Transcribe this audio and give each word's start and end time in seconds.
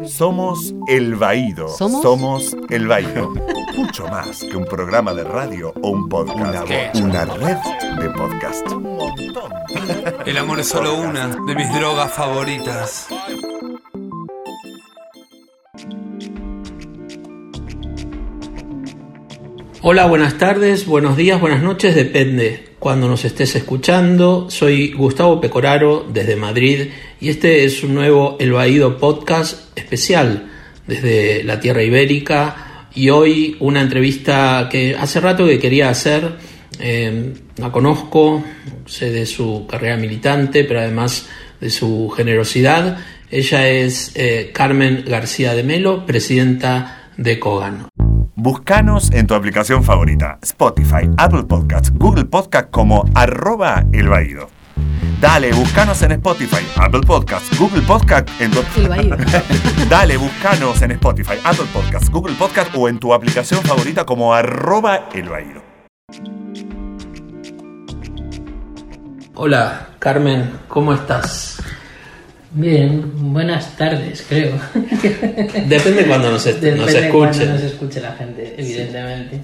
Somos 0.00 0.74
El 0.88 1.14
Baído. 1.14 1.68
¿Somos? 1.68 2.56
El 2.70 2.88
Baído. 2.88 3.32
Mucho 3.76 4.06
más 4.08 4.40
que 4.40 4.56
un 4.56 4.64
programa 4.64 5.14
de 5.14 5.22
radio 5.22 5.72
o 5.80 5.90
un 5.90 6.08
podcast. 6.08 6.68
Una, 6.96 7.24
red 7.24 7.56
de 8.00 8.10
podcast. 8.10 8.66
Un 8.72 8.96
montón. 8.96 9.52
El 10.26 10.38
amor 10.38 10.60
es 10.60 10.68
solo 10.68 10.94
una 10.96 11.28
de 11.28 11.54
mis 11.54 11.72
drogas 11.72 12.12
favoritas. 12.12 13.06
Hola, 19.84 20.06
buenas 20.06 20.38
tardes, 20.38 20.86
buenos 20.86 21.16
días, 21.16 21.40
buenas 21.40 21.60
noches, 21.60 21.96
depende 21.96 22.66
cuando 22.78 23.08
nos 23.08 23.24
estés 23.24 23.56
escuchando. 23.56 24.48
Soy 24.48 24.92
Gustavo 24.92 25.40
Pecoraro 25.40 26.06
desde 26.08 26.36
Madrid 26.36 26.90
y 27.20 27.30
este 27.30 27.64
es 27.64 27.82
un 27.82 27.96
nuevo 27.96 28.36
El 28.38 28.52
Baído 28.52 28.96
podcast 28.98 29.76
especial 29.76 30.48
desde 30.86 31.42
la 31.42 31.58
Tierra 31.58 31.82
Ibérica 31.82 32.86
y 32.94 33.10
hoy 33.10 33.56
una 33.58 33.80
entrevista 33.80 34.68
que 34.70 34.94
hace 34.94 35.18
rato 35.18 35.46
que 35.46 35.58
quería 35.58 35.90
hacer. 35.90 36.30
Eh, 36.78 37.34
la 37.56 37.72
conozco, 37.72 38.44
sé 38.86 39.10
de 39.10 39.26
su 39.26 39.66
carrera 39.68 39.96
militante, 39.96 40.62
pero 40.62 40.78
además 40.78 41.28
de 41.60 41.70
su 41.70 42.08
generosidad. 42.08 42.98
Ella 43.32 43.68
es 43.68 44.12
eh, 44.14 44.52
Carmen 44.54 45.04
García 45.04 45.54
de 45.54 45.64
Melo, 45.64 46.06
presidenta 46.06 47.10
de 47.16 47.40
Cogan. 47.40 47.88
Buscanos 48.42 49.12
en 49.12 49.28
tu 49.28 49.34
aplicación 49.34 49.84
favorita, 49.84 50.40
Spotify, 50.42 51.08
Apple 51.16 51.44
Podcasts, 51.44 51.92
Google 51.94 52.24
Podcasts 52.24 52.70
como 52.72 53.04
arroba 53.14 53.84
el 53.92 54.08
Baído. 54.08 54.48
Dale, 55.20 55.52
buscanos 55.52 56.02
en 56.02 56.10
Spotify, 56.10 56.66
Apple 56.74 57.02
Podcasts, 57.06 57.56
Google 57.56 57.82
Podcasts, 57.82 58.32
en 58.40 58.50
tu... 58.50 58.58
Dale, 59.88 60.16
buscanos 60.16 60.82
en 60.82 60.90
Spotify, 60.90 61.34
Apple 61.44 61.66
Podcasts, 61.72 62.10
Google 62.10 62.34
Podcasts 62.34 62.74
o 62.76 62.88
en 62.88 62.98
tu 62.98 63.14
aplicación 63.14 63.62
favorita 63.62 64.04
como 64.04 64.34
arroba 64.34 65.08
el 65.12 65.28
Baído. 65.28 65.62
Hola, 69.36 69.90
Carmen, 70.00 70.50
¿cómo 70.66 70.94
estás? 70.94 71.62
Bien, 72.54 73.32
buenas 73.32 73.76
tardes, 73.76 74.24
creo. 74.28 74.52
Depende 75.66 76.04
cuando 76.06 76.30
nos, 76.30 76.44
Depende 76.44 76.76
nos 76.76 76.88
escuche. 76.90 77.10
cuando 77.10 77.44
nos 77.46 77.62
escuche 77.62 78.00
la 78.00 78.12
gente, 78.12 78.54
evidentemente. 78.58 79.40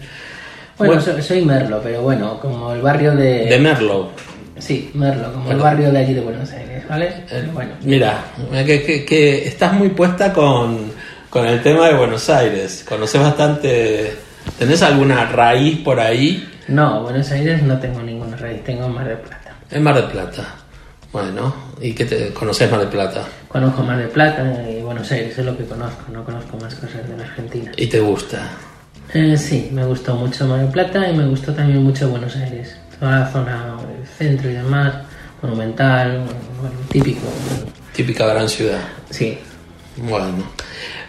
Bueno, 0.76 0.94
Bueno. 0.94 1.00
so- 1.00 1.22
soy 1.22 1.42
Merlo, 1.44 1.80
pero 1.82 2.02
bueno, 2.02 2.38
como 2.38 2.72
el 2.72 2.82
barrio 2.82 3.16
de... 3.16 3.46
De 3.46 3.58
Merlo. 3.58 4.10
Sí, 4.58 4.90
Merlo, 4.94 5.32
como 5.32 5.50
el 5.50 5.56
barrio 5.58 5.90
de 5.90 5.98
allí 5.98 6.12
de 6.14 6.20
Buenos 6.20 6.50
Aires, 6.52 6.86
¿vale? 6.88 7.06
Eh, 7.30 7.48
Bueno, 7.52 7.70
Mira, 7.82 8.24
que, 8.66 8.82
que- 8.82 9.04
que 9.04 9.48
estás 9.48 9.72
muy 9.72 9.88
puesta 9.88 10.32
con, 10.32 10.92
con 11.30 11.46
el 11.46 11.62
tema 11.62 11.88
de 11.88 11.94
Buenos 11.94 12.28
Aires. 12.28 12.84
Conoces 12.86 13.20
bastante. 13.20 14.12
¿Tenés 14.58 14.82
alguna 14.82 15.24
raíz 15.26 15.78
por 15.78 15.98
ahí? 16.00 16.46
no, 16.68 17.02
Buenos 17.02 17.30
Aires 17.32 17.62
no 17.62 17.78
tengo 17.78 18.02
ninguna 18.02 18.36
raíz, 18.36 18.62
tengo 18.64 18.86
Mar 18.88 19.08
del 19.08 19.18
Plata. 19.18 19.54
En 19.70 19.82
Mar 19.82 19.94
del 19.94 20.04
Plata. 20.10 20.56
Bueno, 21.12 21.54
¿y 21.80 21.92
qué 21.94 22.04
te 22.04 22.30
conoces 22.34 22.70
Mar 22.70 22.80
del 22.80 22.88
Plata? 22.90 23.26
Conozco 23.48 23.82
Mar 23.82 23.98
del 23.98 24.08
Plata 24.08 24.44
y 24.70 24.82
Buenos 24.82 25.10
Aires, 25.10 25.38
es 25.38 25.44
lo 25.44 25.56
que 25.56 25.64
conozco, 25.64 26.02
no 26.12 26.22
conozco 26.24 26.58
más 26.58 26.74
cosas 26.74 27.08
de 27.08 27.16
la 27.16 27.24
Argentina. 27.24 27.72
¿Y 27.76 27.86
te 27.86 28.00
gusta? 28.00 28.50
Eh, 29.14 29.36
sí, 29.38 29.70
me 29.72 29.84
gustó 29.86 30.14
mucho 30.16 30.46
Mar 30.46 30.60
del 30.60 30.68
Plata 30.68 31.08
y 31.08 31.16
me 31.16 31.26
gustó 31.26 31.54
también 31.54 31.82
mucho 31.82 32.08
Buenos 32.10 32.36
Aires. 32.36 32.76
Toda 33.00 33.20
la 33.20 33.30
zona 33.32 33.76
el 34.00 34.06
centro 34.06 34.50
y 34.50 34.54
demás, 34.54 34.92
monumental, 35.40 36.18
bueno, 36.60 36.74
típico. 36.90 37.20
Típica 37.94 38.26
gran 38.26 38.48
ciudad. 38.48 38.80
Sí, 39.08 39.38
Bueno, 39.96 40.26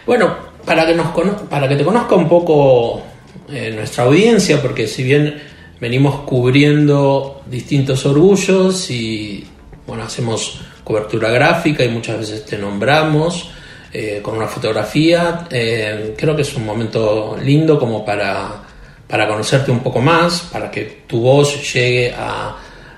bueno 0.06 0.34
para, 0.64 0.86
que 0.86 0.94
nos 0.94 1.08
cono- 1.08 1.36
para 1.48 1.68
que 1.68 1.76
te 1.76 1.84
conozca 1.84 2.14
un 2.14 2.28
poco 2.28 3.02
eh, 3.50 3.72
nuestra 3.76 4.04
audiencia, 4.04 4.62
porque 4.62 4.86
si 4.86 5.02
bien 5.02 5.42
venimos 5.80 6.20
cubriendo 6.20 7.42
distintos 7.46 8.06
orgullos 8.06 8.90
y 8.90 9.46
bueno, 9.86 10.04
hacemos 10.04 10.60
cobertura 10.84 11.30
gráfica 11.30 11.84
y 11.84 11.88
muchas 11.88 12.18
veces 12.18 12.44
te 12.44 12.58
nombramos 12.58 13.50
eh, 13.92 14.20
con 14.22 14.36
una 14.36 14.46
fotografía, 14.46 15.46
eh, 15.50 16.14
creo 16.16 16.36
que 16.36 16.42
es 16.42 16.54
un 16.54 16.64
momento 16.64 17.36
lindo 17.42 17.78
como 17.78 18.04
para, 18.04 18.62
para 19.08 19.26
conocerte 19.26 19.70
un 19.70 19.80
poco 19.80 20.00
más, 20.00 20.42
para 20.52 20.70
que 20.70 21.02
tu 21.06 21.20
voz 21.20 21.72
llegue 21.72 22.14
a 22.16 22.56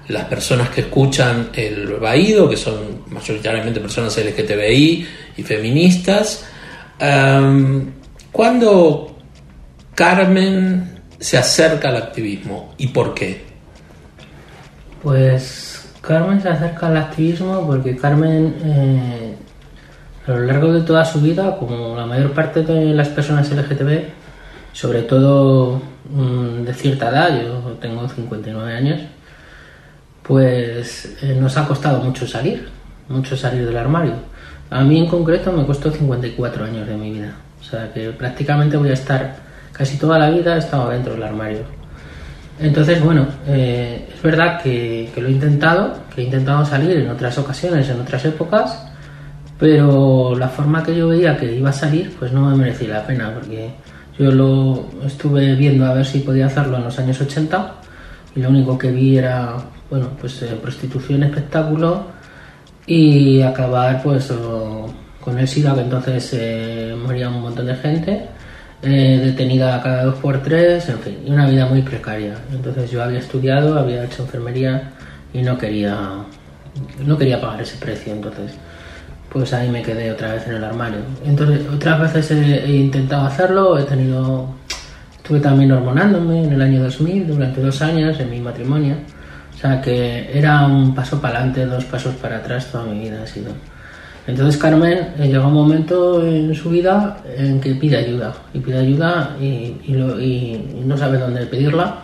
las 0.08 0.24
personas 0.26 0.68
que 0.70 0.82
escuchan 0.82 1.50
el 1.54 1.86
Baído, 1.94 2.48
que 2.48 2.56
son 2.56 3.04
mayoritariamente 3.08 3.80
personas 3.80 4.16
LGTBI 4.18 5.08
y 5.36 5.42
feministas. 5.42 6.44
Em, 6.98 7.92
¿Cuándo 8.30 9.16
Carmen 9.94 11.00
se 11.18 11.38
acerca 11.38 11.88
al 11.88 11.96
activismo 11.96 12.74
y 12.78 12.88
por 12.88 13.14
qué? 13.14 13.52
pues 15.02 15.71
Carmen 16.02 16.40
se 16.40 16.48
acerca 16.48 16.88
al 16.88 16.96
activismo 16.96 17.64
porque 17.66 17.96
Carmen 17.96 18.56
eh, 18.64 19.36
a 20.26 20.32
lo 20.32 20.40
largo 20.40 20.72
de 20.72 20.82
toda 20.82 21.04
su 21.04 21.20
vida, 21.20 21.56
como 21.56 21.96
la 21.96 22.06
mayor 22.06 22.32
parte 22.32 22.62
de 22.62 22.92
las 22.92 23.08
personas 23.08 23.50
LGTB, 23.50 24.04
sobre 24.72 25.02
todo 25.02 25.80
mm, 26.10 26.64
de 26.64 26.74
cierta 26.74 27.08
edad, 27.08 27.42
yo 27.42 27.76
tengo 27.80 28.08
59 28.08 28.74
años, 28.74 29.00
pues 30.22 31.16
eh, 31.22 31.36
nos 31.40 31.56
ha 31.56 31.66
costado 31.66 32.02
mucho 32.02 32.26
salir, 32.26 32.68
mucho 33.08 33.36
salir 33.36 33.64
del 33.64 33.76
armario. 33.76 34.14
A 34.70 34.82
mí 34.82 34.98
en 34.98 35.06
concreto 35.06 35.52
me 35.52 35.64
costó 35.64 35.90
54 35.90 36.64
años 36.64 36.86
de 36.86 36.96
mi 36.96 37.12
vida, 37.12 37.34
o 37.60 37.64
sea 37.64 37.92
que 37.92 38.10
prácticamente 38.10 38.76
voy 38.76 38.90
a 38.90 38.94
estar 38.94 39.36
casi 39.72 39.98
toda 39.98 40.18
la 40.18 40.30
vida 40.30 40.56
he 40.56 40.90
dentro 40.90 41.14
del 41.14 41.22
armario. 41.22 41.81
Entonces, 42.62 43.02
bueno, 43.02 43.26
eh, 43.48 44.08
es 44.14 44.22
verdad 44.22 44.62
que, 44.62 45.10
lo 45.16 45.26
he 45.26 45.32
intentado, 45.32 45.94
que 46.14 46.20
he 46.22 46.24
intentado 46.24 46.64
salir 46.64 46.92
en 46.98 47.10
otras 47.10 47.36
ocasiones, 47.38 47.88
en 47.88 48.00
otras 48.00 48.24
épocas, 48.24 48.86
pero 49.58 50.34
la 50.36 50.48
forma 50.48 50.82
que 50.82 50.96
yo 50.96 51.08
veía 51.08 51.36
que 51.36 51.52
iba 51.56 51.70
a 51.70 51.72
salir, 51.72 52.14
pues 52.18 52.32
no 52.32 52.42
me 52.48 52.56
merecía 52.56 52.88
la 52.94 53.06
pena, 53.06 53.32
porque 53.34 53.70
yo 54.18 54.30
lo 54.30 54.86
estuve 55.04 55.54
viendo 55.56 55.84
a 55.86 55.94
ver 55.94 56.06
si 56.06 56.20
podía 56.20 56.46
hacerlo 56.46 56.76
en 56.76 56.84
los 56.84 56.98
años 56.98 57.20
80 57.20 57.74
y 58.36 58.40
lo 58.40 58.48
único 58.50 58.78
que 58.78 58.90
vi 58.92 59.18
era, 59.18 59.56
bueno, 59.90 60.10
pues 60.20 60.40
eh, 60.42 60.56
prostitución, 60.60 61.22
espectáculo 61.24 62.06
y 62.86 63.42
acabar 63.42 64.02
pues 64.02 64.30
o- 64.30 64.92
con 65.20 65.38
el 65.38 65.46
SIDA, 65.46 65.74
que 65.74 65.80
entonces 65.82 66.30
eh, 66.34 66.96
moría 67.00 67.28
un 67.28 67.42
montón 67.42 67.66
de 67.66 67.76
gente, 67.76 68.26
eh, 68.82 69.20
detenida 69.22 69.80
cada 69.80 70.04
dos 70.04 70.16
por 70.16 70.42
tres, 70.42 70.88
en 70.88 70.98
fin, 70.98 71.18
una 71.26 71.48
vida 71.48 71.66
muy 71.66 71.82
precaria. 71.82 72.34
Entonces 72.52 72.90
yo 72.90 73.02
había 73.02 73.20
estudiado, 73.20 73.78
había 73.78 74.04
hecho 74.04 74.22
enfermería 74.22 74.90
y 75.32 75.42
no 75.42 75.56
quería, 75.56 75.96
no 77.04 77.16
quería 77.16 77.40
pagar 77.40 77.62
ese 77.62 77.76
precio, 77.76 78.12
entonces 78.12 78.52
pues 79.32 79.52
ahí 79.54 79.70
me 79.70 79.82
quedé 79.82 80.10
otra 80.10 80.34
vez 80.34 80.46
en 80.48 80.54
el 80.54 80.64
armario. 80.64 80.98
Entonces 81.24 81.66
otras 81.72 82.12
veces 82.12 82.30
he, 82.32 82.64
he 82.64 82.76
intentado 82.76 83.24
hacerlo, 83.26 83.78
he 83.78 83.84
tenido, 83.84 84.48
estuve 85.16 85.40
también 85.40 85.72
hormonándome 85.72 86.44
en 86.44 86.52
el 86.52 86.60
año 86.60 86.82
2000 86.82 87.28
durante 87.28 87.62
dos 87.62 87.80
años 87.82 88.18
en 88.18 88.30
mi 88.30 88.40
matrimonio. 88.40 88.96
O 89.54 89.58
sea 89.58 89.80
que 89.80 90.36
era 90.36 90.66
un 90.66 90.92
paso 90.92 91.20
para 91.20 91.38
adelante, 91.38 91.66
dos 91.66 91.84
pasos 91.84 92.16
para 92.16 92.38
atrás 92.38 92.66
toda 92.72 92.84
mi 92.84 92.98
vida 92.98 93.22
ha 93.22 93.26
sido. 93.26 93.52
Entonces 94.26 94.56
Carmen 94.56 95.14
eh, 95.18 95.28
llegó 95.28 95.48
un 95.48 95.54
momento 95.54 96.24
en 96.24 96.54
su 96.54 96.70
vida 96.70 97.22
en 97.36 97.60
que 97.60 97.74
pide 97.74 97.96
ayuda 97.96 98.32
y 98.54 98.60
pide 98.60 98.78
ayuda 98.78 99.36
y, 99.40 100.82
no 100.84 100.96
sabe 100.96 101.18
dónde 101.18 101.44
pedirla 101.46 101.96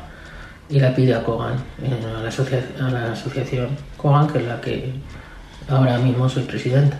y 0.68 0.80
la 0.80 0.94
pide 0.94 1.14
a 1.14 1.22
Kogan, 1.22 1.54
eh, 1.82 2.16
a, 2.18 2.22
la 2.22 2.28
asocia- 2.28 2.64
a 2.80 2.90
la 2.90 3.12
asociación 3.12 3.68
Kogan, 3.96 4.26
que 4.28 4.38
es 4.38 4.44
la 4.46 4.60
que 4.60 4.92
ahora 5.68 5.98
mismo 5.98 6.28
soy 6.28 6.42
presidente. 6.42 6.96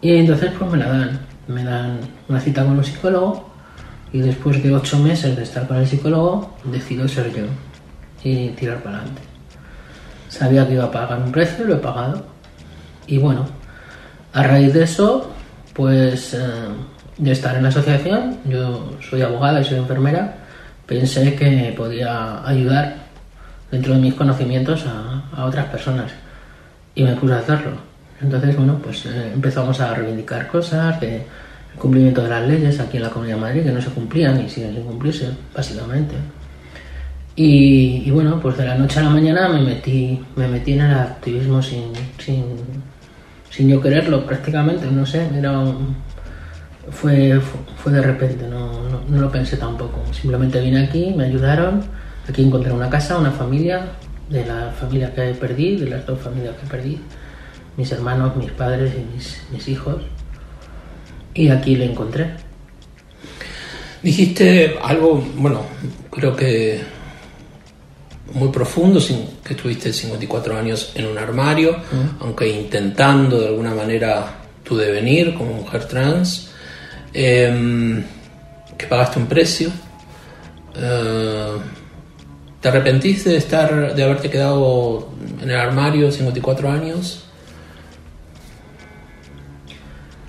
Y 0.00 0.16
entonces 0.16 0.50
pues 0.58 0.70
me 0.70 0.78
la 0.78 0.88
dan, 0.88 1.20
me 1.46 1.62
dan 1.64 2.00
una 2.28 2.40
cita 2.40 2.64
con 2.64 2.76
un 2.76 2.84
psicólogo 2.84 3.48
y 4.12 4.18
después 4.20 4.62
de 4.62 4.74
ocho 4.74 4.98
meses 4.98 5.36
de 5.36 5.42
estar 5.44 5.66
con 5.68 5.76
el 5.76 5.86
psicólogo 5.86 6.56
decido 6.64 7.06
ser 7.06 7.32
yo 7.32 7.44
y 8.24 8.48
tirar 8.50 8.82
para 8.82 8.98
adelante. 8.98 9.22
Sabía 10.28 10.66
que 10.66 10.74
iba 10.74 10.84
a 10.84 10.90
pagar 10.90 11.20
un 11.22 11.30
precio, 11.30 11.64
lo 11.64 11.74
he 11.74 11.78
pagado. 11.78 12.26
Y 13.06 13.18
bueno, 13.18 13.46
a 14.36 14.42
raíz 14.42 14.74
de 14.74 14.82
eso, 14.82 15.30
pues 15.72 16.34
eh, 16.34 16.38
de 17.16 17.32
estar 17.32 17.56
en 17.56 17.62
la 17.62 17.70
asociación, 17.70 18.36
yo 18.44 18.92
soy 19.00 19.22
abogada 19.22 19.62
y 19.62 19.64
soy 19.64 19.78
enfermera, 19.78 20.36
pensé 20.84 21.34
que 21.34 21.72
podía 21.74 22.46
ayudar 22.46 22.96
dentro 23.70 23.94
de 23.94 24.00
mis 24.00 24.12
conocimientos 24.12 24.84
a, 24.86 25.24
a 25.34 25.46
otras 25.46 25.64
personas 25.66 26.12
y 26.94 27.02
me 27.02 27.16
puse 27.16 27.32
a 27.32 27.38
hacerlo. 27.38 27.72
Entonces, 28.20 28.54
bueno, 28.54 28.78
pues 28.82 29.06
eh, 29.06 29.32
empezamos 29.32 29.80
a 29.80 29.94
reivindicar 29.94 30.48
cosas 30.48 31.00
de 31.00 31.16
el 31.16 31.78
cumplimiento 31.78 32.22
de 32.22 32.28
las 32.28 32.46
leyes 32.46 32.78
aquí 32.78 32.98
en 32.98 33.04
la 33.04 33.10
Comunidad 33.10 33.36
de 33.36 33.40
Madrid 33.40 33.62
que 33.64 33.72
no 33.72 33.80
se 33.80 33.88
cumplían 33.88 34.38
y 34.44 34.50
siguen 34.50 34.74
sin 34.74 34.82
cumplirse, 34.82 35.30
básicamente. 35.54 36.14
Y, 37.34 38.02
y 38.04 38.10
bueno, 38.10 38.38
pues 38.38 38.58
de 38.58 38.66
la 38.66 38.74
noche 38.74 39.00
a 39.00 39.04
la 39.04 39.10
mañana 39.10 39.48
me 39.48 39.62
metí, 39.62 40.22
me 40.36 40.46
metí 40.46 40.74
en 40.74 40.82
el 40.82 40.94
activismo 40.94 41.62
sin, 41.62 41.92
sin, 42.18 42.44
sin 43.56 43.68
yo 43.68 43.80
quererlo 43.80 44.26
prácticamente, 44.26 44.86
no 44.90 45.06
sé, 45.06 45.26
era 45.34 45.58
un- 45.58 45.96
fue, 46.90 47.40
fue 47.82 47.90
de 47.92 48.02
repente, 48.02 48.46
no, 48.48 48.88
no, 48.90 49.00
no 49.08 49.20
lo 49.20 49.30
pensé 49.30 49.56
tampoco. 49.56 50.02
Simplemente 50.12 50.60
vine 50.60 50.84
aquí, 50.84 51.14
me 51.16 51.24
ayudaron, 51.24 51.82
aquí 52.28 52.42
encontré 52.44 52.70
una 52.72 52.90
casa, 52.90 53.16
una 53.18 53.30
familia, 53.32 53.86
de 54.28 54.44
la 54.44 54.72
familia 54.78 55.14
que 55.14 55.22
perdí, 55.34 55.76
de 55.76 55.88
las 55.88 56.04
dos 56.04 56.20
familias 56.20 56.54
que 56.60 56.66
perdí, 56.66 57.00
mis 57.76 57.90
hermanos, 57.92 58.36
mis 58.36 58.50
padres 58.50 58.92
y 58.94 59.14
mis, 59.14 59.42
mis 59.52 59.68
hijos. 59.68 60.02
Y 61.34 61.48
aquí 61.48 61.76
le 61.76 61.86
encontré. 61.86 62.30
Dijiste 64.02 64.76
algo, 64.84 65.24
bueno, 65.36 65.62
creo 66.10 66.36
que 66.36 66.80
muy 68.34 68.48
profundo, 68.48 69.00
sin- 69.00 69.28
que 69.44 69.54
estuviste 69.54 69.92
54 69.92 70.56
años 70.58 70.92
en 70.94 71.06
un 71.06 71.16
armario, 71.18 71.76
aunque 72.20 72.48
intentando 72.48 73.38
de 73.40 73.48
alguna 73.48 73.74
manera 73.74 74.26
tu 74.64 74.76
devenir 74.76 75.34
como 75.34 75.52
mujer 75.54 75.84
trans, 75.86 76.50
em, 77.14 78.02
que 78.76 78.86
pagaste 78.86 79.18
un 79.18 79.26
precio. 79.26 79.70
Eh, 80.76 81.52
¿Te 82.60 82.68
arrepentiste 82.68 83.30
de 83.30 83.36
estar, 83.36 83.94
de 83.94 84.02
haberte 84.02 84.28
quedado 84.28 85.08
en 85.40 85.48
el 85.50 85.56
armario 85.56 86.10
54 86.10 86.68
años? 86.68 87.22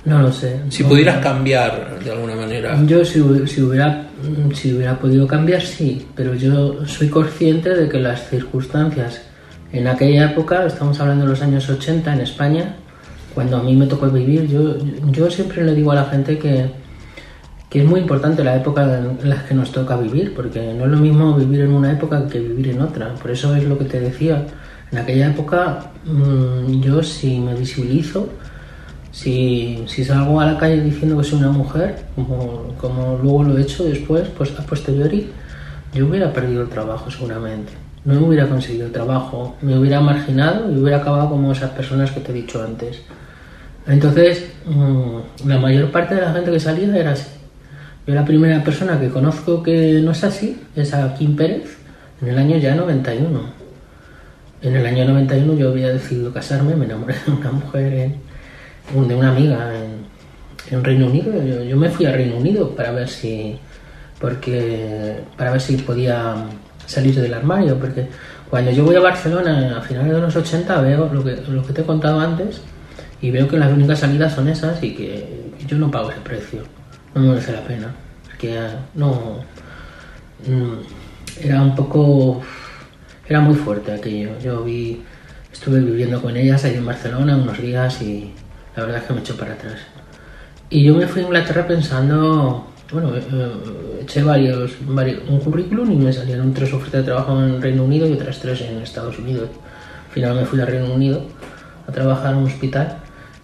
No 0.05 0.21
lo 0.21 0.31
sé. 0.31 0.61
Si 0.69 0.83
No- 0.83 0.89
pudieras 0.89 1.17
cambiar 1.21 1.99
de 2.03 2.11
alguna 2.11 2.35
manera. 2.35 2.79
Yo 2.85 3.03
si, 3.03 3.21
si 3.47 3.61
hubiera 3.61 4.06
si 4.53 4.73
hubiera 4.73 4.99
podido 4.99 5.27
cambiar 5.27 5.61
sí, 5.61 6.07
pero 6.15 6.33
yo 6.33 6.85
soy 6.85 7.09
consciente 7.09 7.69
de 7.75 7.89
que 7.89 7.99
las 7.99 8.29
circunstancias 8.29 9.21
en 9.73 9.87
aquella 9.87 10.31
época, 10.31 10.65
estamos 10.65 10.99
hablando 10.99 11.25
de 11.25 11.31
los 11.31 11.41
años 11.41 11.69
80 11.69 12.13
en 12.13 12.21
España, 12.21 12.75
cuando 13.33 13.57
a 13.57 13.63
mí 13.63 13.75
me 13.75 13.85
tocó 13.85 14.09
vivir, 14.09 14.47
yo, 14.47 14.77
yo 15.11 15.29
siempre 15.29 15.63
le 15.63 15.75
digo 15.75 15.91
a 15.91 15.95
la 15.95 16.05
gente 16.05 16.39
que, 16.39 16.71
que 17.69 17.81
es 17.81 17.85
muy 17.85 17.99
importante 17.99 18.43
la 18.43 18.55
época 18.55 18.83
en 18.83 19.29
la 19.29 19.45
que 19.45 19.53
nos 19.53 19.71
toca 19.71 19.97
vivir, 19.97 20.33
porque 20.33 20.73
no 20.73 20.85
es 20.85 20.91
lo 20.91 20.97
mismo 20.97 21.35
vivir 21.35 21.61
en 21.61 21.73
una 21.73 21.91
época 21.91 22.27
que 22.27 22.39
vivir 22.39 22.69
en 22.69 22.81
otra. 22.81 23.13
Por 23.15 23.31
eso 23.31 23.55
es 23.55 23.65
lo 23.65 23.77
que 23.77 23.85
te 23.85 23.99
decía. 23.99 24.47
En 24.91 24.99
aquella 24.99 25.27
época 25.27 25.91
mm, 26.05 26.79
yo 26.79 27.03
si 27.03 27.39
me 27.39 27.53
visibilizo, 27.53 28.29
si, 29.11 29.83
salgo 30.05 30.39
a 30.39 30.45
la 30.45 30.57
calle 30.57 30.81
diciendo 30.81 31.17
que 31.17 31.23
soy 31.23 31.39
una 31.39 31.51
mujer, 31.51 31.95
como, 32.15 32.73
como 32.79 33.19
luego 33.21 33.43
lo 33.43 33.57
he 33.57 33.61
hecho 33.61 33.83
después, 33.83 34.27
pues 34.37 34.51
a 34.59 34.63
posteriori, 34.63 35.29
yo 35.93 36.07
hubiera 36.07 36.31
perdido 36.31 36.63
el 36.63 36.69
trabajo 36.69 37.09
seguramente. 37.09 37.71
No 38.05 38.25
hubiera 38.25 38.47
conseguido 38.47 38.85
el 38.85 38.91
trabajo, 38.91 39.55
me 39.61 39.77
hubiera 39.77 39.99
marginado 39.99 40.71
y 40.71 40.77
hubiera 40.77 40.97
acabado 40.97 41.29
como 41.29 41.51
esas 41.51 41.71
personas 41.71 42.11
que 42.11 42.21
te 42.21 42.31
he 42.31 42.35
dicho 42.35 42.63
antes. 42.63 43.01
Entonces, 43.85 44.45
mm, 44.65 45.47
la 45.47 45.57
mayor 45.59 45.91
parte 45.91 46.15
de 46.15 46.21
la 46.21 46.33
gente 46.33 46.51
que 46.51 46.59
salía 46.59 46.95
era 46.95 47.11
así. 47.11 47.27
Yo 48.05 48.13
la 48.13 48.23
primera 48.23 48.63
persona 48.63 48.99
que 48.99 49.09
conozco 49.09 49.61
que 49.63 49.99
no 50.03 50.11
es 50.11 50.23
así 50.23 50.61
es 50.75 50.93
a 50.93 51.13
Kim 51.15 51.35
Pérez 51.35 51.77
en 52.21 52.29
el 52.29 52.37
año 52.37 52.57
ya 52.57 52.75
91. 52.75 53.41
En 54.61 54.75
el 54.75 54.85
año 54.85 55.05
91 55.05 55.53
yo 55.55 55.69
había 55.69 55.89
decidido 55.89 56.31
casarme, 56.33 56.75
me 56.75 56.85
enamoré 56.85 57.15
de 57.25 57.31
una 57.31 57.51
mujer, 57.51 57.93
en- 57.93 58.26
de 58.93 59.15
una 59.15 59.31
amiga 59.31 59.71
en, 59.75 60.75
en 60.75 60.83
Reino 60.83 61.07
Unido. 61.07 61.33
Yo, 61.43 61.63
yo 61.63 61.77
me 61.77 61.89
fui 61.89 62.05
a 62.05 62.11
Reino 62.11 62.37
Unido 62.37 62.75
para 62.75 62.91
ver 62.91 63.09
si, 63.09 63.57
porque, 64.19 65.21
para 65.37 65.51
ver 65.51 65.61
si 65.61 65.77
podía 65.77 66.35
salir 66.85 67.15
del 67.15 67.33
armario, 67.33 67.77
porque 67.77 68.07
cuando 68.49 68.71
yo 68.71 68.85
voy 68.85 68.95
a 68.95 69.01
Barcelona 69.01 69.77
a 69.77 69.81
finales 69.81 70.13
de 70.13 70.21
los 70.21 70.35
80 70.35 70.81
veo 70.81 71.09
lo 71.13 71.23
que, 71.23 71.35
lo 71.49 71.65
que 71.65 71.73
te 71.73 71.81
he 71.81 71.85
contado 71.85 72.19
antes 72.19 72.61
y 73.21 73.29
veo 73.29 73.47
que 73.47 73.57
las 73.57 73.71
únicas 73.71 73.99
salidas 73.99 74.33
son 74.33 74.47
esas 74.47 74.81
y 74.81 74.95
que 74.95 75.51
yo 75.67 75.77
no 75.77 75.91
pago 75.91 76.11
ese 76.11 76.21
precio, 76.21 76.61
no 77.13 77.21
me 77.21 77.29
merece 77.29 77.51
la 77.51 77.63
pena, 77.63 77.93
que 78.39 78.57
no, 78.95 79.43
mm, 80.47 81.41
era 81.41 81.61
un 81.61 81.75
poco, 81.75 82.41
era 83.27 83.41
muy 83.41 83.55
fuerte 83.55 83.91
aquello, 83.91 84.39
yo 84.39 84.63
vi, 84.63 85.03
estuve 85.51 85.79
viviendo 85.81 86.21
con 86.21 86.37
ellas 86.37 86.63
ahí 86.63 86.75
en 86.75 86.85
Barcelona 86.85 87.35
unos 87.35 87.61
días 87.61 88.01
y 88.01 88.31
la 88.77 88.83
verdad 88.83 89.01
es 89.01 89.07
que 89.07 89.13
me 89.13 89.19
echó 89.21 89.35
para 89.35 89.53
atrás. 89.53 89.73
Y 90.69 90.83
yo 90.83 90.93
me 90.93 91.07
fui 91.07 91.23
a 91.23 91.25
Inglaterra 91.25 91.65
pensando, 91.65 92.67
bueno, 92.91 93.15
eh, 93.15 93.23
eh, 93.33 93.99
eché 94.03 94.21
varios, 94.21 94.71
varios, 94.81 95.27
un 95.27 95.39
currículum 95.39 95.91
y 95.91 95.95
me 95.95 96.13
salieron 96.13 96.53
tres 96.53 96.71
ofertas 96.73 97.01
de 97.01 97.05
trabajo 97.05 97.41
en 97.41 97.59
Reino 97.59 97.83
Unido 97.83 98.07
y 98.07 98.13
otras 98.13 98.39
tres 98.39 98.61
en 98.61 98.77
Estados 98.77 99.17
Unidos. 99.17 99.49
Al 100.07 100.13
final 100.13 100.35
me 100.35 100.45
fui 100.45 100.61
a 100.61 100.65
Reino 100.65 100.93
Unido 100.93 101.23
a 101.87 101.91
trabajar 101.91 102.33
en 102.33 102.39
un 102.39 102.45
hospital 102.45 102.97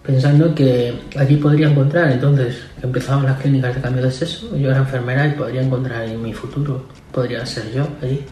pensando 0.04 0.54
que 0.54 0.94
allí 1.16 1.36
podría 1.36 1.68
encontrar, 1.68 2.12
entonces, 2.12 2.62
que 2.78 2.86
empezaban 2.86 3.24
las 3.24 3.40
clínicas 3.40 3.74
de 3.74 3.80
cambio 3.80 4.02
de 4.04 4.12
sexo, 4.12 4.56
yo 4.56 4.70
era 4.70 4.78
enfermera 4.78 5.26
y 5.26 5.32
podría 5.32 5.62
encontrar 5.62 6.04
en 6.04 6.22
mi 6.22 6.32
futuro, 6.32 6.86
podría 7.10 7.44
ser 7.44 7.72
yo 7.72 7.88
allí. 8.02 8.22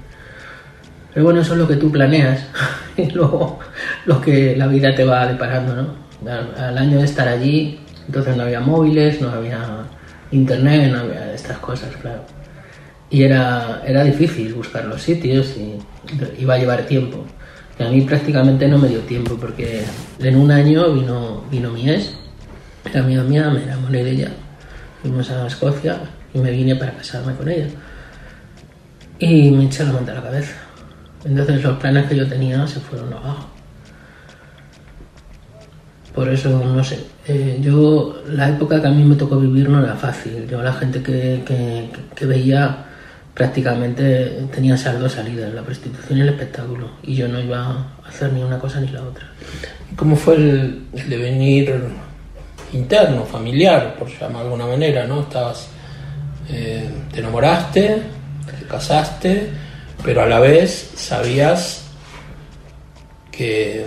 Pero 1.13 1.25
bueno, 1.25 1.41
eso 1.41 1.55
es 1.55 1.59
lo 1.59 1.67
que 1.67 1.77
tú 1.77 1.91
planeas 1.91 2.47
y 2.97 3.11
luego 3.11 3.59
lo 4.05 4.21
que 4.21 4.55
la 4.55 4.69
vida 4.69 4.95
te 4.95 5.05
va 5.05 5.27
deparando, 5.27 5.75
¿no? 5.75 6.02
Al, 6.27 6.79
año 6.79 6.99
de 6.99 7.05
estar 7.05 7.29
allí, 7.29 7.81
entonces 8.07 8.37
no 8.37 8.45
había 8.45 8.61
móviles, 8.61 9.21
no 9.21 9.31
había 9.31 9.85
internet, 10.31 10.93
no 10.93 11.01
había 11.01 11.35
estas 11.35 11.59
cosas, 11.59 11.95
claro. 11.97 12.25
Y 13.11 13.23
era, 13.23 13.83
era 13.87 14.05
difícil 14.05 14.55
buscar 14.55 14.85
los 14.87 15.03
sitios 15.03 15.57
y 15.57 15.79
iba 16.41 16.55
a 16.55 16.59
llevar 16.59 16.83
tiempo. 16.87 17.25
Y 17.79 17.83
a 17.83 17.89
mí 17.89 18.03
prácticamente 18.03 18.69
no 18.69 18.79
me 18.79 18.89
dio 18.89 19.01
tiempo 19.01 19.37
porque 19.37 19.83
en 20.19 20.37
un 20.37 20.51
año 20.51 20.93
vino, 20.93 21.45
vino 21.51 21.71
mi 21.71 21.91
ex, 21.91 22.15
era 22.85 23.01
amiga 23.01 23.23
mía, 23.23 23.51
me 23.51 23.63
enamoré 23.63 24.05
de 24.05 24.11
ella. 24.11 24.29
Fuimos 25.03 25.31
a 25.31 25.47
Escocia 25.47 26.01
y 26.35 26.39
me 26.39 26.51
vine 26.51 26.77
para 26.77 26.93
casarme 26.93 27.35
con 27.35 27.49
ella. 27.49 27.69
Y 29.19 29.51
me 29.51 29.67
eché 29.67 29.85
la 29.85 29.93
manta 29.93 30.13
a 30.13 30.17
la 30.17 30.23
cabeza. 30.23 30.55
Entonces 31.25 31.63
los 31.63 31.79
planes 31.79 32.07
que 32.07 32.17
yo 32.17 32.27
tenía 32.29 32.67
se 32.67 32.81
fueron 32.81 33.13
abajo. 33.13 33.52
Por 36.15 36.29
eso, 36.29 36.63
no 36.63 36.85
sé, 36.85 36.99
eh, 37.27 37.59
yo 37.61 38.23
la 38.29 38.51
época 38.51 38.81
que 38.81 38.87
a 38.87 38.91
mí 38.91 39.03
me 39.03 39.17
tocó 39.17 39.39
vivir 39.39 39.69
no 39.69 39.83
era 39.83 39.97
fácil. 39.97 40.47
Yo 40.49 40.63
la 40.63 40.73
gente 40.75 41.03
que, 41.03 41.43
que, 42.15 42.27
veía 42.27 42.85
prácticamente 43.33 44.47
tenía 44.53 44.75
esas 44.75 45.01
dos 45.01 45.13
salidas, 45.13 45.53
la 45.55 45.63
prostitución 45.63 46.19
y 46.19 46.21
el 46.23 46.29
espectáculo. 46.29 46.91
Y 47.03 47.15
yo 47.15 47.29
no 47.29 47.41
iba 47.41 47.59
a 47.65 48.09
hacer 48.09 48.33
ni 48.33 48.43
una 48.43 48.59
cosa 48.59 48.81
ni 48.81 48.89
la 48.89 49.03
otra. 49.03 49.27
¿Cómo 49.97 50.17
fue 50.17 50.35
el, 50.35 50.85
el 50.95 51.09
devenir 51.09 51.81
interno, 52.73 53.25
familiar, 53.25 53.97
por 53.99 54.09
llamar 54.09 54.43
de 54.43 54.43
alguna 54.43 54.67
manera, 54.67 55.07
¿no? 55.07 55.23
Estabas, 55.23 55.69
eh, 56.51 56.91
te 57.13 57.21
enamoraste, 57.21 58.03
te 58.59 58.67
casaste, 58.67 59.51
pero 60.03 60.23
a 60.23 60.27
la 60.27 60.41
vez 60.41 60.93
sabías 60.97 61.85
que 63.31 63.87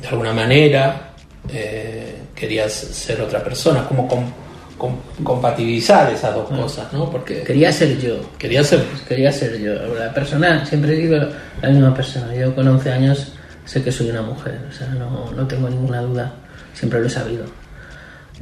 de 0.00 0.08
alguna 0.08 0.32
manera 0.32 1.09
eh, 1.52 2.16
querías 2.34 2.72
ser 2.72 3.20
otra 3.20 3.42
persona, 3.42 3.84
como 3.86 4.06
com- 4.08 4.30
com- 4.78 4.96
compatibilizar 5.22 6.12
esas 6.12 6.34
dos 6.34 6.48
cosas, 6.48 6.92
¿no? 6.92 7.10
Porque 7.10 7.42
Quería 7.42 7.70
ser 7.72 7.98
yo, 8.00 8.16
querías 8.38 8.66
ser 8.66 8.82
quería 9.08 9.30
ser 9.32 9.58
yo. 9.60 9.74
La 9.98 10.12
persona, 10.12 10.64
siempre 10.66 10.96
sido 10.96 11.28
la 11.62 11.68
misma 11.70 11.94
persona. 11.94 12.34
Yo 12.34 12.54
con 12.54 12.66
11 12.66 12.90
años 12.92 13.32
sé 13.64 13.82
que 13.82 13.92
soy 13.92 14.10
una 14.10 14.22
mujer, 14.22 14.58
o 14.68 14.72
sea, 14.72 14.88
no, 14.88 15.30
no 15.36 15.46
tengo 15.46 15.68
ninguna 15.68 16.00
duda, 16.00 16.32
siempre 16.74 17.00
lo 17.00 17.06
he 17.06 17.10
sabido. 17.10 17.44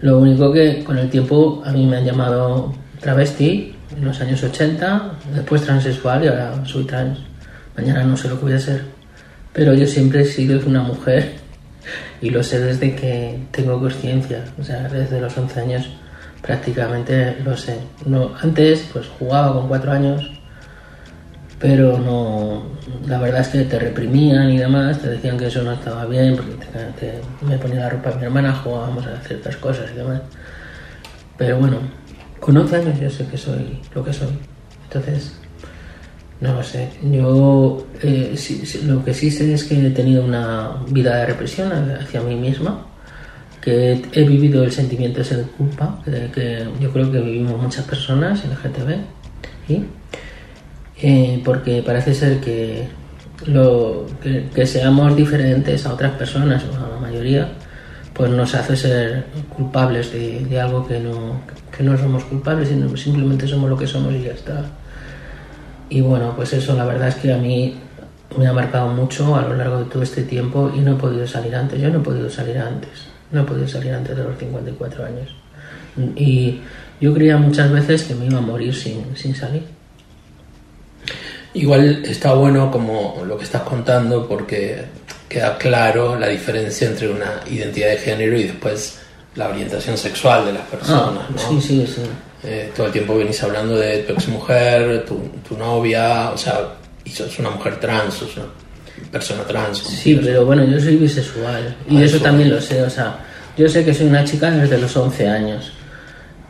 Lo 0.01 0.19
único 0.19 0.53
que 0.53 0.85
con 0.85 0.97
el 0.97 1.11
tiempo 1.11 1.63
a 1.67 1.73
mí 1.73 1.85
me 1.87 1.97
han 1.97 2.05
llamado 2.05 2.73
travesti 3.01 3.75
en 3.97 4.05
los 4.05 4.21
años 4.21 4.43
80, 4.43 5.13
después 5.35 5.63
transexual 5.63 6.25
y 6.25 6.29
ahora 6.29 6.65
soy 6.65 6.85
trans. 6.85 7.19
Mañana 7.77 8.05
no 8.05 8.17
sé 8.17 8.29
lo 8.29 8.39
que 8.39 8.45
voy 8.45 8.53
a 8.55 8.59
ser, 8.61 8.83
pero 9.53 9.75
yo 9.75 9.87
siempre 9.87 10.23
he 10.23 10.25
sido 10.25 10.61
una 10.67 10.83
mujer 10.83 11.35
y 12.21 12.31
lo 12.31 12.43
sé 12.43 12.61
desde 12.61 12.95
que 12.95 13.39
tengo 13.51 13.81
conciencia, 13.81 14.45
o 14.61 14.65
sea, 14.65 14.89
desde 14.89 15.21
los 15.21 15.37
11 15.37 15.61
años 15.61 15.91
prácticamente 16.43 17.37
lo 17.45 17.57
sé. 17.57 17.79
No, 18.07 18.33
antes 18.41 18.89
pues 18.93 19.07
jugaba 19.19 19.53
con 19.53 19.69
4 19.69 19.93
años, 19.93 20.31
pero 21.59 21.99
no, 21.99 22.63
la 23.07 23.19
verdad 23.19 23.41
es 23.41 23.49
que 23.49 23.65
te 23.65 23.79
reprimían 23.79 24.51
y 24.51 24.59
demás, 24.59 25.01
te 25.01 25.09
decían 25.09 25.37
que 25.37 25.47
eso 25.47 25.63
no 25.63 25.73
estaba 25.73 26.07
bien, 26.07 26.37
porque 26.37 27.21
me 27.43 27.59
ponía 27.59 27.81
la 27.81 27.91
ropa 27.91 28.11
de 28.11 28.17
mi 28.17 28.25
hermana, 28.25 28.55
jugábamos 28.55 29.07
a 29.07 29.17
ciertas 29.27 29.57
cosas 29.57 29.91
y 29.93 29.97
demás. 29.97 30.21
Pero 31.37 31.59
bueno, 31.59 31.79
con 32.41 32.57
11 32.57 32.77
años 32.77 33.01
yo 33.01 33.11
sé 33.11 33.27
que 33.27 33.37
soy 33.37 33.81
lo 33.95 34.05
que 34.05 34.13
soy. 34.13 34.39
Entonces, 34.85 35.41
no 36.41 36.55
lo 36.55 36.63
sé. 36.63 36.91
Yo 37.03 37.87
eh, 38.03 38.35
sí- 38.37 38.83
lo 38.85 39.05
que 39.05 39.15
sí 39.15 39.31
sé 39.31 39.53
es 39.53 39.65
que 39.65 39.87
he 39.87 39.91
tenido 39.91 40.25
una 40.25 40.77
vida 40.89 41.17
de 41.17 41.27
represión 41.27 41.73
hacia 41.73 42.21
mí 42.21 42.37
misma, 42.37 42.87
que 43.61 44.01
he, 44.13 44.25
vivido 44.25 44.63
el 44.63 44.73
sentimiento 44.73 45.21
ese 45.21 45.37
de 45.37 45.45
culpa, 45.45 46.01
que, 46.05 46.31
que 46.33 46.67
yo 46.81 46.93
creo 46.93 47.11
que 47.11 47.21
vivimos 47.21 47.61
muchas 47.61 47.85
personas 47.85 48.45
en 48.45 48.53
LGTB, 48.53 48.97
¿sí? 49.67 49.85
Eh, 51.01 51.43
porque 51.45 51.83
parece 51.83 52.15
ser 52.15 52.41
que, 52.41 52.89
lo, 53.47 54.07
que, 54.23 54.67
seamos 54.67 55.15
diferentes 55.17 55.87
a 55.87 55.95
otras 55.95 56.13
personas, 56.13 56.65
a 56.65 56.89
la 56.95 57.01
mayoría, 57.01 57.49
pues 58.15 58.31
nos 58.31 58.55
hace 58.55 58.77
ser 58.77 59.25
culpables 59.49 60.13
de, 60.13 60.45
de 60.45 60.61
algo 60.61 60.87
que 60.87 60.99
no, 60.99 61.41
que 61.77 61.85
no 61.85 61.97
somos 61.97 62.25
culpables, 62.25 62.69
sino 62.69 62.97
simplemente 62.97 63.47
somos 63.47 63.71
lo 63.71 63.77
que 63.77 63.87
somos 63.87 64.13
y 64.15 64.23
ya 64.23 64.33
está. 64.33 64.65
Y 65.89 66.01
bueno, 66.01 66.35
pues 66.37 66.53
eso 66.53 66.75
la 66.75 66.85
verdad 66.85 67.09
es 67.09 67.15
que 67.17 67.33
a 67.33 67.39
mí 67.39 67.79
me 68.37 68.47
ha 68.47 68.53
marcado 68.53 68.89
mucho 68.89 69.37
a 69.37 69.43
lo 69.43 69.55
largo 69.55 69.79
de 69.79 69.85
todo 69.87 70.03
este 70.03 70.23
tiempo 70.23 70.71
y 70.75 70.81
no 70.81 70.93
he 70.93 70.97
podido 70.97 71.27
salir 71.27 71.55
antes. 71.55 71.81
Yo 71.81 71.89
no 71.89 71.99
he 71.99 72.03
podido 72.03 72.29
salir 72.29 72.59
antes. 72.59 72.91
No 73.31 73.43
he 73.43 73.45
podido 73.45 73.69
salir 73.69 73.93
antes 73.93 74.17
de 74.17 74.25
los 74.25 74.39
54 74.39 75.05
años. 75.05 75.35
Y 76.17 76.61
yo 77.01 77.15
creía 77.15 77.37
muchas 77.37 77.71
veces 77.71 78.05
que 78.05 78.15
me 78.15 78.27
iba 78.27 78.39
a 78.39 78.43
morir 78.43 78.75
sin, 78.75 79.17
sin 79.17 79.35
salir. 79.35 79.65
Igual 81.55 82.05
está 82.05 82.35
bueno 82.35 82.71
como 82.71 83.23
lo 83.27 83.37
que 83.39 83.45
estás 83.45 83.63
contando 83.63 84.29
porque 84.29 84.85
queda 85.29 85.57
claro 85.59 86.19
la 86.19 86.29
diferencia 86.29 86.89
entre 86.89 87.09
una 87.09 87.41
identidad 87.51 87.89
de 87.89 87.97
género 87.97 88.39
y 88.39 88.45
después 88.45 89.01
la 89.35 89.49
orientación 89.49 89.97
sexual 89.97 90.47
de 90.47 90.53
las 90.53 90.67
personas. 90.67 91.25
Ah, 91.27 91.29
¿no? 91.31 91.39
Sí, 91.39 91.61
sí, 91.61 91.87
sí. 91.87 92.03
Eh, 92.45 92.71
todo 92.77 92.87
el 92.87 92.93
tiempo 92.93 93.17
venís 93.19 93.43
hablando 93.43 93.77
de 93.77 93.99
tu 93.99 94.13
ex 94.13 94.29
mujer, 94.29 95.05
tu, 95.05 95.17
tu 95.49 95.57
novia, 95.57 96.31
o 96.31 96.39
sea, 96.39 96.75
y 97.05 97.11
sos 97.11 97.39
una 97.41 97.51
mujer 97.51 97.81
trans, 97.81 98.15
sos 98.15 98.37
una 98.37 98.47
persona 99.11 99.43
trans. 99.45 99.79
Sí, 99.79 100.19
pero 100.23 100.45
bueno, 100.47 100.65
yo 100.65 100.79
soy 100.81 100.97
bisexual 100.97 101.77
y 101.89 101.97
Ah, 101.99 102.05
eso 102.05 102.17
eso. 102.17 102.25
también 102.25 102.51
lo 102.51 102.61
sé, 102.61 102.83
o 102.83 102.91
sea, 102.91 103.19
yo 103.57 103.69
sé 103.69 103.85
que 103.85 103.93
soy 103.93 104.07
una 104.07 104.25
chica 104.25 104.51
desde 104.51 104.79
los 104.79 104.97
11 104.97 105.29
años 105.29 105.73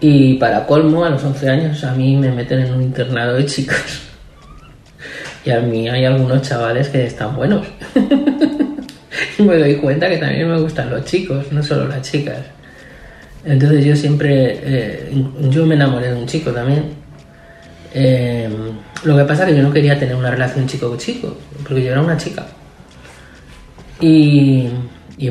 y 0.00 0.34
para 0.34 0.66
colmo 0.66 1.04
a 1.04 1.10
los 1.10 1.24
11 1.24 1.48
años 1.48 1.82
a 1.84 1.92
mí 1.92 2.16
me 2.16 2.30
meten 2.30 2.60
en 2.60 2.72
un 2.74 2.82
internado 2.82 3.34
de 3.34 3.46
chicos 3.46 3.76
y 5.44 5.50
a 5.50 5.60
mí 5.60 5.88
hay 5.88 6.04
algunos 6.04 6.42
chavales 6.42 6.88
que 6.88 7.06
están 7.06 7.34
buenos 7.34 7.66
y 9.38 9.42
me 9.42 9.56
doy 9.56 9.76
cuenta 9.76 10.08
que 10.08 10.18
también 10.18 10.50
me 10.50 10.60
gustan 10.60 10.90
los 10.90 11.04
chicos, 11.04 11.50
no 11.50 11.62
solo 11.62 11.88
las 11.88 12.02
chicas. 12.02 12.38
Entonces 13.48 13.84
yo 13.84 13.96
siempre, 13.96 14.60
eh, 14.62 15.24
yo 15.48 15.64
me 15.64 15.74
enamoré 15.74 16.12
de 16.12 16.14
un 16.20 16.26
chico 16.26 16.50
también. 16.52 16.84
Eh, 17.94 18.48
lo 19.04 19.16
que 19.16 19.24
pasa 19.24 19.44
es 19.44 19.50
que 19.50 19.56
yo 19.56 19.62
no 19.62 19.72
quería 19.72 19.98
tener 19.98 20.14
una 20.14 20.30
relación 20.30 20.66
chico-chico, 20.66 21.34
porque 21.66 21.82
yo 21.82 21.92
era 21.92 22.02
una 22.02 22.16
chica. 22.18 22.44
Y, 24.00 24.68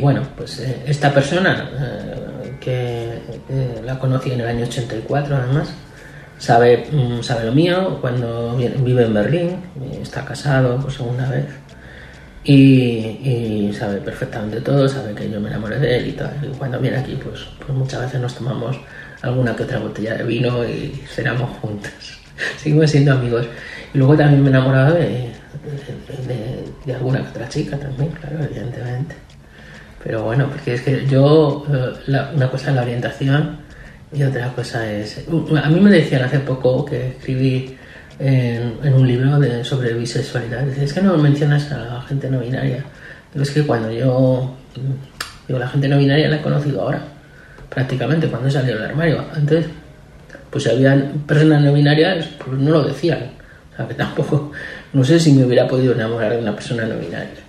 bueno, 0.01 0.21
pues 0.35 0.59
eh, 0.59 0.83
esta 0.87 1.13
persona, 1.13 1.69
que 2.59 3.19
la 3.85 3.97
conocí 3.99 4.31
en 4.31 4.41
el 4.41 4.47
año 4.47 4.65
84 4.65 5.35
además, 5.37 5.69
sabe, 6.37 6.85
mm, 6.91 7.21
sabe 7.21 7.45
lo 7.45 7.51
mío, 7.53 7.99
cuando 8.01 8.55
vi- 8.57 8.73
vive 8.79 9.03
en 9.05 9.13
Berlín, 9.13 9.49
está 10.01 10.25
casado 10.25 10.77
por 10.77 10.91
segunda 10.91 11.29
vez. 11.29 11.45
Y, 12.49 13.71
sabe 13.77 13.99
perfectamente 13.99 14.61
todo, 14.61 14.87
sabe 14.87 15.13
que 15.13 15.29
yo 15.29 15.39
me 15.39 15.49
enamoré 15.49 15.79
de 15.79 15.97
él 15.97 16.07
y 16.07 16.11
tal. 16.13 16.31
Y 16.41 16.55
cuando 16.57 16.79
viene 16.79 16.97
aquí, 16.97 17.17
pues, 17.21 17.41
pues 17.59 17.77
muchas 17.77 18.01
veces 18.01 18.21
nos 18.21 18.35
tomamos 18.35 18.77
alguna 19.21 19.55
que 19.55 19.63
otra 19.63 19.79
botella 19.79 20.15
de 20.15 20.23
vino 20.23 20.63
y 20.63 20.93
cenamos 21.07 21.49
juntos. 21.59 21.91
Seguimos 22.57 22.89
siendo 22.89 23.11
amigos. 23.13 23.45
Y 23.93 23.97
luego 23.97 24.15
también 24.15 24.41
me 24.43 24.47
he 24.47 24.51
enamorado 24.51 24.95
de- 24.95 25.31
de 26.85 26.93
alguna 26.93 27.21
que 27.21 27.29
otra 27.29 27.49
chica 27.49 27.77
también, 27.77 28.09
claro, 28.11 28.43
evidentemente. 28.43 29.15
Pero 30.03 30.23
bueno, 30.23 30.47
porque 30.49 30.75
es 30.75 30.81
que 30.81 31.05
yo, 31.07 31.65
eh, 31.73 31.93
la- 32.07 32.31
una 32.33 32.49
cosa 32.49 32.69
es 32.69 32.75
la 32.75 32.81
orientación 32.83 33.57
y 34.13 34.23
otra 34.23 34.53
cosa 34.53 34.89
es... 34.89 35.25
A 35.63 35.69
mí 35.69 35.79
me 35.81 35.91
decían 35.91 36.23
hace 36.23 36.39
poco 36.39 36.85
que 36.85 37.09
escribí 37.09 37.76
en, 38.19 38.77
en 38.83 38.93
un 38.93 39.07
libro 39.07 39.39
de, 39.39 39.63
sobre 39.63 39.93
bisexualidad, 39.93 40.63
dice, 40.63 40.85
es 40.85 40.93
que 40.93 41.01
no 41.01 41.17
mencionas 41.17 41.71
a 41.71 41.77
la 41.77 42.01
gente 42.01 42.29
no 42.29 42.39
binaria. 42.39 42.83
Pero 43.31 43.43
es 43.43 43.51
que 43.51 43.63
cuando 43.63 43.91
yo... 43.91 44.55
Digo, 45.47 45.59
la 45.59 45.67
gente 45.67 45.87
no 45.87 45.97
binaria 45.97 46.27
la 46.27 46.37
he 46.37 46.41
conocido 46.41 46.81
ahora, 46.81 47.01
prácticamente, 47.69 48.27
cuando 48.27 48.47
he 48.47 48.51
salido 48.51 48.75
del 48.75 48.89
armario. 48.89 49.23
Antes, 49.33 49.65
pues 50.49 50.63
si 50.63 50.69
habían 50.69 51.23
personas 51.25 51.61
no 51.61 51.73
binarias, 51.73 52.25
pues 52.43 52.59
no 52.59 52.71
lo 52.71 52.83
decían. 52.83 53.31
O 53.73 53.77
sea, 53.77 53.87
que 53.87 53.93
tampoco... 53.93 54.51
No 54.93 55.03
sé 55.03 55.19
si 55.19 55.33
me 55.33 55.45
hubiera 55.45 55.67
podido 55.67 55.93
enamorar 55.93 56.31
de 56.31 56.39
una 56.39 56.55
persona 56.55 56.85
no 56.85 56.97
binaria 56.97 57.47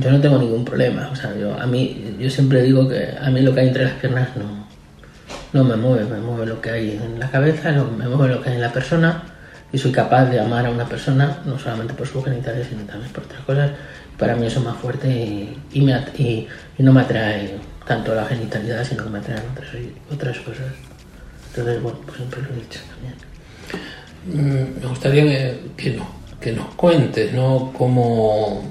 yo 0.00 0.10
no 0.10 0.20
tengo 0.20 0.38
ningún 0.38 0.64
problema. 0.64 1.08
O 1.12 1.16
sea, 1.16 1.36
yo, 1.36 1.58
a 1.58 1.66
mí, 1.66 2.16
yo 2.18 2.30
siempre 2.30 2.62
digo 2.62 2.88
que 2.88 3.14
a 3.20 3.30
mí 3.30 3.40
lo 3.40 3.54
que 3.54 3.60
hay 3.60 3.68
entre 3.68 3.84
las 3.84 3.94
piernas 3.94 4.28
no, 4.36 4.67
no 5.52 5.64
me 5.64 5.76
mueve, 5.76 6.04
me 6.04 6.18
mueve 6.20 6.46
lo 6.46 6.60
que 6.60 6.70
hay 6.70 6.90
en 7.02 7.18
la 7.18 7.30
cabeza, 7.30 7.70
me 7.72 8.08
mueve 8.08 8.34
lo 8.34 8.42
que 8.42 8.50
hay 8.50 8.56
en 8.56 8.60
la 8.62 8.72
persona 8.72 9.22
y 9.72 9.78
soy 9.78 9.92
capaz 9.92 10.26
de 10.26 10.40
amar 10.40 10.66
a 10.66 10.70
una 10.70 10.86
persona 10.88 11.38
no 11.44 11.58
solamente 11.58 11.94
por 11.94 12.06
sus 12.06 12.24
genitales, 12.24 12.66
sino 12.70 12.82
también 12.84 13.12
por 13.12 13.24
otras 13.24 13.40
cosas. 13.42 13.70
Para 14.18 14.34
mí 14.36 14.46
eso 14.46 14.58
es 14.60 14.64
más 14.64 14.76
fuerte 14.78 15.08
y, 15.08 15.58
y, 15.72 15.80
me 15.82 15.92
y- 16.16 16.46
y 16.78 16.82
no 16.82 16.92
me 16.92 17.02
atrae 17.02 17.56
tanto 17.86 18.14
la 18.14 18.24
genitalidad, 18.24 18.84
sino 18.84 19.04
que 19.04 19.10
me 19.10 19.18
atraen 19.18 19.42
otras, 19.52 19.68
otras 20.12 20.38
cosas. 20.38 20.66
Entonces, 21.50 21.82
bueno, 21.82 21.98
pues 22.04 22.16
siempre 22.18 22.42
lo 22.42 22.48
he 22.50 22.54
dicho 22.56 22.80
también. 22.90 23.14
Mm, 24.26 24.80
Me 24.82 24.86
gustaría 24.88 25.22
que, 25.24 25.60
que 25.76 25.98
que 26.40 26.52
nos 26.52 26.68
cuentes, 26.76 27.32
¿no? 27.32 27.72
Cómo 27.76 28.62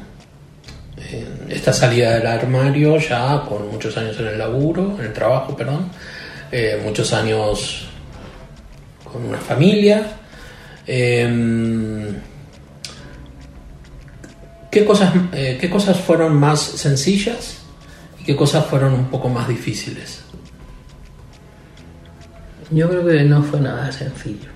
eh, 0.97 1.27
esta 1.49 1.73
salida 1.73 2.13
del 2.17 2.25
armario 2.27 2.97
ya 2.97 3.43
con 3.47 3.69
muchos 3.69 3.97
años 3.97 4.17
en 4.19 4.27
el 4.27 4.37
laburo, 4.37 4.95
en 4.99 5.05
el 5.07 5.13
trabajo, 5.13 5.55
perdón, 5.55 5.89
eh, 6.51 6.81
muchos 6.83 7.13
años 7.13 7.87
con 9.03 9.25
una 9.25 9.37
familia. 9.37 10.05
em, 10.85 12.15
¿qué, 14.71 14.85
cosas, 14.85 15.13
eh, 15.33 15.57
¿Qué 15.59 15.69
cosas 15.69 15.99
fueron 15.99 16.35
más 16.35 16.61
sencillas 16.61 17.57
y 18.21 18.23
qué 18.23 18.35
cosas 18.35 18.65
fueron 18.65 18.93
un 18.93 19.05
poco 19.09 19.27
más 19.27 19.47
difíciles? 19.47 20.23
Yo 22.71 22.89
creo 22.89 23.05
que 23.05 23.23
no 23.23 23.43
fue 23.43 23.59
nada 23.59 23.91
sencillo. 23.91 24.49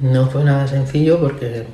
No 0.00 0.30
fue 0.30 0.44
nada 0.44 0.66
sencillo 0.66 1.18
porque 1.18 1.66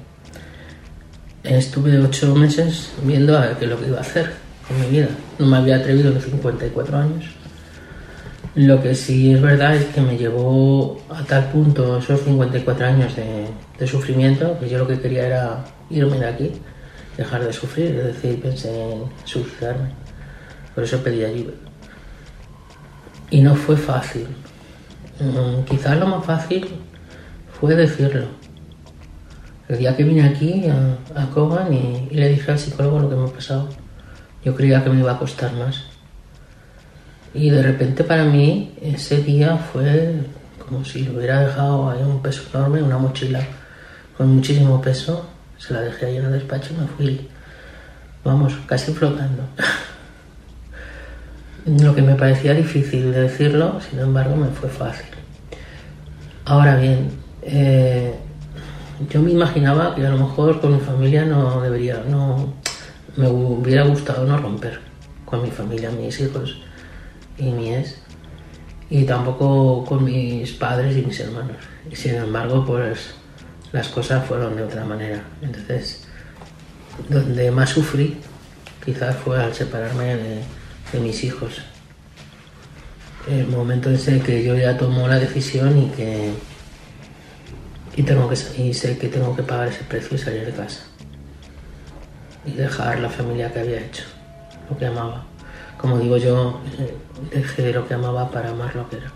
estuve 1.42 1.98
ocho 1.98 2.34
meses 2.34 2.90
viendo 3.02 3.38
a 3.38 3.58
qué 3.58 3.66
lo 3.66 3.78
que 3.78 3.88
iba 3.88 3.98
a 3.98 4.00
hacer 4.00 4.43
con 4.66 4.80
mi 4.80 4.86
vida. 4.88 5.08
No 5.38 5.46
me 5.46 5.56
había 5.56 5.76
atrevido 5.76 6.10
a 6.10 6.14
los 6.14 6.24
54 6.24 6.96
años. 6.96 7.24
Lo 8.54 8.80
que 8.80 8.94
sí 8.94 9.32
es 9.32 9.42
verdad 9.42 9.74
es 9.74 9.86
que 9.86 10.00
me 10.00 10.16
llevó 10.16 11.02
a 11.10 11.24
tal 11.24 11.50
punto 11.50 11.98
esos 11.98 12.20
54 12.20 12.86
años 12.86 13.16
de, 13.16 13.48
de 13.78 13.86
sufrimiento 13.86 14.56
que 14.60 14.68
yo 14.68 14.78
lo 14.78 14.86
que 14.86 15.00
quería 15.00 15.26
era 15.26 15.64
irme 15.90 16.18
de 16.18 16.26
aquí, 16.26 16.52
dejar 17.16 17.44
de 17.44 17.52
sufrir, 17.52 17.96
es 17.96 18.04
decir, 18.04 18.40
pensé 18.40 18.92
en 18.92 19.02
suicidarme. 19.24 19.90
Por 20.74 20.84
eso 20.84 21.02
pedí 21.02 21.24
ayuda. 21.24 21.52
Y 23.30 23.40
no 23.40 23.56
fue 23.56 23.76
fácil. 23.76 24.26
Mm, 25.18 25.64
quizás 25.64 25.98
lo 25.98 26.06
más 26.06 26.24
fácil 26.24 26.68
fue 27.60 27.74
decirlo. 27.74 28.26
El 29.68 29.78
día 29.78 29.96
que 29.96 30.04
vine 30.04 30.28
aquí 30.28 30.64
a, 30.68 31.20
a 31.20 31.72
y, 31.72 32.08
y 32.10 32.14
le 32.14 32.28
dije 32.28 32.52
al 32.52 32.58
psicólogo 32.58 33.00
lo 33.00 33.10
que 33.10 33.16
me 33.16 33.24
ha 33.24 33.32
pasado, 33.32 33.68
yo 34.44 34.54
creía 34.54 34.84
que 34.84 34.90
me 34.90 35.00
iba 35.00 35.12
a 35.12 35.18
costar 35.18 35.52
más. 35.54 35.84
Y 37.32 37.50
de 37.50 37.62
repente 37.62 38.04
para 38.04 38.24
mí 38.24 38.74
ese 38.80 39.22
día 39.22 39.56
fue 39.56 40.14
como 40.58 40.84
si 40.84 41.02
le 41.02 41.16
hubiera 41.16 41.40
dejado 41.40 41.90
ahí 41.90 42.02
un 42.02 42.22
peso 42.22 42.42
enorme, 42.52 42.82
una 42.82 42.98
mochila 42.98 43.40
con 44.16 44.36
muchísimo 44.36 44.80
peso. 44.80 45.26
Se 45.58 45.74
la 45.74 45.80
dejé 45.80 46.06
ahí 46.06 46.16
en 46.16 46.26
el 46.26 46.32
despacho 46.32 46.74
y 46.74 46.80
me 46.80 46.86
fui, 46.86 47.28
vamos, 48.24 48.54
casi 48.66 48.92
flotando. 48.92 49.42
Lo 51.66 51.94
que 51.94 52.02
me 52.02 52.14
parecía 52.14 52.52
difícil 52.52 53.12
de 53.12 53.22
decirlo, 53.22 53.80
sin 53.80 53.98
embargo, 53.98 54.36
me 54.36 54.48
fue 54.48 54.68
fácil. 54.68 55.06
Ahora 56.44 56.76
bien, 56.76 57.10
eh, 57.42 58.14
yo 59.08 59.22
me 59.22 59.30
imaginaba 59.30 59.94
que 59.94 60.06
a 60.06 60.10
lo 60.10 60.18
mejor 60.18 60.60
con 60.60 60.74
mi 60.74 60.80
familia 60.80 61.24
no 61.24 61.62
debería, 61.62 62.02
no 62.06 62.52
me 63.16 63.28
hubiera 63.28 63.84
gustado 63.84 64.26
no 64.26 64.36
romper 64.38 64.80
con 65.24 65.42
mi 65.42 65.50
familia, 65.50 65.90
mis 65.90 66.20
hijos 66.20 66.58
y 67.38 67.44
mi 67.44 67.74
ex, 67.74 67.96
y 68.90 69.04
tampoco 69.04 69.84
con 69.84 70.04
mis 70.04 70.52
padres 70.52 70.96
y 70.96 71.02
mis 71.02 71.18
hermanos. 71.20 71.56
Y 71.90 71.96
sin 71.96 72.14
embargo, 72.14 72.64
pues 72.64 73.14
las 73.72 73.88
cosas 73.88 74.26
fueron 74.26 74.56
de 74.56 74.62
otra 74.62 74.84
manera. 74.84 75.22
Entonces, 75.42 76.06
donde 77.08 77.50
más 77.50 77.70
sufrí, 77.70 78.16
quizás 78.84 79.16
fue 79.16 79.42
al 79.42 79.54
separarme 79.54 80.16
de, 80.16 80.42
mis 81.00 81.24
hijos. 81.24 81.60
El 83.28 83.48
momento 83.48 83.90
ese 83.90 84.20
que 84.20 84.44
yo 84.44 84.54
ya 84.56 84.76
tomo 84.76 85.08
la 85.08 85.18
decisión 85.18 85.76
y 85.76 85.86
que 85.88 86.30
y 87.96 88.02
tengo 88.04 88.28
que 88.28 88.36
y 88.62 88.72
sé 88.72 88.96
que 88.96 89.08
tengo 89.08 89.34
que 89.34 89.42
pagar 89.42 89.68
ese 89.68 89.82
precio 89.82 90.16
y 90.16 90.20
salir 90.20 90.46
de 90.46 90.52
casa 90.52 90.84
y 92.46 92.52
dejar 92.52 93.00
la 93.00 93.08
familia 93.08 93.52
que 93.52 93.60
había 93.60 93.80
hecho, 93.80 94.04
lo 94.70 94.76
que 94.78 94.86
amaba. 94.86 95.24
Como 95.78 95.98
digo 95.98 96.16
yo, 96.16 96.60
eh, 96.78 96.94
dejé 97.32 97.72
lo 97.72 97.86
que 97.86 97.94
amaba 97.94 98.30
para 98.30 98.50
amar 98.50 98.74
lo 98.76 98.88
que 98.88 98.96
era. 98.96 99.12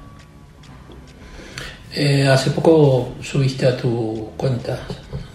Eh, 1.95 2.27
hace 2.29 2.51
poco 2.51 3.15
subiste 3.23 3.67
a 3.67 3.77
tu 3.77 4.31
cuenta 4.37 4.79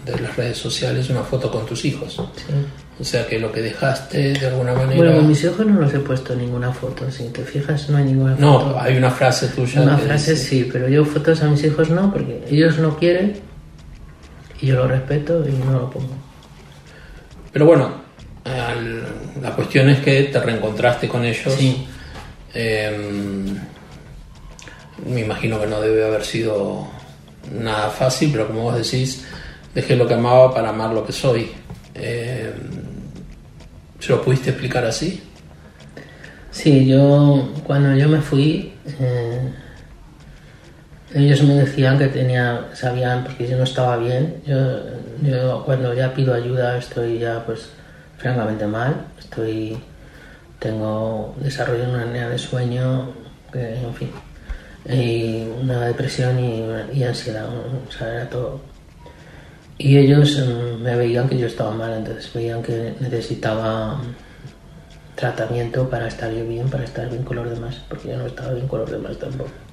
de 0.04 0.18
las 0.20 0.36
redes 0.36 0.56
sociales 0.58 1.10
una 1.10 1.22
foto 1.22 1.50
con 1.50 1.66
tus 1.66 1.84
hijos. 1.84 2.14
Sí. 2.36 2.52
O 3.00 3.02
sea 3.02 3.26
que 3.26 3.40
lo 3.40 3.50
que 3.50 3.60
dejaste 3.60 4.34
de 4.34 4.46
alguna 4.46 4.72
manera... 4.72 4.96
Bueno, 4.96 5.16
con 5.16 5.26
mis 5.28 5.42
hijos 5.42 5.66
no 5.66 5.80
los 5.80 5.92
he 5.92 5.98
puesto 5.98 6.36
ninguna 6.36 6.72
foto, 6.72 7.10
si 7.10 7.24
te 7.30 7.42
fijas 7.42 7.90
no 7.90 7.98
hay 7.98 8.04
ninguna 8.04 8.36
No, 8.38 8.60
foto. 8.60 8.80
hay 8.80 8.96
una 8.96 9.10
frase 9.10 9.48
tuya. 9.48 9.80
Una 9.82 9.98
frase 9.98 10.32
dice- 10.34 10.44
sí, 10.48 10.68
pero 10.72 10.88
yo 10.88 11.04
fotos 11.04 11.42
a 11.42 11.48
mis 11.48 11.64
hijos 11.64 11.90
no, 11.90 12.12
porque 12.12 12.44
ellos 12.48 12.78
no 12.78 12.96
quieren 12.96 13.40
y 14.60 14.66
yo 14.68 14.76
lo 14.76 14.86
respeto 14.86 15.44
y 15.48 15.52
no 15.52 15.72
lo 15.72 15.90
pongo. 15.90 16.14
Pero 17.54 17.64
bueno, 17.66 17.90
al- 18.44 19.06
la 19.40 19.52
cuestión 19.52 19.88
es 19.88 20.00
que 20.00 20.24
te 20.24 20.38
reencontraste 20.40 21.08
con 21.08 21.24
ellos. 21.24 21.54
Sí. 21.54 21.86
Eh, 22.52 23.46
me 25.06 25.20
imagino 25.20 25.60
que 25.60 25.66
no 25.66 25.80
debe 25.80 26.04
haber 26.04 26.24
sido 26.24 26.86
nada 27.52 27.90
fácil, 27.90 28.30
pero 28.32 28.46
como 28.48 28.62
vos 28.62 28.76
decís, 28.76 29.24
dejé 29.74 29.96
lo 29.96 30.06
que 30.06 30.14
amaba 30.14 30.52
para 30.52 30.70
amar 30.70 30.92
lo 30.92 31.06
que 31.06 31.12
soy. 31.12 31.50
Eh, 31.94 32.52
¿Se 34.00 34.08
lo 34.12 34.20
pudiste 34.22 34.50
explicar 34.50 34.84
así? 34.84 35.22
Sí, 36.50 36.86
yo 36.86 37.52
cuando 37.64 37.96
yo 37.96 38.08
me 38.08 38.20
fui, 38.20 38.72
eh, 39.00 39.52
ellos 41.14 41.42
me 41.44 41.54
decían 41.54 41.98
que 41.98 42.08
tenía, 42.08 42.68
sabían, 42.74 43.22
porque 43.24 43.48
yo 43.48 43.56
no 43.56 43.64
estaba 43.64 43.96
bien. 43.96 44.42
Yo, 44.46 44.56
yo 45.22 45.62
cuando 45.64 45.94
ya 45.94 46.12
pido 46.12 46.34
ayuda 46.34 46.76
estoy 46.76 47.20
ya 47.20 47.44
pues 47.46 47.70
francamente 48.18 48.66
mal. 48.66 49.06
Estoy, 49.18 49.78
tengo 50.58 51.34
desarrollo 51.40 51.84
una 51.88 52.02
apnea 52.02 52.28
de 52.28 52.38
sueño, 52.38 53.12
en 53.52 53.94
fin, 53.94 54.10
y 54.88 55.46
una 55.62 55.86
depresión 55.86 56.38
y, 56.40 56.64
y 56.92 57.04
ansiedad, 57.04 57.46
o 57.48 57.92
sea, 57.92 58.12
era 58.12 58.28
todo. 58.28 58.60
Y 59.78 59.98
ellos 59.98 60.38
mm, 60.38 60.82
me 60.82 60.96
veían 60.96 61.28
que 61.28 61.38
yo 61.38 61.46
estaba 61.46 61.72
mal, 61.72 61.92
entonces 61.92 62.32
veían 62.32 62.62
que 62.62 62.94
necesitaba 63.00 64.00
tratamiento 65.14 65.88
para 65.88 66.08
estar 66.08 66.32
yo 66.32 66.46
bien, 66.46 66.68
para 66.68 66.84
estar 66.84 67.08
bien 67.08 67.22
con 67.24 67.36
los 67.36 67.50
demás, 67.50 67.80
porque 67.88 68.08
yo 68.08 68.16
no 68.16 68.26
estaba 68.26 68.52
bien 68.52 68.66
con 68.68 68.80
los 68.80 68.90
demás 68.90 69.16
tampoco. 69.18 69.63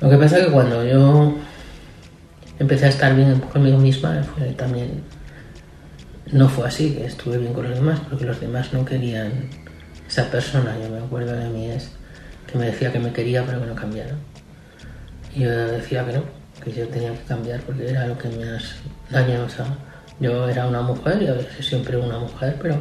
Lo 0.00 0.08
que 0.08 0.16
pasa 0.16 0.38
es 0.38 0.46
que 0.46 0.52
cuando 0.52 0.84
yo 0.84 1.34
empecé 2.58 2.86
a 2.86 2.88
estar 2.88 3.14
bien 3.14 3.38
conmigo 3.40 3.78
misma, 3.78 4.22
fue 4.22 4.46
también 4.52 5.02
no 6.32 6.48
fue 6.48 6.68
así, 6.68 6.94
que 6.94 7.06
estuve 7.06 7.38
bien 7.38 7.52
con 7.52 7.68
los 7.68 7.74
demás, 7.74 8.00
porque 8.08 8.24
los 8.24 8.40
demás 8.40 8.72
no 8.72 8.84
querían 8.84 9.50
esa 10.08 10.30
persona. 10.30 10.76
Yo 10.82 10.88
me 10.88 10.98
acuerdo 10.98 11.32
de 11.32 11.48
mí 11.48 11.70
es 11.70 11.90
que 12.46 12.56
me 12.58 12.66
decía 12.66 12.92
que 12.92 12.98
me 12.98 13.12
quería, 13.12 13.44
pero 13.44 13.60
que 13.60 13.66
no 13.66 13.74
cambiara. 13.74 14.14
Y 15.34 15.40
yo 15.40 15.50
decía 15.50 16.04
que 16.06 16.12
no, 16.12 16.22
que 16.62 16.72
yo 16.72 16.88
tenía 16.88 17.12
que 17.12 17.24
cambiar 17.24 17.60
porque 17.60 17.88
era 17.88 18.06
lo 18.06 18.16
que 18.16 18.28
me 18.28 18.48
has 18.48 18.76
dañado. 19.10 19.46
O 19.46 19.48
sea, 19.48 19.66
yo 20.20 20.48
era 20.48 20.66
una 20.66 20.82
mujer 20.82 21.22
y 21.22 21.26
a 21.26 21.32
veces 21.32 21.66
siempre 21.66 21.96
una 21.96 22.18
mujer, 22.18 22.56
pero 22.60 22.78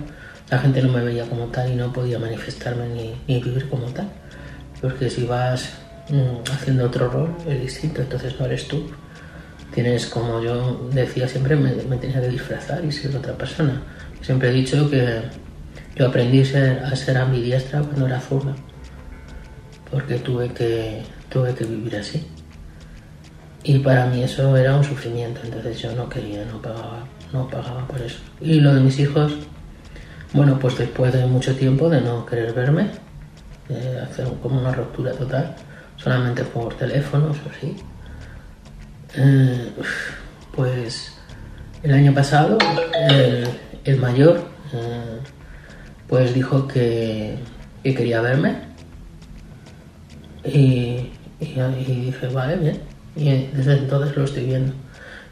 la 0.49 0.59
gente 0.59 0.81
no 0.81 0.91
me 0.93 1.03
veía 1.03 1.25
como 1.25 1.45
tal 1.45 1.71
y 1.71 1.75
no 1.75 1.91
podía 1.91 2.19
manifestarme 2.19 2.87
ni, 2.89 3.15
ni 3.27 3.41
vivir 3.41 3.67
como 3.69 3.85
tal. 3.87 4.09
Porque 4.81 5.09
si 5.09 5.25
vas 5.25 5.78
haciendo 6.51 6.85
otro 6.85 7.09
rol 7.09 7.35
es 7.47 7.61
distinto, 7.61 8.01
entonces 8.01 8.39
no 8.39 8.45
eres 8.45 8.67
tú. 8.67 8.83
Tienes, 9.73 10.07
como 10.07 10.41
yo 10.41 10.89
decía 10.91 11.27
siempre, 11.27 11.55
me, 11.55 11.71
me 11.87 11.97
tenía 11.97 12.19
que 12.21 12.29
disfrazar 12.29 12.83
y 12.83 12.91
ser 12.91 13.15
otra 13.15 13.33
persona. 13.37 13.81
Siempre 14.21 14.49
he 14.49 14.53
dicho 14.53 14.89
que 14.89 15.21
yo 15.95 16.07
aprendí 16.07 16.43
ser- 16.43 16.83
a 16.83 16.95
ser 16.95 17.17
ambidiestra 17.17 17.81
cuando 17.81 18.07
era 18.07 18.19
zurda, 18.19 18.55
porque 19.91 20.15
tuve 20.15 20.49
que, 20.53 21.03
tuve 21.29 21.53
que 21.53 21.65
vivir 21.65 21.95
así. 21.97 22.25
Y 23.63 23.79
para 23.79 24.05
mí 24.07 24.23
eso 24.23 24.55
era 24.57 24.75
un 24.75 24.83
sufrimiento, 24.83 25.41
entonces 25.43 25.79
yo 25.81 25.93
no 25.93 26.07
quería, 26.09 26.45
no 26.45 26.61
pagaba, 26.61 27.03
no 27.33 27.47
pagaba 27.47 27.85
por 27.87 28.01
eso. 28.01 28.19
Y 28.41 28.59
lo 28.61 28.73
de 28.73 28.81
mis 28.81 28.97
hijos, 28.99 29.33
bueno, 30.33 30.57
pues 30.59 30.77
después 30.77 31.13
de 31.13 31.25
mucho 31.25 31.55
tiempo 31.55 31.89
de 31.89 32.01
no 32.01 32.25
querer 32.25 32.53
verme, 32.53 32.87
de 33.67 33.99
hacer 33.99 34.27
como 34.41 34.59
una 34.59 34.71
ruptura 34.71 35.11
total, 35.11 35.55
solamente 36.01 36.43
por 36.43 36.73
teléfonos 36.75 37.37
o 37.37 37.49
sí, 37.59 37.75
eh, 39.15 39.71
pues 40.55 41.13
el 41.83 41.93
año 41.93 42.13
pasado 42.13 42.57
el, 43.09 43.47
el 43.83 43.97
mayor 43.97 44.49
eh, 44.73 45.19
pues 46.07 46.33
dijo 46.33 46.67
que, 46.67 47.37
que 47.83 47.93
quería 47.95 48.21
verme 48.21 48.55
y, 50.43 51.11
y, 51.39 51.59
y 51.87 52.01
dije, 52.05 52.27
vale, 52.27 52.55
bien. 52.55 52.79
Y 53.15 53.47
desde 53.53 53.73
entonces 53.73 54.15
lo 54.15 54.23
estoy 54.23 54.45
viendo. 54.45 54.73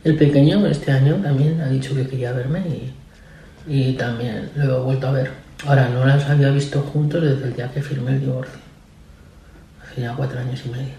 El 0.04 0.16
pequeño 0.18 0.66
este 0.68 0.92
año 0.92 1.16
también 1.16 1.60
ha 1.62 1.70
dicho 1.70 1.96
que 1.96 2.08
quería 2.08 2.32
verme 2.32 2.60
y, 2.60 2.94
y 3.68 3.94
también 3.94 4.50
lo 4.56 4.78
he 4.78 4.84
vuelto 4.84 5.08
a 5.08 5.12
ver. 5.12 5.32
Ahora, 5.66 5.90
no 5.90 6.06
las 6.06 6.26
había 6.30 6.50
visto 6.50 6.82
juntos 6.82 7.24
desde 7.24 7.46
el 7.46 7.56
día 7.56 7.72
que 7.72 7.82
firmé 7.82 8.12
el 8.12 8.22
divorcio. 8.22 8.67
Ya 9.98 10.14
cuatro 10.16 10.40
años 10.40 10.62
y 10.66 10.70
medio. 10.70 10.94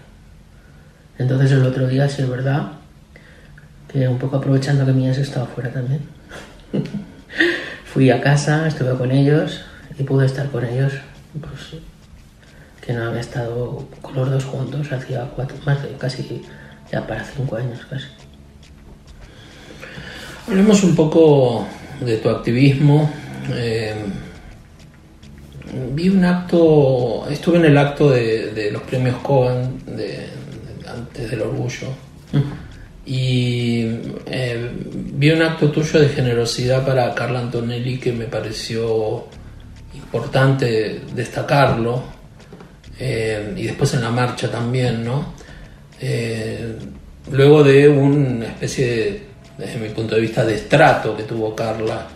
Entonces 1.17 1.51
el 1.51 1.65
otro 1.65 1.87
día, 1.87 2.07
sí 2.09 2.21
es 2.21 2.29
verdad, 2.29 2.73
que 3.87 4.07
un 4.07 4.17
poco 4.17 4.37
aprovechando 4.37 4.85
que 4.85 4.91
Mías 4.91 5.17
estaba 5.17 5.45
fuera 5.47 5.71
también. 5.71 6.01
Fui 7.85 8.09
a 8.11 8.21
casa, 8.21 8.67
estuve 8.67 8.95
con 8.97 9.11
ellos 9.11 9.61
y 9.97 10.03
pude 10.03 10.25
estar 10.25 10.49
con 10.49 10.65
ellos, 10.65 10.93
pues 11.39 11.81
que 12.85 12.93
no 12.93 13.07
había 13.07 13.21
estado 13.21 13.87
con 14.01 14.15
los 14.15 14.31
dos 14.31 14.45
juntos 14.45 14.91
hacía 14.91 15.29
cuatro, 15.35 15.57
más 15.65 15.81
de 15.83 15.89
casi 15.93 16.41
ya 16.91 17.05
para 17.05 17.23
cinco 17.23 17.55
años 17.55 17.79
casi. 17.89 18.07
Hablemos 20.47 20.83
un 20.83 20.95
poco 20.95 21.67
de 22.01 22.17
tu 22.17 22.29
activismo. 22.29 23.11
Eh, 23.51 23.95
vi 25.93 26.09
un 26.09 26.23
acto, 26.25 27.25
estuve 27.29 27.57
en 27.57 27.65
el 27.65 27.77
acto 27.77 28.09
de, 28.11 28.51
de 28.53 28.71
los 28.71 28.81
premios 28.83 29.17
Cohen 29.17 29.79
de, 29.85 29.95
de- 30.07 30.29
antes 30.91 31.29
del 31.31 31.41
orgullo 31.41 31.87
y 33.05 33.85
eh, 34.27 34.69
vi 35.13 35.31
un 35.31 35.41
acto 35.41 35.71
tuyo 35.71 35.99
de 35.99 36.09
generosidad 36.09 36.85
para 36.85 37.13
Carla 37.15 37.39
Antonelli 37.39 37.97
que 37.99 38.11
me 38.11 38.25
pareció 38.25 39.25
importante 39.95 41.01
destacarlo 41.15 42.03
eh, 42.99 43.53
y 43.55 43.63
después 43.63 43.93
en 43.93 44.01
la 44.01 44.09
marcha 44.11 44.51
también, 44.51 45.03
¿no? 45.03 45.33
Eh, 46.01 46.75
luego 47.31 47.63
de 47.63 47.87
una 47.89 48.45
especie 48.47 48.85
de, 48.85 49.21
desde 49.57 49.79
mi 49.79 49.89
punto 49.89 50.15
de 50.15 50.21
vista, 50.21 50.45
de 50.45 50.55
estrato 50.55 51.15
que 51.15 51.23
tuvo 51.23 51.55
Carla 51.55 52.07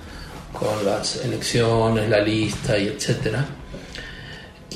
con 0.53 0.85
las 0.85 1.25
elecciones, 1.25 2.09
la 2.09 2.19
lista 2.19 2.77
y 2.77 2.87
etcétera. 2.87 3.45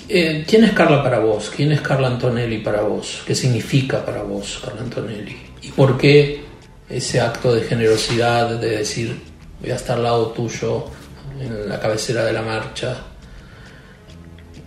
Eh, 0.09 0.45
¿Quién 0.47 0.63
es 0.63 0.71
Carla 0.71 1.03
para 1.03 1.19
vos? 1.19 1.51
¿Quién 1.55 1.71
es 1.71 1.81
Carla 1.81 2.07
Antonelli 2.07 2.59
para 2.59 2.81
vos? 2.81 3.23
¿Qué 3.25 3.35
significa 3.35 4.05
para 4.05 4.23
vos 4.23 4.61
Carla 4.63 4.81
Antonelli? 4.81 5.37
¿Y 5.61 5.71
por 5.71 5.97
qué 5.97 6.45
ese 6.89 7.19
acto 7.19 7.53
de 7.53 7.61
generosidad 7.61 8.57
de 8.59 8.77
decir 8.77 9.21
voy 9.61 9.71
a 9.71 9.75
estar 9.75 9.97
al 9.97 10.03
lado 10.03 10.27
tuyo 10.27 10.85
en 11.39 11.67
la 11.67 11.79
cabecera 11.79 12.23
de 12.23 12.33
la 12.33 12.41
marcha, 12.41 12.95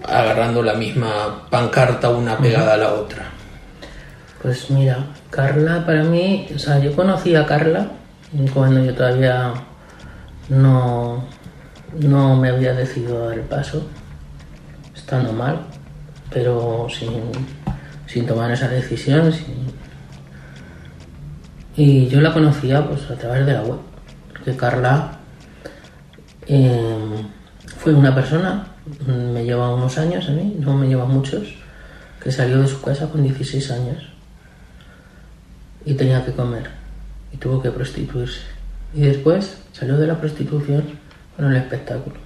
agarrando 0.04 0.62
la 0.62 0.74
misma 0.74 1.48
pancarta 1.48 2.10
una 2.10 2.38
pegada 2.38 2.74
a 2.74 2.76
la 2.76 2.92
otra? 2.92 3.30
Pues 4.42 4.70
mira, 4.70 5.06
Carla 5.30 5.84
para 5.84 6.02
mí, 6.02 6.48
o 6.54 6.58
sea, 6.58 6.78
yo 6.78 6.94
conocí 6.94 7.34
a 7.34 7.46
Carla 7.46 7.88
cuando 8.52 8.84
yo 8.84 8.94
todavía 8.94 9.54
no, 10.50 11.24
no 11.98 12.36
me 12.36 12.48
había 12.50 12.74
decidido 12.74 13.22
a 13.24 13.28
dar 13.28 13.38
el 13.38 13.44
paso, 13.44 13.86
estando 14.94 15.32
mal, 15.32 15.60
pero 16.32 16.86
sin, 16.90 17.10
sin 18.06 18.26
tomar 18.26 18.50
esa 18.50 18.68
decisión. 18.68 19.32
sin- 19.32 19.70
Y 21.76 22.08
yo 22.08 22.20
la 22.20 22.32
conocía 22.32 22.86
pues 22.86 23.10
a 23.10 23.16
través 23.16 23.46
de 23.46 23.52
la 23.54 23.62
web, 23.62 23.78
porque 24.32 24.56
Carla 24.56 25.12
eh, 26.46 27.24
fue 27.78 27.94
una 27.94 28.14
persona, 28.14 28.66
me 29.06 29.44
lleva 29.44 29.74
unos 29.74 29.96
años 29.98 30.28
a 30.28 30.32
mí, 30.32 30.56
no 30.58 30.76
me 30.76 30.88
lleva 30.88 31.04
muchos, 31.06 31.54
que 32.22 32.30
salió 32.30 32.60
de 32.60 32.66
su 32.68 32.82
casa 32.82 33.08
con 33.08 33.22
16 33.22 33.70
años 33.70 34.02
y 35.86 35.94
tenía 35.94 36.24
que 36.24 36.32
comer 36.32 36.68
y 37.32 37.36
tuvo 37.38 37.62
que 37.62 37.70
prostituirse. 37.70 38.40
Y 38.92 39.02
después 39.02 39.59
salió 39.80 39.96
de 39.96 40.06
la 40.06 40.20
prostitución 40.20 40.84
con 41.34 41.46
el 41.46 41.56
espectáculo. 41.56 42.16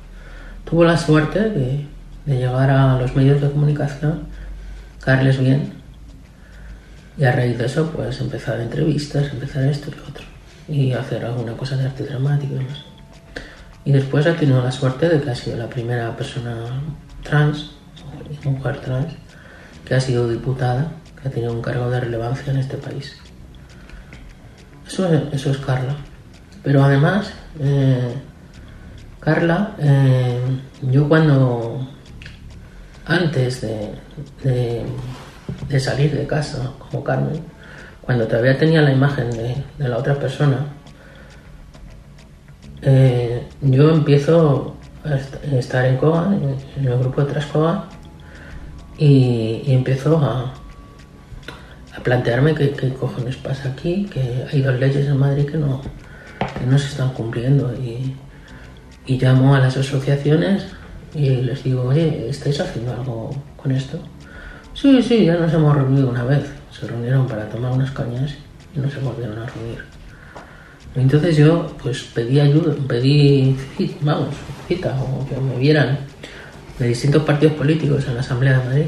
Tuvo 0.65 0.85
la 0.85 0.97
suerte 0.97 1.39
de, 1.39 1.87
de 2.27 2.37
llegar 2.37 2.69
a 2.69 2.99
los 2.99 3.15
medios 3.15 3.41
de 3.41 3.51
comunicación, 3.51 4.25
caerles 5.01 5.39
bien 5.39 5.73
y 7.17 7.25
a 7.25 7.31
raíz 7.31 7.57
de 7.57 7.67
eso 7.67 7.91
pues 7.93 8.21
empezar 8.21 8.61
entrevistas, 8.61 9.31
empezar 9.33 9.63
esto 9.65 9.91
y 9.91 9.95
lo 9.95 10.03
otro 10.03 10.25
y 10.67 10.93
hacer 10.93 11.25
alguna 11.25 11.53
cosa 11.57 11.77
de 11.77 11.85
arte 11.85 12.05
dramático 12.05 12.55
y 12.55 12.59
demás. 12.59 12.85
Y 13.85 13.93
después 13.93 14.27
ha 14.27 14.35
tenido 14.35 14.63
la 14.63 14.73
suerte 14.73 15.09
de 15.09 15.21
que 15.21 15.31
ha 15.31 15.35
sido 15.35 15.59
la 15.59 15.69
primera 15.69 16.17
persona 16.17 16.83
trans, 17.23 17.71
mujer 18.43 18.81
trans, 18.81 19.13
que 19.85 19.95
ha 19.95 20.01
sido 20.01 20.29
diputada, 20.29 20.91
que 21.21 21.29
ha 21.29 21.31
tenido 21.31 21.53
un 21.53 21.63
cargo 21.63 21.89
de 21.91 22.01
relevancia 22.01 22.53
en 22.53 22.59
este 22.59 22.79
país. 22.79 23.17
Eso 24.87 25.07
es, 25.13 25.23
eso 25.33 25.51
es 25.51 25.59
Carla. 25.59 25.95
Pero 26.65 26.83
además, 26.83 27.31
eh, 27.61 28.15
Carla, 29.21 29.75
eh, 29.79 30.41
yo 30.91 31.09
cuando, 31.09 31.87
antes 33.07 33.61
de, 33.61 34.83
salir 35.79 36.17
de 36.17 36.27
casa 36.27 36.73
como 36.79 37.05
Carmen, 37.05 37.41
cuando 38.01 38.27
todavía 38.27 38.59
tenía 38.59 38.81
la 38.83 38.93
imagen 38.93 39.31
de, 39.31 39.63
la 39.79 39.99
otra 39.99 40.15
persona, 40.15 40.67
eh, 42.83 43.47
yo 43.61 43.91
empiezo 43.91 44.75
a 45.05 45.15
est- 45.17 45.45
a 45.53 45.57
estar 45.59 45.85
en 45.85 45.97
COA, 45.99 46.35
en 46.79 46.87
el 46.89 46.99
grupo 46.99 47.23
de 47.25 47.33
Trascoa, 47.33 47.89
y, 48.99 49.63
y 49.67 49.73
empiezo 49.75 50.19
a, 50.19 50.55
a 51.97 52.01
plantearme 52.03 52.55
qué, 52.55 52.71
qué 52.73 52.93
cojones 52.95 53.37
pasa 53.37 53.71
aquí, 53.71 54.07
que 54.07 54.47
hay 54.51 54.63
dos 54.63 54.79
leyes 54.79 55.07
en 55.07 55.19
Madrid 55.19 55.47
que 55.51 55.59
no, 55.59 55.81
que 56.59 56.67
no 56.67 56.79
se 56.79 56.89
están 56.89 57.11
cumpliendo. 57.11 57.73
Y, 57.75 58.15
y 59.07 59.19
llamo 59.19 59.55
a 59.55 59.61
las 59.61 59.77
asociaciones 59.77 60.67
y 61.15 61.29
les 61.29 61.63
digo, 61.63 61.83
oye, 61.83 62.29
¿estáis 62.29 62.61
haciendo 62.61 62.93
algo 62.93 63.31
con 63.57 63.73
esto? 63.73 63.99
Sí, 64.75 65.03
sí, 65.03 65.25
ya 65.25 65.37
nos 65.37 65.53
hemos 65.53 65.75
reunido 65.75 66.09
una 66.09 66.25
vez. 66.25 66.45
Se 66.71 66.87
reunieron 66.87 67.27
para 67.27 67.49
tomar 67.49 67.73
unas 67.73 67.91
cañas 67.93 68.35
y 68.75 68.81
no 68.81 68.91
se 68.91 68.99
volvieron 68.99 69.39
a 69.39 69.47
reunir. 69.47 69.85
Entonces 70.97 71.37
yo 71.37 71.75
pues 71.83 72.05
pedí 72.05 72.41
ayuda, 72.41 72.75
pedí, 72.87 73.57
vamos, 74.01 74.35
cita 74.69 74.97
o 75.01 75.27
que 75.29 75.37
me 75.37 75.57
vieran 75.59 75.99
de 76.79 76.89
distintos 76.89 77.23
partidos 77.25 77.55
políticos 77.55 78.05
en 78.07 78.15
la 78.15 78.21
Asamblea 78.21 78.59
de 78.59 78.65
Madrid. 78.65 78.87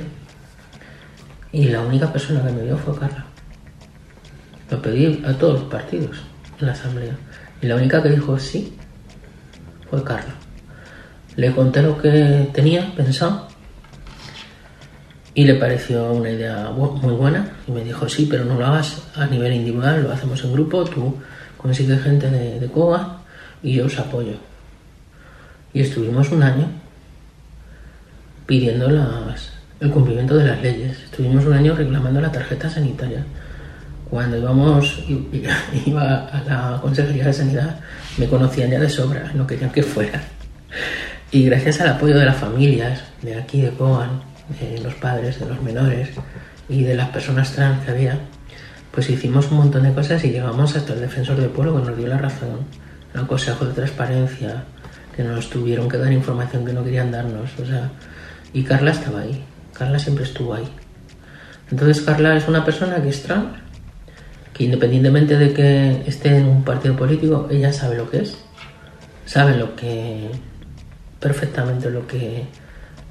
Y 1.53 1.65
la 1.67 1.81
única 1.81 2.13
persona 2.13 2.45
que 2.45 2.53
me 2.53 2.65
vio 2.65 2.77
fue 2.77 2.99
Carla. 2.99 3.27
Lo 4.71 4.83
pedí 4.83 5.23
a 5.25 5.33
todos 5.35 5.61
los 5.61 5.71
partidos 5.71 6.19
en 6.61 6.67
la 6.67 6.73
Asamblea. 6.73 7.17
Y 7.67 7.69
la 7.69 7.75
única 7.75 8.01
que 8.01 8.11
dijo 8.11 8.39
sí 8.39 8.77
fue 9.91 10.05
Carla. 10.05 10.35
Le 11.35 11.51
conté 11.51 11.83
lo 11.83 12.01
que 12.01 12.49
tenía 12.53 12.95
pensado 12.95 13.49
y 15.35 15.43
le 15.43 15.55
pareció 15.57 16.13
una 16.13 16.31
idea 16.31 16.71
muy 16.71 17.13
buena 17.15 17.57
y 17.67 17.73
me 17.73 17.83
dijo 17.83 18.09
sí, 18.09 18.29
pero 18.31 18.45
no 18.45 18.57
lo 18.57 18.67
hagas 18.67 19.03
a 19.17 19.27
nivel 19.27 19.53
individual, 19.53 20.05
lo 20.05 20.13
hacemos 20.13 20.45
en 20.45 20.53
grupo, 20.53 20.85
tú 20.85 21.17
consigues 21.57 22.05
gente 22.05 22.31
de, 22.31 22.61
de 22.61 22.71
y 23.65 23.75
yo 23.75 23.87
os 23.87 23.99
apoyo. 23.99 24.37
Y 25.75 25.81
estuvimos 25.81 26.31
un 26.31 26.45
año 26.45 26.69
pidiendo 28.47 28.87
el 29.81 29.91
cumplimiento 29.91 30.37
de 30.37 30.45
las 30.45 30.63
leyes. 30.63 31.03
Estuvimos 31.03 31.45
un 31.45 31.55
año 31.55 31.75
reclamando 31.75 32.21
la 32.21 32.31
tarjeta 32.31 32.71
sanitaria. 32.71 33.27
Cuando 34.11 34.37
íbamos, 34.37 35.05
iba 35.87 36.27
a 36.27 36.43
la 36.45 36.79
Consejería 36.81 37.27
de 37.27 37.33
Sanidad, 37.33 37.81
me 38.19 38.27
conocían 38.29 38.71
ya 38.71 38.79
de 38.79 38.89
sobra, 38.89 39.33
no 39.35 39.47
querían 39.47 39.71
que 39.71 39.83
fuera. 39.83 40.23
Y 41.31 41.45
gracias 41.47 41.81
al 41.81 41.89
apoyo 41.89 42.17
de 42.17 42.25
las 42.25 42.37
familias, 42.37 43.03
de 43.23 43.35
aquí, 43.35 43.61
de 43.61 43.71
Coan, 43.71 44.23
de 44.61 44.81
los 44.81 44.95
padres, 44.95 45.41
de 45.41 45.47
los 45.47 45.61
menores 45.61 46.11
y 46.69 46.85
de 46.85 46.95
las 46.95 47.09
personas 47.09 47.53
trans 47.53 47.85
que 47.85 47.91
había, 47.91 48.19
pues 48.93 49.11
hicimos 49.11 49.51
un 49.51 49.59
montón 49.59 49.83
de 49.83 49.93
cosas 49.93 50.25
y 50.25 50.31
llegamos 50.31 50.77
hasta 50.77 50.95
el 50.95 51.01
defensor 51.01 51.37
del 51.37 51.51
pueblo 51.51 51.77
que 51.77 51.91
nos 51.91 51.99
dio 51.99 52.07
la 52.07 52.19
razón, 52.19 52.61
al 53.15 53.27
Consejo 53.27 53.65
de 53.65 53.73
Transparencia, 53.73 54.65
que 55.15 55.25
nos 55.25 55.51
tuvieron 55.51 55.89
que 55.89 55.99
dar 55.99 56.13
información 56.13 56.65
que 56.65 56.73
no 56.73 56.85
querían 56.85 57.11
darnos, 57.11 57.51
o 57.59 57.67
sea, 57.67 57.91
y 58.53 58.63
Carla 58.63 58.93
estaba 58.93 59.21
ahí, 59.21 59.45
Carla 59.73 59.99
siempre 59.99 60.25
estuvo 60.25 60.55
ahí. 60.55 60.69
Entonces 61.71 62.03
Carla 62.03 62.37
es 62.37 62.47
una 62.47 62.65
persona 62.65 63.03
que 63.03 63.09
es 63.09 63.23
trans, 63.23 63.49
que 64.57 64.65
independientemente 64.65 65.37
de 65.37 65.53
que 65.53 66.03
esté 66.07 66.39
en 66.39 66.47
un 66.47 66.65
partido 66.65 66.97
político, 66.97 67.47
ella 67.51 67.75
sabe 67.75 67.99
lo 67.99 68.09
que 68.09 68.23
es, 68.23 68.39
sabe 69.27 69.55
lo 69.55 69.77
que 69.77 70.31
perfectamente 71.21 71.91
lo 71.91 72.07
que 72.07 72.47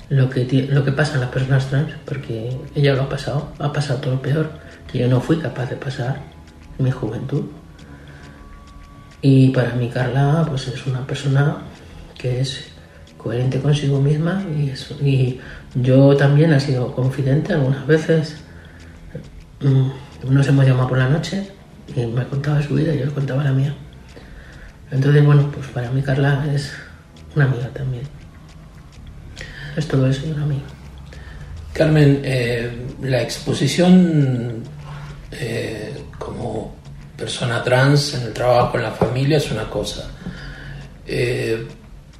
lo 0.09 0.27
que 0.27 0.67
lo 0.71 0.83
que 0.83 0.91
pasa 0.91 1.15
en 1.15 1.21
las 1.21 1.29
personas 1.29 1.67
trans, 1.69 1.93
porque 2.03 2.49
ella 2.73 2.95
lo 2.95 3.03
ha 3.03 3.09
pasado, 3.09 3.51
ha 3.59 3.71
pasado 3.71 3.99
todo 3.99 4.15
lo 4.15 4.21
peor 4.23 4.49
que 4.91 4.97
yo 4.97 5.07
no 5.07 5.21
fui 5.21 5.37
capaz 5.37 5.69
de 5.69 5.75
pasar 5.75 6.19
en 6.79 6.85
mi 6.85 6.89
juventud. 6.89 7.43
Y 9.21 9.49
para 9.49 9.75
mí 9.75 9.89
Carla 9.89 10.45
pues 10.49 10.67
es 10.67 10.87
una 10.87 11.05
persona 11.05 11.57
que 12.17 12.41
es 12.41 12.69
coherente 13.19 13.59
consigo 13.59 14.01
misma 14.01 14.43
y 15.03 15.39
yo 15.75 16.15
también 16.17 16.53
he 16.53 16.59
sido 16.59 16.91
confidente 16.95 17.53
algunas 17.53 17.85
veces. 17.85 18.37
Mm, 19.61 20.04
Nos 20.29 20.47
hemos 20.47 20.65
llamado 20.65 20.89
por 20.89 20.97
la 20.97 21.07
noche 21.07 21.47
y 21.95 22.05
me 22.05 22.25
contaba 22.25 22.61
su 22.61 22.73
vida 22.73 22.93
y 22.93 22.99
yo 22.99 23.05
le 23.05 23.11
contaba 23.11 23.43
la 23.43 23.51
mía. 23.51 23.75
Entonces, 24.91 25.23
bueno, 25.23 25.51
pues 25.51 25.67
para 25.67 25.91
mí 25.91 26.01
Carla 26.01 26.45
es 26.53 26.71
una 27.35 27.45
amiga 27.45 27.69
también. 27.69 28.03
Es 29.75 29.87
todo 29.87 30.07
eso 30.07 30.25
y 30.25 30.31
una 30.31 30.43
amiga. 30.43 30.63
Carmen, 31.73 32.21
eh, 32.23 32.71
la 33.01 33.21
exposición 33.21 34.63
eh, 35.31 35.93
como 36.17 36.75
persona 37.17 37.61
trans 37.63 38.13
en 38.15 38.23
el 38.23 38.33
trabajo, 38.33 38.77
en 38.77 38.83
la 38.83 38.91
familia, 38.91 39.37
es 39.37 39.51
una 39.51 39.69
cosa. 39.69 40.09
Eh, 41.05 41.67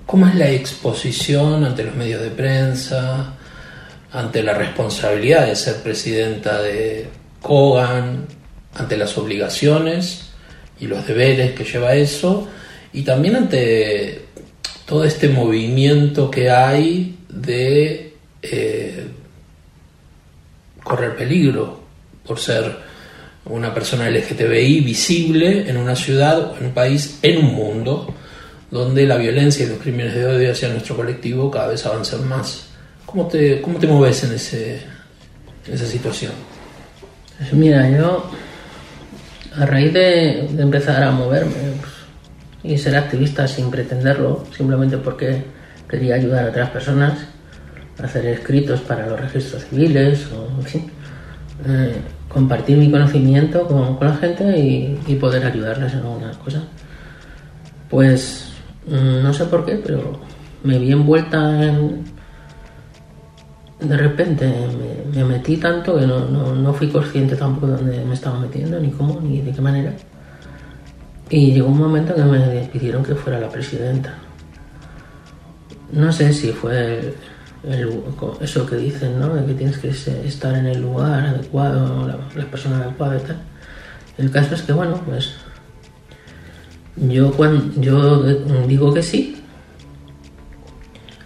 ¿Cómo 0.05 0.27
es 0.27 0.35
la 0.35 0.49
exposición 0.49 1.63
ante 1.63 1.83
los 1.83 1.95
medios 1.95 2.21
de 2.21 2.29
prensa, 2.29 3.33
ante 4.11 4.43
la 4.43 4.53
responsabilidad 4.53 5.47
de 5.47 5.55
ser 5.55 5.77
presidenta 5.77 6.61
de 6.61 7.09
Kogan, 7.45 8.25
ante 8.73 8.97
las 8.97 9.15
obligaciones 9.19 10.31
y 10.79 10.87
los 10.87 11.05
deberes 11.05 11.51
que 11.51 11.63
lleva 11.63 11.93
eso, 11.93 12.47
y 12.91 13.03
también 13.03 13.35
ante 13.35 14.25
todo 14.87 15.03
este 15.03 15.29
movimiento 15.29 16.31
que 16.31 16.49
hay 16.49 17.19
de 17.29 18.13
eh, 18.41 19.05
correr 20.83 21.15
peligro 21.15 21.81
por 22.25 22.39
ser 22.39 22.77
una 23.45 23.71
persona 23.71 24.09
LGTBI 24.09 24.81
visible 24.81 25.69
en 25.69 25.77
una 25.77 25.95
ciudad 25.95 26.53
en 26.59 26.65
un 26.65 26.73
país, 26.73 27.19
en 27.21 27.37
un 27.45 27.53
mundo 27.53 28.11
donde 28.71 29.05
la 29.05 29.17
violencia 29.17 29.67
y 29.67 29.69
los 29.69 29.77
crímenes 29.77 30.15
de 30.15 30.25
odio 30.25 30.51
hacia 30.51 30.69
nuestro 30.69 30.95
colectivo 30.95 31.51
cada 31.51 31.67
vez 31.67 31.85
avanzan 31.85 32.27
más. 32.27 32.69
¿Cómo 33.05 33.27
te, 33.27 33.61
cómo 33.61 33.77
te 33.77 33.85
mueves 33.85 34.23
en, 34.23 34.33
ese, 34.33 34.81
en 35.67 35.73
esa 35.75 35.85
situación? 35.85 36.54
Pues 37.37 37.53
mira, 37.53 37.89
yo 37.89 38.29
a 39.57 39.65
raíz 39.65 39.93
de, 39.93 40.45
empezar 40.57 41.03
a 41.03 41.11
moverme 41.11 41.53
pues, 41.79 41.93
y 42.63 42.77
ser 42.77 42.95
activista 42.95 43.47
sin 43.47 43.69
pretenderlo, 43.69 44.45
simplemente 44.55 44.97
porque 44.97 45.43
quería 45.89 46.15
ayudar 46.15 46.45
a 46.45 46.49
otras 46.49 46.69
personas 46.69 47.19
a 47.99 48.03
hacer 48.03 48.25
escritos 48.25 48.81
para 48.81 49.07
los 49.07 49.19
registros 49.19 49.65
civiles 49.65 50.27
o 50.33 50.47
en 50.73 50.91
eh, 51.67 51.95
compartir 52.27 52.77
mi 52.77 52.91
conocimiento 52.91 53.67
con, 53.67 53.97
la 53.99 54.15
gente 54.15 54.57
y, 54.57 54.99
y 55.07 55.15
poder 55.15 55.45
ayudarles 55.45 55.93
en 55.93 55.99
alguna 55.99 56.31
cosa. 56.31 56.63
Pues 57.89 58.49
mm, 58.87 59.23
no 59.23 59.33
sé 59.33 59.45
por 59.45 59.65
qué, 59.65 59.75
pero 59.75 60.19
me 60.63 60.79
vi 60.79 60.91
envuelta 60.91 61.63
en, 61.63 62.03
de 63.79 63.97
repente 63.97 64.45
me, 64.47 65.17
me 65.23 65.25
metí 65.25 65.57
tanto 65.57 65.97
que 65.97 66.05
no, 66.07 66.25
no, 66.25 66.55
no 66.55 66.73
fui 66.73 66.87
consciente 66.89 67.35
tampoco 67.35 67.67
de 67.67 67.73
dónde 67.77 68.05
me 68.05 68.13
estaba 68.13 68.39
metiendo, 68.39 68.79
ni 68.79 68.89
cómo, 68.91 69.19
ni 69.21 69.41
de 69.41 69.51
qué 69.51 69.61
manera. 69.61 69.93
Y 71.29 71.51
llegó 71.53 71.67
un 71.69 71.77
momento 71.79 72.15
que 72.15 72.23
me 72.23 72.69
pidieron 72.71 73.03
que 73.03 73.15
fuera 73.15 73.39
la 73.39 73.49
presidenta. 73.49 74.13
No 75.91 76.11
sé 76.11 76.31
si 76.33 76.51
fue 76.51 76.99
el- 76.99 77.13
el- 77.71 78.03
eso 78.41 78.65
que 78.65 78.75
dicen, 78.77 79.19
¿no? 79.19 79.33
De 79.33 79.45
que 79.45 79.53
tienes 79.53 79.77
que 79.79 79.89
estar 79.89 80.55
en 80.55 80.67
el 80.67 80.81
lugar 80.81 81.25
adecuado, 81.25 82.07
la, 82.07 82.17
la 82.35 82.45
persona 82.49 82.77
adecuada 82.77 83.17
y 83.17 83.19
tal. 83.21 83.37
El 84.17 84.31
caso 84.31 84.55
es 84.55 84.61
que, 84.61 84.71
bueno, 84.73 85.01
pues 85.05 85.33
yo, 86.95 87.31
cuando, 87.33 87.81
yo 87.81 88.23
digo 88.67 88.93
que 88.93 89.03
sí, 89.03 89.43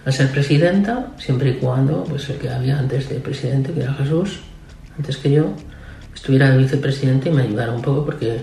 a 0.09 0.11
ser 0.11 0.29
presidenta, 0.29 1.07
siempre 1.17 1.51
y 1.51 1.53
cuando 1.55 2.03
pues 2.03 2.29
el 2.29 2.37
que 2.37 2.49
había 2.49 2.79
antes 2.79 3.09
de 3.09 3.19
presidente, 3.19 3.71
que 3.71 3.83
era 3.83 3.93
Jesús, 3.93 4.39
antes 4.97 5.17
que 5.17 5.31
yo, 5.31 5.53
estuviera 6.13 6.49
de 6.51 6.57
vicepresidente 6.57 7.29
y 7.29 7.31
me 7.31 7.43
ayudara 7.43 7.71
un 7.71 7.81
poco 7.81 8.05
porque 8.05 8.41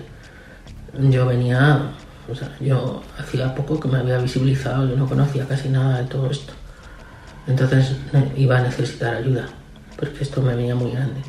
yo 0.99 1.27
venía, 1.27 1.91
o 2.31 2.35
sea, 2.35 2.51
yo 2.61 3.03
hacía 3.19 3.55
poco 3.55 3.81
que 3.81 3.89
me 3.89 3.99
había 3.99 4.19
visibilizado, 4.19 4.89
yo 4.89 4.97
no 4.97 5.07
conocía 5.07 5.47
casi 5.47 5.69
nada 5.69 6.03
de 6.03 6.09
todo 6.09 6.31
esto. 6.31 6.53
Entonces 7.47 7.97
eh, 8.13 8.33
iba 8.37 8.59
a 8.59 8.63
necesitar 8.63 9.17
ayuda, 9.17 9.47
porque 9.97 10.23
esto 10.23 10.41
me 10.43 10.55
venía 10.55 10.75
muy 10.75 10.93
grande. 10.93 11.21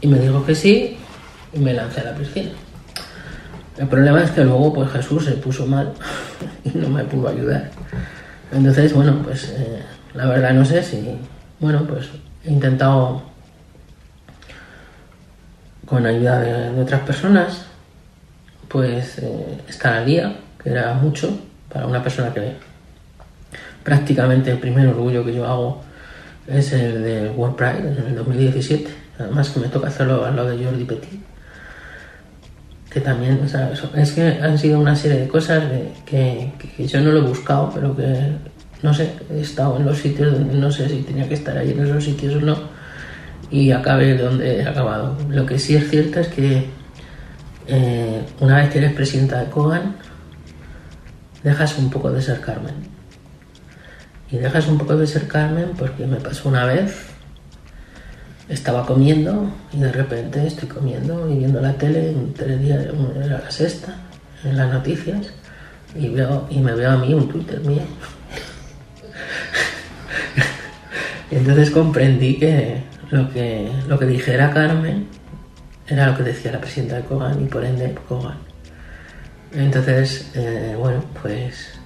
Y 0.00 0.06
me 0.06 0.18
dijo 0.18 0.44
que 0.44 0.54
sí 0.54 0.96
y 1.52 1.58
me 1.58 1.74
lancé 1.74 2.00
a 2.00 2.04
la 2.04 2.14
piscina. 2.14 2.50
El 3.76 3.88
problema 3.88 4.22
es 4.22 4.30
que 4.30 4.44
luego 4.44 4.72
pues 4.72 4.90
Jesús 4.90 5.24
se 5.24 5.32
puso 5.32 5.66
mal 5.66 5.92
y 6.64 6.70
no 6.78 6.88
me 6.88 7.04
pudo 7.04 7.28
ayudar. 7.28 7.70
Entonces, 8.52 8.92
bueno, 8.92 9.20
pues 9.24 9.54
eh, 9.56 9.82
la 10.14 10.26
verdad 10.26 10.52
no 10.52 10.64
sé 10.64 10.82
si, 10.82 11.18
bueno, 11.58 11.84
pues 11.86 12.08
he 12.44 12.50
intentado 12.50 13.22
con 15.84 16.06
ayuda 16.06 16.40
de, 16.40 16.80
otras 16.80 17.00
personas, 17.02 17.66
pues 18.68 19.18
eh, 19.18 19.60
estar 19.68 19.94
al 19.94 20.06
día, 20.06 20.36
que 20.62 20.70
era 20.70 20.94
mucho, 20.94 21.38
para 21.72 21.86
una 21.86 22.02
persona 22.02 22.32
que 22.32 22.54
prácticamente 23.82 24.50
el 24.50 24.58
primer 24.58 24.88
orgullo 24.88 25.24
que 25.24 25.34
yo 25.34 25.46
hago 25.46 25.82
es 26.46 26.72
el 26.72 27.02
de 27.02 27.30
World 27.30 27.56
Pride 27.56 27.88
en 27.88 28.06
el 28.06 28.16
2017. 28.16 28.90
Además 29.18 29.50
que 29.50 29.60
me 29.60 29.68
toca 29.68 29.88
hacerlo 29.88 30.24
al 30.24 30.36
lado 30.36 30.50
de 30.50 30.64
Jordi 30.64 30.84
Petit. 30.84 31.35
Que 32.96 33.02
también, 33.02 33.38
o 33.44 33.46
sea, 33.46 33.70
es 33.94 34.12
que 34.12 34.22
han 34.22 34.56
sido 34.56 34.80
una 34.80 34.96
serie 34.96 35.18
de 35.18 35.28
cosas 35.28 35.62
que, 36.06 36.50
que, 36.78 36.86
yo 36.86 36.98
no 37.02 37.12
lo 37.12 37.18
he 37.18 37.28
buscado, 37.28 37.70
pero 37.74 37.94
que, 37.94 38.32
no 38.82 38.94
sé, 38.94 39.10
he 39.30 39.42
estado 39.42 39.76
en 39.76 39.84
los 39.84 39.98
sitios 39.98 40.32
donde 40.32 40.54
no 40.54 40.72
sé 40.72 40.88
si 40.88 41.02
tenía 41.02 41.28
que 41.28 41.34
estar 41.34 41.58
ahí 41.58 41.72
en 41.72 41.84
esos 41.84 42.02
sitios 42.02 42.36
o 42.36 42.40
no, 42.40 42.56
y 43.50 43.70
acabé 43.70 44.16
donde 44.16 44.60
he 44.60 44.66
acabado. 44.66 45.14
Lo 45.28 45.44
que 45.44 45.58
sí 45.58 45.76
es 45.76 45.90
cierto 45.90 46.20
es 46.20 46.28
que 46.28 46.70
eh, 47.66 48.22
una 48.40 48.56
vez 48.62 48.70
que 48.70 48.78
eres 48.78 48.94
presidenta 48.94 49.40
de 49.40 49.50
Kogan, 49.50 49.96
dejas 51.42 51.76
un 51.76 51.90
poco 51.90 52.10
de 52.10 52.22
ser 52.22 52.40
Carmen. 52.40 52.76
Y 54.30 54.38
dejas 54.38 54.68
un 54.68 54.78
poco 54.78 54.96
de 54.96 55.06
ser 55.06 55.28
Carmen 55.28 55.72
porque 55.76 56.06
me 56.06 56.16
pasó 56.16 56.48
una 56.48 56.64
vez, 56.64 57.05
estaba 58.48 58.86
comiendo 58.86 59.50
y 59.72 59.78
de 59.78 59.92
repente 59.92 60.46
estoy 60.46 60.68
comiendo 60.68 61.28
y 61.30 61.38
viendo 61.38 61.60
la 61.60 61.72
tele, 61.74 62.10
en 62.10 62.62
días 62.62 62.86
era 63.16 63.40
la 63.40 63.50
sexta, 63.50 63.96
en 64.44 64.56
las 64.56 64.72
noticias, 64.72 65.32
y, 65.94 66.08
veo, 66.08 66.46
y 66.50 66.60
me 66.60 66.74
veo 66.74 66.92
a 66.92 66.96
mí 66.96 67.12
un 67.12 67.28
Twitter 67.28 67.60
mío. 67.60 67.82
entonces 71.30 71.70
comprendí 71.70 72.38
que 72.38 72.82
lo 73.10 73.30
que, 73.30 73.70
lo 73.88 73.98
que 73.98 74.06
dijera 74.06 74.52
Carmen 74.52 75.08
era 75.88 76.08
lo 76.08 76.16
que 76.16 76.24
decía 76.24 76.52
la 76.52 76.60
presidenta 76.60 76.96
de 76.96 77.02
Kogan 77.02 77.42
y 77.42 77.46
por 77.46 77.64
ende 77.64 77.94
Kogan. 78.08 78.38
Entonces, 79.52 80.30
eh, 80.34 80.74
bueno, 80.78 81.04
pues 81.22 81.78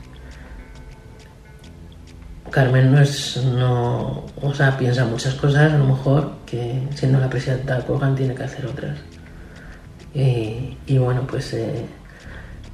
Carmen 2.51 2.93
no 2.93 3.01
es, 3.01 3.37
no, 3.37 4.27
o 4.41 4.55
sea, 4.55 4.77
piensa 4.77 5.05
muchas 5.05 5.35
cosas, 5.35 5.73
a 5.73 5.79
lo 5.79 5.87
mejor 5.87 6.33
que 6.47 6.83
siendo 6.95 7.21
la 7.21 7.31
presidenta 7.31 7.77
de 7.79 7.85
Kogan 7.85 8.17
tiene 8.17 8.35
que 8.35 8.43
hacer 8.43 8.67
otras. 8.67 8.99
Y, 10.13 10.99
bueno, 10.99 11.25
pues 11.27 11.53
eh, 11.53 11.87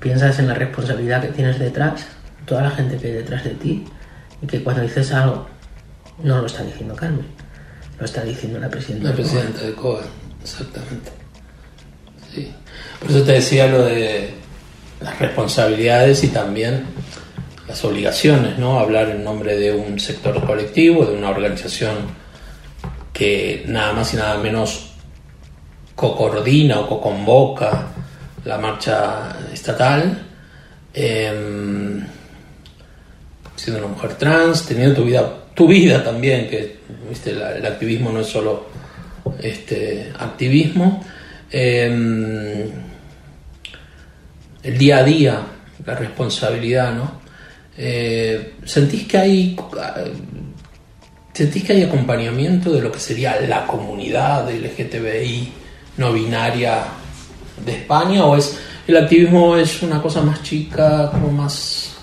piensas 0.00 0.38
en 0.38 0.48
la 0.48 0.54
responsabilidad 0.54 1.20
que 1.20 1.28
tienes 1.28 1.58
detrás, 1.58 2.06
toda 2.46 2.62
la 2.62 2.70
gente 2.70 2.96
que 2.96 3.08
hay 3.08 3.12
detrás 3.14 3.44
de 3.44 3.50
ti, 3.50 3.84
y 4.40 4.46
que 4.46 4.62
cuando 4.62 4.82
dices 4.82 5.12
algo, 5.12 5.46
no 6.22 6.38
lo 6.38 6.46
está 6.46 6.62
diciendo 6.62 6.96
Carmen, 6.96 7.26
lo 7.98 8.04
está 8.04 8.22
diciendo 8.22 8.58
la 8.58 8.68
presidenta. 8.68 9.10
La 9.10 9.14
presidenta 9.14 9.62
de 9.62 9.74
Kogan, 9.74 10.06
exactamente. 10.42 11.10
Por 13.00 13.10
eso 13.10 13.22
te 13.22 13.32
decía 13.32 13.66
lo 13.66 13.84
de 13.84 14.34
las 15.00 15.18
responsabilidades 15.18 16.24
y 16.24 16.28
también 16.28 16.84
las 17.68 17.84
obligaciones, 17.84 18.58
¿no? 18.58 18.78
Hablar 18.78 19.10
en 19.10 19.24
nombre 19.24 19.56
de 19.56 19.72
un 19.72 19.98
sector 19.98 20.44
colectivo, 20.46 21.04
de 21.04 21.16
una 21.16 21.30
organización 21.30 21.96
que 23.12 23.64
nada 23.66 23.92
más 23.92 24.12
y 24.14 24.16
nada 24.16 24.38
menos 24.38 24.92
co-coordina 25.94 26.80
o 26.80 26.88
co-convoca 26.88 27.88
la 28.44 28.58
marcha 28.58 29.36
estatal, 29.52 30.22
em, 30.94 32.06
siendo 33.56 33.84
una 33.84 33.94
mujer 33.94 34.14
trans, 34.14 34.66
teniendo 34.66 34.94
tu 34.94 35.04
vida, 35.04 35.44
tu 35.54 35.66
vida 35.66 36.04
también, 36.04 36.48
que 36.48 36.78
¿viste? 37.08 37.30
el 37.30 37.66
activismo 37.66 38.12
no 38.12 38.20
es 38.20 38.26
solo 38.26 38.66
este, 39.40 40.12
activismo. 40.18 41.04
Em, 41.50 42.70
el 44.62 44.78
día 44.78 44.98
a 44.98 45.02
día, 45.02 45.40
la 45.84 45.94
responsabilidad, 45.94 46.92
¿no? 46.92 47.25
Eh, 47.78 48.54
¿Sentís 48.64 49.06
que 49.06 49.18
hay 49.18 49.56
sentís 51.32 51.64
que 51.64 51.74
hay 51.74 51.82
acompañamiento 51.82 52.72
de 52.72 52.80
lo 52.80 52.90
que 52.90 52.98
sería 52.98 53.38
la 53.42 53.66
comunidad 53.66 54.48
LGTBI 54.50 55.52
no 55.98 56.12
binaria 56.12 56.84
de 57.64 57.72
España 57.72 58.24
o 58.24 58.36
es 58.36 58.58
el 58.86 58.96
activismo 58.96 59.56
es 59.56 59.82
una 59.82 60.00
cosa 60.00 60.22
más 60.22 60.42
chica, 60.42 61.10
como 61.10 61.30
más 61.30 61.96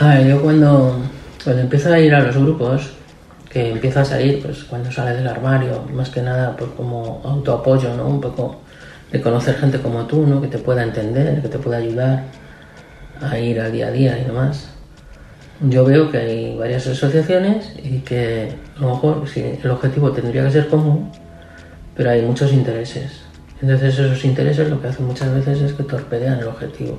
a 0.00 0.14
ver, 0.14 0.28
yo 0.28 0.40
cuando, 0.40 0.96
cuando 1.42 1.62
empiezo 1.62 1.92
a 1.92 1.98
ir 1.98 2.14
a 2.14 2.20
los 2.20 2.36
grupos, 2.36 2.90
que 3.50 3.72
empiezas 3.72 4.12
a 4.12 4.20
ir, 4.20 4.40
pues 4.40 4.62
cuando 4.62 4.92
sales 4.92 5.16
del 5.16 5.26
armario, 5.26 5.82
más 5.92 6.08
que 6.10 6.22
nada 6.22 6.56
por 6.56 6.76
como 6.76 7.20
autoapoyo, 7.24 7.96
¿no? 7.96 8.06
Un 8.06 8.20
poco 8.20 8.60
de 9.10 9.20
conocer 9.20 9.56
gente 9.56 9.80
como 9.80 10.06
tú, 10.06 10.24
¿no? 10.24 10.40
Que 10.40 10.46
te 10.46 10.58
pueda 10.58 10.84
entender, 10.84 11.42
que 11.42 11.48
te 11.48 11.58
pueda 11.58 11.78
ayudar 11.78 12.26
a 13.20 13.38
ir 13.38 13.60
al 13.60 13.72
día 13.72 13.88
a 13.88 13.90
día 13.90 14.18
y 14.18 14.24
demás. 14.24 14.68
Yo 15.60 15.84
veo 15.84 16.10
que 16.10 16.18
hay 16.18 16.56
varias 16.56 16.86
asociaciones 16.86 17.74
y 17.82 18.00
que 18.00 18.52
a 18.76 18.80
lo 18.80 18.90
mejor 18.90 19.28
sí, 19.28 19.58
el 19.62 19.70
objetivo 19.70 20.12
tendría 20.12 20.44
que 20.44 20.52
ser 20.52 20.68
común, 20.68 21.10
pero 21.96 22.10
hay 22.10 22.22
muchos 22.22 22.52
intereses. 22.52 23.22
Entonces 23.60 23.98
esos 23.98 24.24
intereses 24.24 24.70
lo 24.70 24.80
que 24.80 24.88
hacen 24.88 25.06
muchas 25.06 25.34
veces 25.34 25.60
es 25.60 25.72
que 25.72 25.82
torpedean 25.82 26.38
el 26.38 26.46
objetivo. 26.46 26.98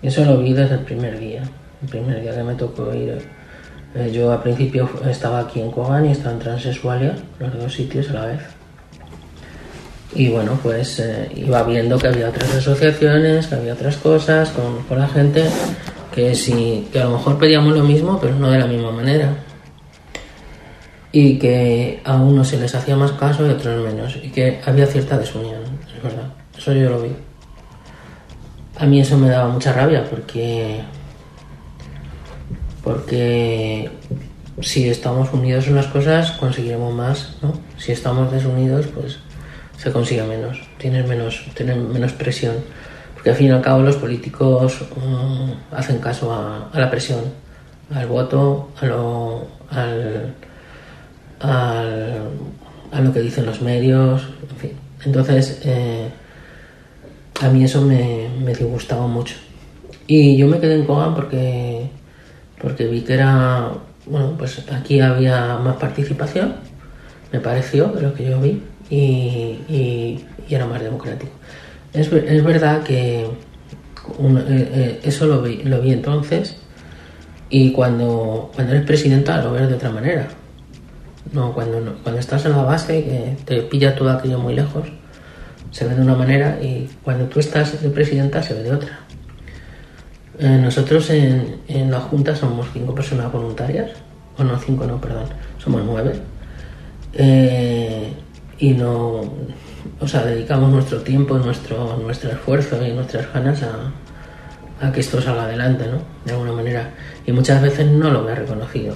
Y 0.00 0.08
eso 0.08 0.24
lo 0.24 0.38
vi 0.38 0.54
desde 0.54 0.76
el 0.76 0.80
primer 0.80 1.18
día. 1.18 1.42
El 1.82 1.88
primer 1.88 2.22
día 2.22 2.34
que 2.34 2.42
me 2.42 2.54
tocó 2.54 2.94
ir. 2.94 3.22
Eh, 3.94 4.10
yo 4.10 4.32
al 4.32 4.42
principio 4.42 4.88
estaba 5.06 5.40
aquí 5.40 5.60
en 5.60 5.70
Kogan 5.70 6.06
y 6.06 6.12
estaba 6.12 6.32
en 6.32 6.38
Transexualia, 6.38 7.16
los 7.38 7.52
dos 7.52 7.74
sitios 7.74 8.08
a 8.10 8.14
la 8.14 8.26
vez 8.26 8.61
y 10.14 10.28
bueno, 10.28 10.58
pues 10.62 10.98
eh, 10.98 11.30
iba 11.34 11.62
viendo 11.62 11.98
que 11.98 12.08
había 12.08 12.28
otras 12.28 12.54
asociaciones, 12.54 13.46
que 13.46 13.54
había 13.54 13.72
otras 13.72 13.96
cosas 13.96 14.50
con, 14.50 14.98
la 14.98 15.08
gente, 15.08 15.44
que, 16.14 16.34
sí, 16.34 16.88
que 16.92 17.00
a 17.00 17.04
lo 17.04 17.12
mejor 17.12 17.38
pedíamos 17.38 17.74
lo 17.74 17.82
mismo, 17.82 18.18
pero 18.20 18.34
no 18.34 18.50
de 18.50 18.58
la 18.58 18.66
misma 18.66 18.92
manera. 18.92 19.34
Y 21.12 21.38
que 21.38 22.00
a 22.04 22.16
unos 22.16 22.48
se 22.48 22.58
les 22.58 22.74
hacía 22.74 22.96
más 22.96 23.12
caso 23.12 23.46
y 23.46 23.50
a 23.50 23.54
otros 23.54 23.84
menos. 23.84 24.16
Y 24.22 24.30
que 24.30 24.60
había 24.64 24.86
cierta 24.86 25.18
desunión, 25.18 25.62
es. 25.96 26.58
Eso 26.58 26.72
yo 26.72 26.90
lo 26.90 27.02
vi. 27.02 27.10
A 28.78 28.86
mí 28.86 29.00
eso 29.00 29.16
me 29.16 29.28
daba 29.28 29.48
mucha 29.48 29.72
rabia 29.72 30.04
porque. 30.08 30.80
Porque 32.82 33.90
si 34.60 34.88
estamos 34.88 35.32
unidos 35.32 35.68
en 35.68 35.76
las 35.76 35.86
cosas 35.86 36.32
conseguiremos 36.32 36.92
más, 36.94 37.36
¿no? 37.42 37.52
Si 37.78 37.92
estamos 37.92 38.30
desunidos, 38.32 38.86
pues 38.88 39.18
se 39.82 39.90
consigue 39.90 40.22
menos, 40.22 40.60
tienes 40.78 41.06
menos, 41.08 41.44
tienen 41.54 41.92
menos 41.92 42.12
presión. 42.12 42.54
Porque 43.14 43.30
al 43.30 43.36
fin 43.36 43.48
y 43.48 43.50
al 43.50 43.62
cabo 43.62 43.82
los 43.82 43.96
políticos 43.96 44.80
mm, 44.96 45.74
hacen 45.74 45.98
caso 45.98 46.32
a, 46.32 46.70
la 46.72 46.88
presión, 46.88 47.24
al 47.92 48.06
voto, 48.06 48.70
a 48.80 48.86
lo, 48.86 49.46
al, 49.70 50.34
a 51.40 53.00
lo 53.00 53.12
que 53.12 53.20
dicen 53.20 53.44
los 53.44 53.60
medios, 53.60 54.28
en 54.50 54.56
fin. 54.56 54.72
Entonces, 55.04 55.60
eh, 55.64 56.08
a 57.40 57.48
mí 57.48 57.64
eso 57.64 57.82
me, 57.82 58.28
me 58.38 58.54
disgustaba 58.54 59.08
mucho. 59.08 59.34
Y 60.06 60.36
yo 60.36 60.46
me 60.46 60.60
quedé 60.60 60.76
en 60.76 60.84
Kogan 60.84 61.16
porque, 61.16 61.90
porque 62.60 62.86
vi 62.86 63.00
que 63.00 63.14
era, 63.14 63.70
bueno, 64.06 64.36
pues 64.38 64.64
aquí 64.70 65.00
había 65.00 65.56
más 65.56 65.74
participación, 65.76 66.54
me 67.32 67.40
pareció, 67.40 67.88
de 67.88 68.02
lo 68.02 68.14
que 68.14 68.30
yo 68.30 68.40
vi 68.40 68.62
y, 68.92 70.24
era 70.48 70.66
más 70.66 70.82
democrático. 70.82 71.32
Es, 71.94 72.10
verdad 72.10 72.82
que 72.82 73.22
eh, 73.22 73.28
eh, 74.18 75.00
eso 75.02 75.26
lo 75.26 75.40
vi, 75.40 75.92
entonces 75.92 76.56
y 77.48 77.72
cuando, 77.72 78.50
cuando 78.54 78.72
eres 78.72 78.86
presidenta 78.86 79.42
lo 79.42 79.52
ves 79.52 79.68
de 79.68 79.74
otra 79.74 79.90
manera. 79.90 80.28
No, 81.32 81.54
cuando, 81.54 81.98
cuando 82.02 82.20
estás 82.20 82.44
en 82.44 82.52
la 82.52 82.62
base, 82.62 83.36
te 83.44 83.62
pilla 83.62 83.94
todo 83.94 84.10
aquello 84.10 84.38
muy 84.38 84.54
lejos, 84.54 84.88
se 85.70 85.86
ve 85.86 85.94
de 85.94 86.02
una 86.02 86.14
manera 86.14 86.58
y 86.60 86.88
cuando 87.02 87.26
tú 87.26 87.40
estás 87.40 87.82
de 87.82 87.88
presidenta 87.88 88.42
se 88.42 88.54
ve 88.54 88.62
de 88.62 88.72
otra. 88.72 89.00
Eh, 90.38 90.58
nosotros 90.62 91.08
en, 91.10 91.90
la 91.90 92.00
Junta 92.00 92.34
somos 92.36 92.66
cinco 92.72 92.94
personas 92.94 93.32
voluntarias, 93.32 93.92
o 94.36 94.44
no, 94.44 94.58
cinco 94.58 94.86
no, 94.86 95.00
perdón, 95.00 95.26
somos 95.58 95.82
nueve 95.84 96.12
y 98.62 98.74
no, 98.74 99.22
o 99.98 100.06
sea, 100.06 100.24
dedicamos 100.24 100.70
nuestro 100.70 101.00
tiempo, 101.00 101.36
nuestro, 101.36 101.96
nuestro 101.96 102.30
esfuerzo 102.30 102.78
y 102.86 102.92
nuestras 102.92 103.32
ganas 103.32 103.60
a, 103.64 104.92
que 104.92 105.00
esto 105.00 105.20
salga 105.20 105.46
adelante, 105.46 105.86
¿no? 105.86 105.98
De 106.24 106.30
alguna 106.30 106.52
manera. 106.52 106.90
Y 107.26 107.32
muchas 107.32 107.60
veces 107.60 107.90
no 107.90 108.08
lo 108.10 108.28
he 108.30 108.36
reconocido. 108.36 108.94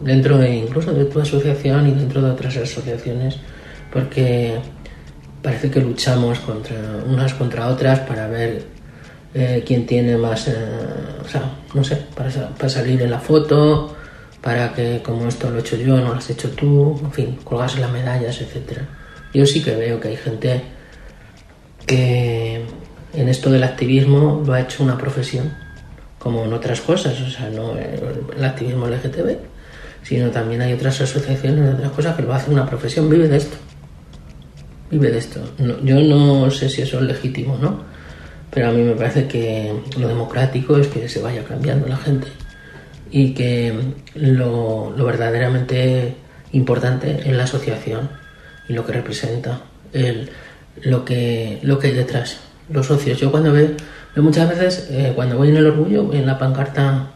Dentro 0.00 0.38
de, 0.38 0.56
incluso 0.56 0.92
de 0.92 1.04
tu 1.04 1.20
asociación 1.20 1.86
y 1.86 1.92
dentro 1.92 2.20
de 2.20 2.32
otras 2.32 2.56
asociaciones, 2.56 3.36
porque 3.92 4.58
parece 5.40 5.70
que 5.70 5.80
luchamos 5.80 6.40
contra 6.40 6.76
unas 7.08 7.32
contra 7.34 7.68
otras 7.68 8.00
para 8.00 8.26
ver 8.26 8.64
eh, 9.34 9.62
quién 9.64 9.86
tiene 9.86 10.16
más, 10.16 10.48
eh, 10.48 10.52
o 11.24 11.28
sea, 11.28 11.42
no 11.74 11.84
sé, 11.84 11.94
para, 12.16 12.28
para 12.48 12.68
salir 12.68 13.00
en 13.02 13.12
la 13.12 13.20
foto, 13.20 13.96
para 14.46 14.72
que 14.72 15.02
como 15.02 15.26
esto 15.26 15.50
lo 15.50 15.56
he 15.56 15.60
hecho 15.60 15.74
yo, 15.74 15.96
no 15.96 16.10
lo 16.10 16.14
has 16.14 16.30
hecho 16.30 16.50
tú, 16.50 16.96
en 17.02 17.10
fin, 17.10 17.38
colgarse 17.42 17.80
las 17.80 17.90
medallas, 17.90 18.40
etc. 18.40 18.78
Yo 19.36 19.44
sí 19.44 19.62
que 19.62 19.76
veo 19.76 20.00
que 20.00 20.08
hay 20.08 20.16
gente 20.16 20.62
que 21.86 22.62
en 23.12 23.28
esto 23.28 23.50
del 23.50 23.64
activismo 23.64 24.42
lo 24.46 24.54
ha 24.54 24.62
hecho 24.62 24.82
una 24.82 24.96
profesión, 24.96 25.52
como 26.18 26.46
en 26.46 26.54
otras 26.54 26.80
cosas, 26.80 27.20
o 27.20 27.28
sea, 27.28 27.50
no 27.50 27.76
el 27.76 28.42
activismo 28.42 28.86
LGTB, 28.86 29.36
sino 30.02 30.30
también 30.30 30.62
hay 30.62 30.72
otras 30.72 31.02
asociaciones, 31.02 31.74
otras 31.74 31.92
cosas 31.92 32.16
que 32.16 32.22
lo 32.22 32.32
hacen 32.32 32.54
una 32.54 32.64
profesión, 32.64 33.10
vive 33.10 33.28
de 33.28 33.36
esto. 33.36 33.58
Vive 34.90 35.10
de 35.10 35.18
esto. 35.18 35.40
yo 35.84 36.00
no 36.00 36.50
sé 36.50 36.70
si 36.70 36.80
eso 36.80 36.96
es 36.96 37.04
legítimo, 37.04 37.58
¿no? 37.60 37.80
Pero 38.50 38.70
a 38.70 38.72
mí 38.72 38.82
me 38.82 38.94
parece 38.94 39.28
que 39.28 39.70
lo 39.98 40.08
democrático 40.08 40.78
es 40.78 40.86
que 40.86 41.10
se 41.10 41.20
vaya 41.20 41.44
cambiando 41.44 41.86
la 41.88 41.98
gente 41.98 42.28
y 43.10 43.34
que 43.34 43.78
lo, 44.14 44.94
verdaderamente 44.96 46.14
importante 46.52 47.20
es 47.28 47.36
la 47.36 47.44
asociación 47.44 48.24
y 48.68 48.72
lo 48.72 48.84
que 48.84 48.92
representa, 48.92 49.60
el, 49.92 50.30
lo, 50.82 51.04
que, 51.04 51.58
lo 51.62 51.78
que 51.78 51.88
hay 51.88 51.94
detrás, 51.94 52.38
los 52.68 52.86
socios. 52.86 53.18
Yo 53.18 53.30
cuando 53.30 53.52
veo, 53.52 53.70
muchas 54.16 54.48
veces, 54.48 54.88
eh, 54.90 55.12
cuando 55.14 55.36
voy 55.36 55.48
en 55.48 55.56
el 55.56 55.66
orgullo, 55.66 56.12
en 56.12 56.26
la 56.26 56.38
pancarta, 56.38 57.10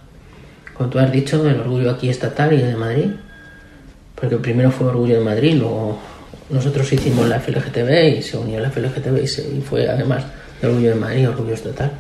como 0.75 0.89
tú 0.91 0.99
has 0.99 1.11
dicho, 1.11 1.47
el 1.49 1.61
orgullo 1.61 1.91
aquí 1.91 2.09
estatal 2.09 2.53
y 2.53 2.59
de 2.59 2.77
Madrid, 2.77 3.11
porque 4.15 4.37
primero 4.37 4.71
fue 4.71 4.89
orgullo 4.89 5.19
de 5.19 5.25
Madrid, 5.25 5.55
luego 5.57 5.99
nosotros 6.51 6.93
hicimos 6.93 7.29
la 7.29 7.41
FLGTB 7.41 8.19
y 8.19 8.23
se 8.23 8.37
unió 8.37 8.61
la 8.61 8.71
FLGTB 8.71 9.19
y, 9.19 9.59
y 9.59 9.61
fue 9.61 9.89
además 9.89 10.25
el 10.63 10.71
orgullo 10.71 10.91
de 10.91 10.97
Madrid, 10.97 11.29
orgullo 11.29 11.55
estatal 11.55 11.91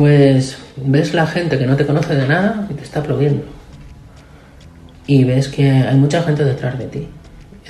pues 0.00 0.56
ves 0.76 1.12
la 1.12 1.26
gente 1.26 1.58
que 1.58 1.66
no 1.66 1.76
te 1.76 1.84
conoce 1.84 2.14
de 2.14 2.26
nada 2.26 2.66
y 2.70 2.72
te 2.72 2.82
está 2.82 3.00
aplaudiendo. 3.00 3.44
Y 5.06 5.24
ves 5.24 5.48
que 5.48 5.70
hay 5.70 5.96
mucha 5.96 6.22
gente 6.22 6.42
detrás 6.42 6.78
de 6.78 6.86
ti. 6.86 7.08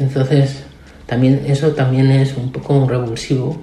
Entonces, 0.01 0.65
también 1.07 1.43
eso 1.47 1.73
también 1.73 2.11
es 2.11 2.37
un 2.37 2.51
poco 2.53 2.75
un 2.75 2.89
revulsivo 2.89 3.61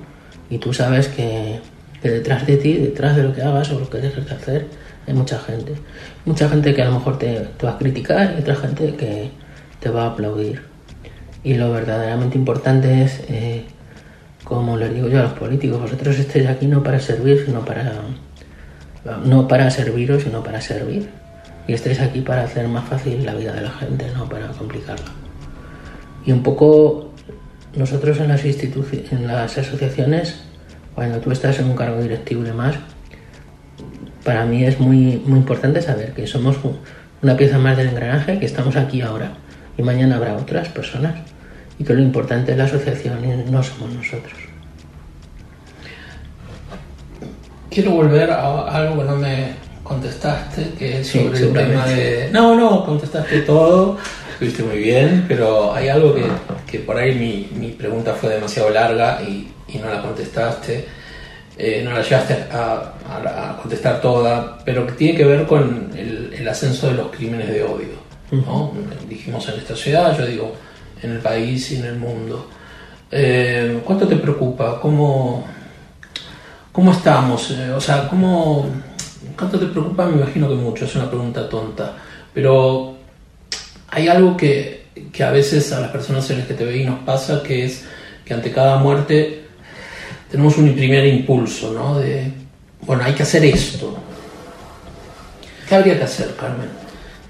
y 0.50 0.60
tú 0.60 0.74
sabes 0.74 1.08
que, 1.08 1.60
detrás 2.04 2.46
de 2.46 2.58
ti, 2.58 2.74
detrás 2.74 3.16
de 3.16 3.24
lo 3.24 3.34
que 3.34 3.42
hagas 3.42 3.72
o 3.72 3.80
lo 3.80 3.90
que 3.90 3.98
dejes 3.98 4.26
de 4.26 4.36
hacer, 4.36 4.68
hay 5.08 5.14
mucha 5.14 5.40
gente. 5.40 5.74
Mucha 6.26 6.48
gente 6.48 6.74
que 6.76 6.82
a 6.82 6.86
lo 6.86 6.96
mejor 6.96 7.18
te, 7.18 7.48
va 7.64 7.72
a 7.72 7.78
criticar 7.78 8.36
y 8.38 8.42
otra 8.42 8.56
gente 8.56 8.96
que 8.96 9.32
te 9.80 9.90
va 9.90 10.04
a 10.04 10.08
aplaudir. 10.08 10.62
Y 11.44 11.56
lo 11.56 11.72
verdaderamente 11.72 12.38
importante 12.38 13.04
es, 13.04 13.22
eh, 13.30 13.66
como 14.44 14.78
les 14.78 14.94
digo 14.94 15.08
yo 15.08 15.20
a 15.20 15.24
los 15.24 15.34
políticos, 15.34 15.82
vosotros 15.82 16.20
estéis 16.20 16.48
aquí 16.48 16.68
no 16.68 16.84
para 16.84 17.00
servir, 17.00 17.44
sino 17.46 17.64
para 17.66 17.94
no 19.24 19.48
para 19.48 19.70
serviros, 19.70 20.24
sino 20.24 20.44
para 20.44 20.62
servir. 20.62 21.10
Y 21.68 21.74
estéis 21.74 22.00
aquí 22.00 22.22
para 22.22 22.44
hacer 22.44 22.68
más 22.68 22.88
fácil 22.88 23.26
la 23.26 23.34
vida 23.34 23.54
de 23.54 23.62
la 23.62 23.72
gente, 23.72 24.06
no 24.16 24.28
para 24.28 24.48
complicarla. 24.48 25.27
Y 26.28 26.32
un 26.32 26.44
poco 26.44 27.10
nosotros 27.76 28.20
en 28.20 28.28
las, 28.28 28.46
en 28.46 29.28
las 29.28 29.58
asociaciones, 29.58 30.36
cuando 30.94 31.18
tú 31.18 31.32
estás 31.32 31.58
en 31.58 31.66
un 31.66 31.76
cargo 31.76 32.00
directivo 32.00 32.44
y 32.44 32.46
demás, 32.46 32.76
para 34.24 34.46
mí 34.46 34.64
es 34.64 34.80
muy, 34.80 35.24
muy 35.26 35.40
importante 35.40 35.82
saber 35.82 36.14
que 36.14 36.28
somos 36.28 36.58
una 37.24 37.36
pieza 37.36 37.58
más 37.58 37.76
del 37.78 37.88
engranaje, 37.88 38.38
que 38.38 38.46
estamos 38.46 38.76
aquí 38.76 39.02
ahora 39.02 39.32
y 39.76 39.82
mañana 39.82 40.18
habrá 40.18 40.36
otras 40.36 40.70
personas 40.70 41.16
y 41.80 41.84
que 41.84 41.96
lo 41.96 42.02
importante 42.02 42.52
es 42.52 42.58
la 42.60 42.66
asociación 42.66 43.26
y 43.26 43.52
no 43.52 43.64
somos 43.64 43.92
nosotros. 43.92 44.48
quiero 47.78 47.92
volver 47.92 48.32
a 48.32 48.64
algo 48.76 48.98
que 48.98 49.04
no 49.04 49.16
me 49.18 49.54
contestaste, 49.84 50.74
que 50.80 51.02
es 51.02 51.08
sobre 51.08 51.38
el 51.38 51.54
tema 51.54 51.86
de... 51.86 52.30
No, 52.34 52.56
no, 52.56 52.84
contestaste 52.84 53.42
todo, 53.42 53.98
estuviste 54.38 54.62
muy 54.62 54.78
bien, 54.78 55.26
pero 55.28 55.74
hay 55.74 55.90
algo 55.90 56.14
que, 56.14 56.24
que 56.70 56.78
por 56.78 56.96
ahí 56.96 57.16
mi, 57.16 57.60
mi, 57.60 57.72
pregunta 57.72 58.14
fue 58.14 58.30
demasiado 58.30 58.70
larga 58.70 59.20
y, 59.24 59.52
y 59.68 59.80
no 59.80 59.90
la 59.90 60.00
contestaste, 60.00 60.86
eh, 61.58 61.82
no 61.84 61.92
la 61.92 62.04
llegaste 62.04 62.46
a, 62.52 62.94
a, 63.10 63.58
contestar 63.60 64.00
toda, 64.00 64.60
pero 64.64 64.86
que 64.86 64.94
tiene 64.94 65.18
que 65.18 65.26
ver 65.26 65.48
con 65.48 65.90
el, 65.98 66.36
el 66.38 66.48
ascenso 66.48 66.88
de 66.88 66.94
los 66.94 67.08
crímenes 67.08 67.48
de 67.48 67.64
odio. 67.64 67.98
¿no? 68.30 68.74
Dijimos 69.10 69.50
en 69.50 69.56
esta 69.56 69.76
ciudad, 69.76 70.16
yo 70.16 70.28
digo 70.28 70.54
en 71.02 71.14
el 71.14 71.20
país 71.20 71.72
y 71.72 71.78
en 71.78 71.86
el 71.86 71.96
mundo. 71.96 72.48
Eh, 73.10 73.82
¿Cuánto 73.84 74.08
te 74.08 74.18
preocupa? 74.18 74.80
¿Cómo, 74.80 75.48
¿Cómo 76.72 76.92
estamos? 76.92 77.50
Eh, 77.50 77.72
o 77.72 77.82
sea, 77.82 78.08
¿cómo, 78.08 78.68
¿cuánto 79.36 79.58
te 79.58 79.66
preocupa? 79.66 80.06
Me 80.06 80.22
imagino 80.22 80.48
que 80.48 80.56
mucho, 80.56 80.86
es 80.86 80.96
una 80.96 81.10
pregunta 81.10 81.50
tonta. 81.50 81.96
Pero 82.36 82.97
hay 83.98 84.08
algo 84.08 84.38
que, 84.38 84.86
que 85.12 85.24
a 85.24 85.32
veces 85.32 85.74
a 85.74 85.80
las 85.80 85.90
personas 85.90 86.32
veí 86.60 86.86
nos 86.86 87.00
pasa, 87.00 87.42
que 87.42 87.66
es 87.66 87.84
que 88.24 88.34
ante 88.34 88.52
cada 88.52 88.78
muerte 88.78 89.44
tenemos 90.30 90.56
un 90.58 90.74
primer 90.76 91.06
impulso, 91.08 91.74
¿no? 91.74 91.98
De, 91.98 92.32
bueno, 92.82 93.04
hay 93.04 93.14
que 93.14 93.24
hacer 93.24 93.44
esto. 93.44 93.98
¿Qué 95.68 95.76
habría 95.76 95.98
que 95.98 96.04
hacer, 96.04 96.36
Carmen? 96.40 96.70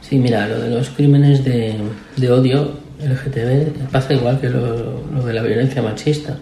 Sí, 0.02 0.18
mira, 0.18 0.46
lo 0.48 0.60
de 0.60 0.70
los 0.70 0.90
crímenes 0.90 1.46
de, 1.46 1.76
de 2.18 2.32
odio 2.32 2.80
LGTB 3.00 3.90
pasa 3.90 4.14
igual 4.14 4.40
que 4.42 4.50
lo, 4.50 5.04
lo 5.14 5.26
de 5.26 5.34
la 5.34 5.42
violencia 5.42 5.82
machista 5.82 6.38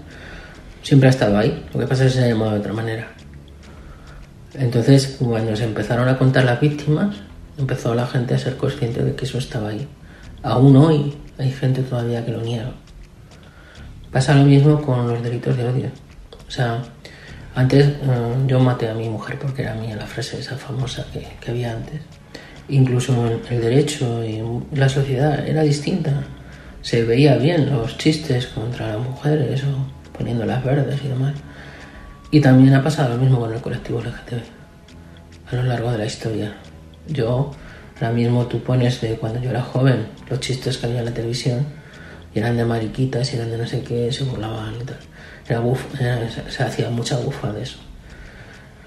siempre 0.81 1.07
ha 1.07 1.11
estado 1.11 1.37
ahí, 1.37 1.65
lo 1.73 1.79
que 1.79 1.87
pasa 1.87 2.05
es 2.05 2.13
que 2.13 2.19
se 2.19 2.25
ha 2.25 2.29
llamado 2.29 2.51
de 2.51 2.59
otra 2.59 2.73
manera. 2.73 3.09
Entonces, 4.55 5.17
cuando 5.19 5.55
se 5.55 5.65
empezaron 5.65 6.07
a 6.07 6.17
contar 6.17 6.45
las 6.45 6.59
víctimas, 6.59 7.15
empezó 7.57 7.93
la 7.93 8.07
gente 8.07 8.33
a 8.33 8.37
ser 8.39 8.57
consciente 8.57 9.03
de 9.03 9.15
que 9.15 9.25
eso 9.25 9.37
estaba 9.37 9.69
ahí. 9.69 9.87
Aún 10.45 10.75
hoy 10.75 11.11
hay 11.39 11.49
gente 11.49 11.81
todavía 11.81 12.23
que 12.23 12.31
lo 12.31 12.39
niega. 12.39 12.71
Pasa 14.11 14.35
lo 14.35 14.43
mismo 14.43 14.79
con 14.79 15.07
los 15.07 15.23
delitos 15.23 15.57
de 15.57 15.67
odio. 15.67 15.89
O 16.47 16.51
sea, 16.51 16.83
antes 17.55 17.87
eh, 17.87 18.35
yo 18.45 18.59
maté 18.59 18.87
a 18.87 18.93
mi 18.93 19.09
mujer 19.09 19.39
porque 19.39 19.63
era 19.63 19.73
mía 19.73 19.95
la 19.95 20.05
frase 20.05 20.39
esa 20.39 20.55
famosa 20.55 21.03
que, 21.11 21.49
había 21.49 21.71
antes. 21.71 21.99
Incluso 22.69 23.25
el, 23.27 23.59
derecho 23.59 24.23
y 24.23 24.43
la 24.77 24.87
sociedad 24.87 25.47
era 25.47 25.63
distinta. 25.63 26.13
Se 26.83 27.03
veía 27.03 27.37
bien 27.37 27.71
los 27.71 27.97
chistes 27.97 28.45
contra 28.45 28.89
las 28.89 28.99
mujeres 28.99 29.63
o 29.63 30.15
poniendo 30.15 30.45
las 30.45 30.63
verdes 30.63 30.99
y 31.03 31.07
demás. 31.07 31.33
Y 32.29 32.39
también 32.39 32.75
ha 32.75 32.83
pasado 32.83 33.15
lo 33.15 33.17
mismo 33.17 33.39
con 33.39 33.51
el 33.51 33.61
colectivo 33.61 33.99
LGTB 33.99 34.43
a 35.51 35.55
lo 35.55 35.63
largo 35.63 35.91
de 35.91 35.97
la 35.97 36.05
historia. 36.05 36.53
Yo, 37.07 37.49
ahora 37.95 38.11
mismo 38.11 38.45
tú 38.45 38.61
pones 38.61 39.01
de 39.01 39.15
cuando 39.15 39.41
yo 39.41 39.49
era 39.49 39.63
joven 39.63 40.05
los 40.29 40.39
chistes 40.39 40.77
que 40.77 40.87
había 40.87 40.99
en 40.99 41.05
la 41.05 41.13
televisión 41.13 41.65
y 42.33 42.39
eran 42.39 42.57
de 42.57 42.65
mariquitas 42.65 43.33
y 43.33 43.37
eran 43.37 43.51
de 43.51 43.57
no 43.57 43.67
sé 43.67 43.81
qué, 43.81 44.11
se 44.11 44.23
burlaban 44.23 44.75
y 44.75 44.83
tal. 44.83 44.97
Era 45.47 46.29
se, 46.49 46.63
hacía 46.63 46.89
mucha 46.89 47.17
bufa 47.17 47.53
de 47.53 47.63
eso. 47.63 47.77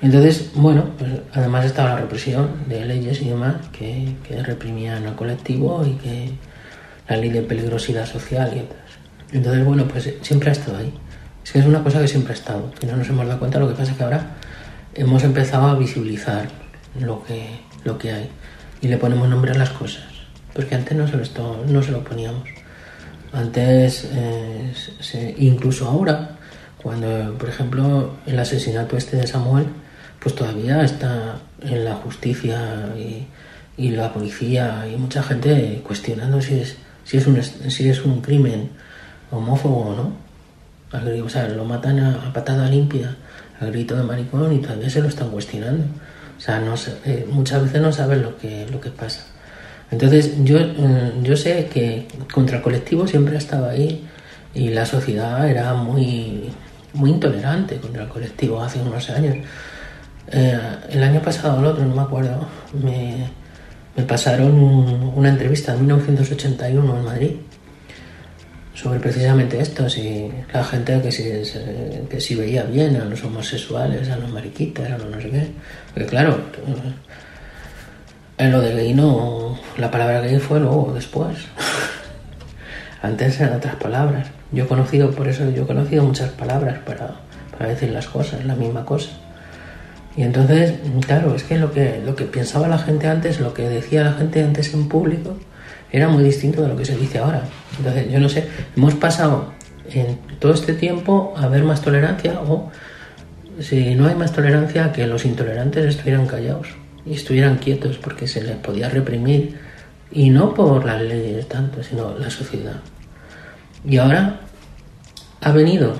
Entonces, 0.00 0.50
bueno, 0.54 0.90
pues 0.98 1.10
además 1.32 1.64
estaba 1.64 1.90
la 1.90 1.96
represión 1.96 2.50
de 2.68 2.84
leyes 2.84 3.20
y 3.22 3.28
demás 3.28 3.56
que, 3.72 4.16
que 4.26 4.42
reprimían 4.42 5.06
al 5.06 5.16
colectivo 5.16 5.84
y 5.84 5.92
que 5.94 6.30
la 7.08 7.16
ley 7.16 7.30
de 7.30 7.42
peligrosidad 7.42 8.06
social 8.06 8.50
y 8.54 8.60
tal. 8.60 8.78
Entonces, 9.32 9.64
bueno, 9.64 9.86
pues 9.88 10.12
siempre 10.22 10.50
ha 10.50 10.52
estado 10.52 10.78
ahí. 10.78 10.92
Es 11.44 11.52
que 11.52 11.60
es 11.60 11.66
una 11.66 11.82
cosa 11.82 12.00
que 12.00 12.08
siempre 12.08 12.32
ha 12.32 12.36
estado, 12.36 12.70
que 12.78 12.86
no 12.86 12.96
nos 12.96 13.08
hemos 13.08 13.26
dado 13.26 13.38
cuenta, 13.38 13.58
lo 13.58 13.68
que 13.68 13.74
pasa 13.74 13.92
es 13.92 13.96
que 13.96 14.04
ahora 14.04 14.36
hemos 14.94 15.24
empezado 15.24 15.68
a 15.68 15.74
visibilizar 15.78 16.48
lo 17.00 17.24
que, 17.24 17.60
lo 17.84 17.96
que 17.98 18.12
hay 18.12 18.28
y 18.80 18.88
le 18.88 18.96
ponemos 18.98 19.28
nombre 19.28 19.52
a 19.52 19.54
las 19.54 19.70
cosas, 19.70 20.04
porque 20.58 20.74
antes 20.74 20.98
no 20.98 21.06
se 21.06 21.16
lo, 21.16 21.64
no 21.68 21.80
se 21.84 21.92
lo 21.92 22.02
poníamos. 22.02 22.42
Antes, 23.32 24.08
eh, 24.10 24.72
incluso 25.38 25.86
ahora, 25.86 26.30
cuando, 26.82 27.38
por 27.38 27.48
ejemplo, 27.48 28.16
el 28.26 28.36
asesinato 28.40 28.96
este 28.96 29.18
de 29.18 29.28
Samuel, 29.28 29.66
pues 30.18 30.34
todavía 30.34 30.82
está 30.82 31.36
en 31.62 31.84
la 31.84 31.94
justicia 31.94 32.92
y, 32.96 33.90
la 33.90 34.12
policía 34.12 34.84
y 34.92 34.96
mucha 34.96 35.22
gente 35.22 35.80
cuestionando 35.86 36.42
si 36.42 36.58
es, 36.58 36.76
si 37.04 37.18
es, 37.18 37.28
un, 37.28 37.40
si 37.40 37.88
es 37.88 38.04
un 38.04 38.20
crimen 38.20 38.70
homófobo 39.30 39.90
o 39.90 39.94
no 39.94 40.12
o 41.24 41.28
sea, 41.28 41.46
lo 41.46 41.64
matan 41.64 42.00
a, 42.00 42.32
patada 42.32 42.68
limpia, 42.68 43.14
al 43.60 43.70
grito 43.70 43.94
de 43.94 44.02
maricón 44.02 44.52
y 44.52 44.58
todavía 44.58 44.90
se 44.90 45.02
lo 45.02 45.06
están 45.06 45.30
cuestionando. 45.30 45.84
O 46.36 46.40
sea, 46.40 46.58
no 46.58 46.74
eh, 47.04 47.28
muchas 47.30 47.62
veces 47.62 47.80
no 47.80 47.92
saben 47.92 48.22
lo 48.22 48.36
que, 48.36 48.66
lo 48.72 48.80
que 48.80 48.90
pasa. 48.90 49.37
Entonces, 49.90 50.44
yo, 50.44 50.58
eh, 50.58 51.12
yo 51.22 51.36
sé 51.36 51.68
que 51.72 52.06
contra 52.32 52.58
el 52.58 52.62
colectivo 52.62 53.06
siempre 53.06 53.36
ha 53.36 53.38
estado 53.38 53.68
ahí 53.68 54.06
y 54.54 54.68
la 54.70 54.84
sociedad 54.84 55.48
era 55.48 55.74
muy, 55.74 56.50
muy 56.94 57.10
intolerante 57.10 57.76
contra 57.76 58.02
el 58.02 58.08
colectivo 58.08 58.62
hace 58.62 58.80
unos 58.80 59.08
años. 59.10 59.36
Eh, 60.30 60.58
el 60.90 61.02
año 61.02 61.22
pasado, 61.22 61.58
el 61.58 61.66
otro, 61.66 61.84
no 61.84 61.94
me 61.94 62.02
acuerdo, 62.02 62.46
me, 62.74 63.28
me 63.96 64.02
pasaron 64.04 64.52
una 65.16 65.30
entrevista 65.30 65.72
en 65.72 65.80
1981 65.80 66.98
en 66.98 67.04
Madrid 67.04 67.30
sobre 68.80 69.00
precisamente 69.00 69.60
esto, 69.60 69.88
si 69.88 70.30
la 70.52 70.62
gente 70.62 71.02
que 71.02 71.10
si, 71.10 71.24
que 72.08 72.20
si 72.20 72.36
veía 72.36 72.62
bien 72.62 72.94
a 72.94 73.04
los 73.06 73.24
homosexuales, 73.24 74.08
a 74.08 74.16
los 74.16 74.30
mariquitas, 74.30 74.88
a 74.92 74.98
los 74.98 75.10
no 75.10 75.20
sé 75.20 75.30
qué. 75.30 75.48
Porque 75.92 76.08
claro, 76.08 76.38
en 78.38 78.52
lo 78.52 78.60
de 78.60 78.72
gay 78.72 78.94
no, 78.94 79.58
la 79.76 79.90
palabra 79.90 80.20
gay 80.20 80.38
fue 80.38 80.60
luego, 80.60 80.92
después. 80.94 81.38
Antes 83.02 83.40
eran 83.40 83.56
otras 83.56 83.76
palabras. 83.76 84.28
Yo 84.52 84.64
he 84.64 84.66
conocido, 84.66 85.10
por 85.10 85.28
eso 85.28 85.50
yo 85.50 85.64
he 85.64 85.66
conocido 85.66 86.04
muchas 86.04 86.30
palabras 86.30 86.78
para, 86.86 87.16
para 87.56 87.70
decir 87.70 87.90
las 87.90 88.06
cosas, 88.06 88.44
la 88.44 88.54
misma 88.54 88.84
cosa. 88.84 89.10
Y 90.16 90.22
entonces, 90.22 90.74
claro, 91.06 91.34
es 91.34 91.44
que 91.44 91.58
lo 91.58 91.72
que, 91.72 92.00
lo 92.04 92.16
que 92.16 92.24
pensaba 92.24 92.68
la 92.68 92.78
gente 92.78 93.08
antes, 93.08 93.40
lo 93.40 93.54
que 93.54 93.68
decía 93.68 94.04
la 94.04 94.12
gente 94.12 94.42
antes 94.42 94.72
en 94.72 94.88
público, 94.88 95.36
era 95.90 96.08
muy 96.08 96.22
distinto 96.22 96.62
de 96.62 96.68
lo 96.68 96.76
que 96.76 96.84
se 96.84 96.96
dice 96.96 97.18
ahora. 97.18 97.42
Entonces, 97.76 98.10
yo 98.10 98.20
no 98.20 98.28
sé, 98.28 98.48
hemos 98.76 98.94
pasado 98.94 99.52
en 99.90 100.18
todo 100.38 100.54
este 100.54 100.74
tiempo 100.74 101.34
a 101.36 101.48
ver 101.48 101.64
más 101.64 101.82
tolerancia 101.82 102.40
o 102.40 102.70
si 103.60 103.94
no 103.94 104.06
hay 104.06 104.14
más 104.14 104.32
tolerancia 104.32 104.92
que 104.92 105.06
los 105.06 105.24
intolerantes 105.24 105.86
estuvieran 105.86 106.26
callados 106.26 106.68
y 107.04 107.14
estuvieran 107.14 107.58
quietos 107.58 107.98
porque 107.98 108.26
se 108.26 108.42
les 108.42 108.56
podía 108.56 108.88
reprimir 108.88 109.58
y 110.10 110.30
no 110.30 110.54
por 110.54 110.84
las 110.84 111.02
leyes 111.02 111.48
tanto, 111.48 111.82
sino 111.82 112.16
la 112.18 112.30
sociedad. 112.30 112.80
Y 113.84 113.96
ahora 113.98 114.40
ha 115.40 115.52
venido 115.52 115.94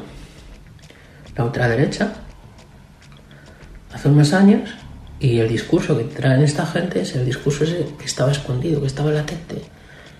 la 1.37 1.45
ultraderecha 1.45 2.13
hace 3.93 4.09
unos 4.09 4.33
años 4.33 4.71
y 5.21 5.39
el 5.39 5.49
discurso 5.49 5.97
que 5.97 6.05
traen 6.05 6.43
esta 6.43 6.67
gente 6.67 7.01
es 7.01 7.15
el 7.15 7.25
discurso 7.25 7.65
ese 7.65 7.87
que 7.99 8.05
estaba 8.05 8.31
escondido, 8.31 8.81
que 8.81 8.87
estaba 8.87 9.11
latente, 9.11 9.63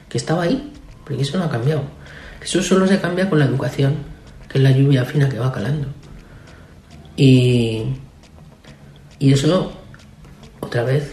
que 0.09 0.19
estaba 0.19 0.43
ahí, 0.43 0.73
porque 1.05 1.23
eso 1.23 1.39
no 1.39 1.45
ha 1.45 1.51
cambiado. 1.51 1.83
Eso 2.43 2.63
solo 2.63 2.87
se 2.87 3.01
cambia 3.01 3.29
con 3.29 3.39
la 3.39 3.45
educación, 3.45 3.97
que 4.49 4.59
es 4.59 4.65
la 4.65 4.71
lluvia 4.71 5.05
fina 5.05 5.29
que 5.29 5.39
va 5.39 5.53
calando. 5.53 5.89
Y, 7.17 7.85
y 9.19 9.33
eso, 9.33 9.73
otra 10.61 10.83
vez, 10.83 11.13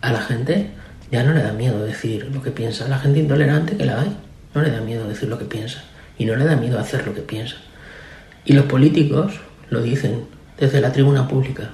a 0.00 0.12
la 0.12 0.20
gente 0.20 0.70
ya 1.10 1.22
no 1.22 1.32
le 1.32 1.42
da 1.42 1.52
miedo 1.52 1.84
decir 1.84 2.30
lo 2.32 2.42
que 2.42 2.50
piensa. 2.50 2.88
La 2.88 2.98
gente 2.98 3.20
intolerante 3.20 3.76
que 3.76 3.84
la 3.84 4.00
hay, 4.00 4.16
no 4.54 4.62
le 4.62 4.70
da 4.70 4.80
miedo 4.80 5.08
decir 5.08 5.28
lo 5.28 5.38
que 5.38 5.44
piensa. 5.44 5.84
Y 6.18 6.24
no 6.24 6.36
le 6.36 6.44
da 6.44 6.56
miedo 6.56 6.78
hacer 6.78 7.06
lo 7.06 7.14
que 7.14 7.20
piensa. 7.20 7.56
Y 8.44 8.54
los 8.54 8.66
políticos 8.66 9.40
lo 9.70 9.82
dicen 9.82 10.26
desde 10.58 10.80
la 10.80 10.92
tribuna 10.92 11.28
pública 11.28 11.70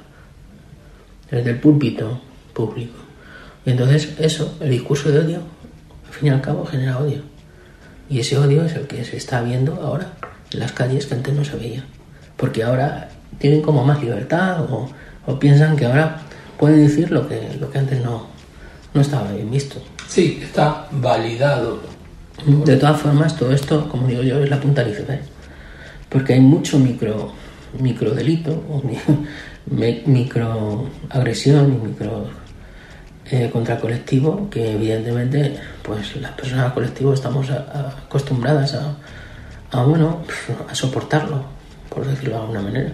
desde 1.33 1.51
el 1.51 1.59
púlpito 1.59 2.21
público. 2.53 2.95
Y 3.65 3.71
entonces 3.71 4.15
eso, 4.19 4.57
el 4.61 4.71
discurso 4.71 5.11
de 5.11 5.21
odio, 5.21 5.41
al 6.07 6.13
fin 6.13 6.29
y 6.29 6.31
al 6.31 6.43
cabo 6.43 6.65
genera 6.67 6.99
odio. 6.99 7.23
Y 8.09 8.21
ese 8.21 8.37
odio 8.37 8.65
es 8.65 8.75
el 8.75 8.87
que 8.87 9.05
se 9.05 9.17
está 9.17 9.41
viendo 9.41 9.81
ahora 9.83 10.13
en 10.53 10.61
las 10.61 10.73
calles 10.73 11.07
que 11.07 11.15
antes 11.15 11.35
no 11.35 11.45
se 11.45 11.57
veía. 11.57 11.85
Porque 12.37 12.63
ahora 12.63 13.09
tienen 13.39 13.63
como 13.63 13.85
más 13.85 14.03
libertad 14.03 14.67
o, 14.69 14.91
piensan 15.39 15.77
que 15.77 15.87
ahora 15.87 16.21
pueden 16.63 16.87
decir 16.87 17.11
lo 17.11 17.27
que, 17.27 17.57
lo 17.59 17.69
que 17.73 17.79
antes 17.79 18.01
no, 18.05 18.29
no 18.95 19.01
estaba 19.01 19.33
bien 19.33 19.51
visto. 19.51 19.83
Sí, 20.07 20.39
está 20.41 20.87
validado. 20.93 21.81
De 22.47 22.77
todas 22.77 23.01
formas, 23.01 23.37
todo 23.37 23.51
esto, 23.51 23.89
como 23.89 24.07
digo 24.07 24.23
yo, 24.23 24.39
es 24.39 24.49
la 24.49 24.61
punta 24.61 24.85
del 24.85 24.93
iceberg. 24.93 25.23
Porque 26.09 26.35
hay 26.35 26.41
mucho 26.41 26.79
micro, 26.79 27.33
micro 27.81 28.13
delito 28.13 28.53
o 28.71 28.81
microagresión 30.07 31.73
y 31.73 31.89
micro 31.89 32.29
eh, 33.29 33.51
contra 33.53 33.81
colectivo 33.81 34.49
que 34.49 34.75
evidentemente 34.75 35.57
pues 35.83 36.15
las 36.15 36.31
personas 36.31 36.73
colectivo 36.75 37.13
estamos 37.13 37.51
acostumbradas 37.51 38.75
a, 38.75 38.99
a, 39.73 39.83
bueno 39.83 40.23
a 40.69 40.75
soportarlo 40.77 41.45
por 41.89 42.07
decirlo 42.07 42.37
de 42.37 42.41
alguna 42.41 42.63
manera 42.63 42.93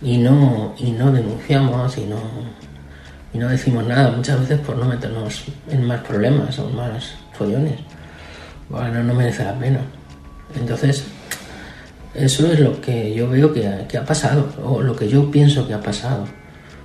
y 0.00 0.18
no 0.18 0.74
y 0.78 0.92
no 0.92 1.10
denunciamos 1.10 1.98
y 1.98 2.04
no 2.04 2.18
y 3.32 3.38
no 3.38 3.48
decimos 3.48 3.86
nada 3.86 4.10
muchas 4.10 4.40
veces 4.40 4.60
por 4.60 4.76
no 4.76 4.86
meternos 4.86 5.44
en 5.70 5.84
más 5.84 6.00
problemas 6.00 6.58
o 6.58 6.68
más 6.70 7.14
follones 7.32 7.78
bueno 8.68 9.02
no 9.02 9.14
merece 9.14 9.44
la 9.44 9.58
pena 9.58 9.80
entonces 10.58 11.04
eso 12.14 12.52
es 12.52 12.60
lo 12.60 12.80
que 12.80 13.14
yo 13.14 13.28
veo 13.28 13.52
que, 13.52 13.96
ha 13.96 14.04
pasado, 14.04 14.52
o 14.62 14.82
lo 14.82 14.94
que 14.94 15.08
yo 15.08 15.30
pienso 15.30 15.66
que 15.66 15.72
ha 15.72 15.80
pasado. 15.80 16.26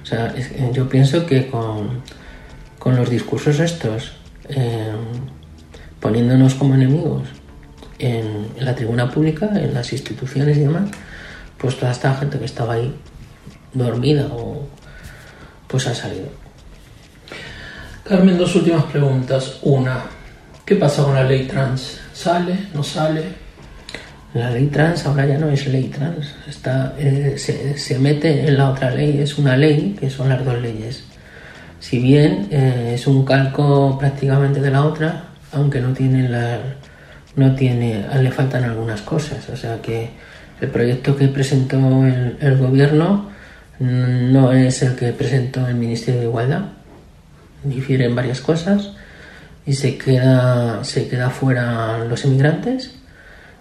O 0.01 0.05
sea, 0.05 0.33
yo 0.71 0.87
pienso 0.87 1.25
que 1.25 1.49
con, 1.49 2.01
los 2.85 3.09
discursos 3.09 3.59
estos, 3.59 4.13
em, 4.47 4.95
poniéndonos 5.99 6.55
como 6.55 6.75
enemigos 6.75 7.23
en, 7.99 8.47
la 8.61 8.73
tribuna 8.73 9.11
pública, 9.11 9.49
en 9.55 9.73
las 9.73 9.91
instituciones 9.91 10.55
y 10.55 10.61
demás, 10.61 10.89
pues 11.57 11.77
toda 11.77 11.91
esta 11.91 12.15
gente 12.15 12.39
que 12.39 12.45
estaba 12.45 12.75
ahí 12.75 12.95
dormida 13.73 14.27
o 14.27 14.65
pues 15.67 15.87
ha 15.87 15.95
salido. 15.95 16.27
Carmen, 18.03 18.37
dos 18.37 18.55
últimas 18.55 18.85
preguntas. 18.85 19.59
Una, 19.63 20.05
¿qué 20.65 20.75
pasa 20.75 21.03
con 21.03 21.13
la 21.13 21.23
ley 21.23 21.45
trans? 21.45 21.99
¿Sale? 22.13 22.67
¿No 22.73 22.81
sale? 22.81 23.47
La 24.33 24.51
ley 24.51 24.67
trans 24.67 25.05
ahora 25.05 25.25
ya 25.25 25.37
no 25.37 25.49
es 25.49 25.65
ley 25.67 25.85
trans, 25.85 26.35
está, 26.47 26.93
eh, 26.99 27.35
se, 27.37 27.97
mete 27.97 28.47
en 28.47 28.57
la 28.57 28.69
otra 28.69 28.91
ley, 28.91 29.19
es 29.19 29.37
una 29.37 29.57
ley 29.57 29.95
que 29.99 30.09
son 30.09 30.29
las 30.29 30.43
dos 30.43 30.61
leyes. 30.61 31.05
Si 31.79 31.99
bien 31.99 32.47
eh, 32.51 32.91
es 32.93 33.07
un 33.07 33.25
calco 33.25 33.97
prácticamente 33.97 34.61
de 34.61 34.69
la 34.69 34.83
otra, 34.85 35.29
aunque 35.53 35.79
no 35.79 35.93
tiene 35.93 36.29
la, 36.29 36.59
no 37.35 37.55
tiene, 37.55 38.05
le 38.21 38.31
faltan 38.31 38.63
algunas 38.65 39.01
cosas. 39.01 39.49
O 39.49 39.55
sea 39.57 39.81
que 39.81 40.09
el 40.61 40.69
proyecto 40.69 41.15
que 41.15 41.29
presentó 41.29 41.77
el, 42.05 42.37
el 42.39 42.57
gobierno 42.57 43.29
no 43.79 44.51
es 44.51 44.81
el 44.81 44.95
que 44.95 45.11
presentó 45.13 45.67
el 45.67 45.75
Ministerio 45.75 46.21
de 46.21 46.27
Igualdad, 46.27 46.61
difieren 47.63 48.15
varias 48.15 48.41
cosas 48.41 48.91
y 49.65 49.73
se 49.73 49.97
queda, 49.97 50.83
se 50.83 51.07
queda 51.07 51.29
fuera 51.29 51.99
los 52.05 52.23
inmigrantes 52.25 52.95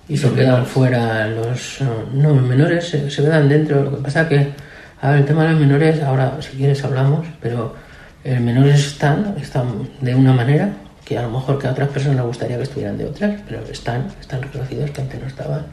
y 0.09 0.17
se 0.17 0.33
quedan 0.33 0.65
fuera 0.65 1.27
los 1.29 1.81
no 2.13 2.35
menores 2.35 2.89
se, 2.89 3.09
quedan 3.09 3.49
dentro. 3.49 3.83
Lo 3.83 3.97
que 3.97 4.03
pasa 4.03 4.29
que 4.29 4.53
el 5.03 5.25
tema 5.25 5.45
de 5.45 5.51
los 5.51 5.61
menores 5.61 6.03
ahora 6.03 6.37
si 6.41 6.57
quieres 6.57 6.83
hablamos 6.85 7.27
pero 7.41 7.75
los 8.25 8.41
menores 8.41 8.87
están 8.87 9.35
están 9.41 9.89
de 10.01 10.15
una 10.15 10.33
manera 10.33 10.71
que 11.05 11.19
a 11.19 11.23
lo 11.23 11.31
mejor 11.31 11.59
que 11.59 11.67
a 11.67 11.73
otras 11.73 11.89
personas 11.89 12.17
les 12.17 12.27
gustaría 12.27 12.57
que 12.57 12.63
estuvieran 12.63 12.99
de 12.99 13.07
otras 13.07 13.41
pero 13.47 13.63
están 13.71 14.09
están 14.21 14.43
reconocidos 14.43 14.91
que 14.91 15.03
antes 15.03 15.21
no 15.21 15.27
estaban 15.27 15.67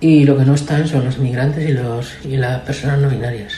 y 0.00 0.24
lo 0.24 0.36
que 0.36 0.44
no 0.44 0.54
están 0.54 0.88
son 0.88 1.04
los 1.04 1.16
inmigrantes 1.16 1.68
y 1.68 1.72
los 1.72 2.24
y 2.24 2.36
las 2.36 2.60
personas 2.62 2.98
no 3.00 3.08
binarias. 3.08 3.54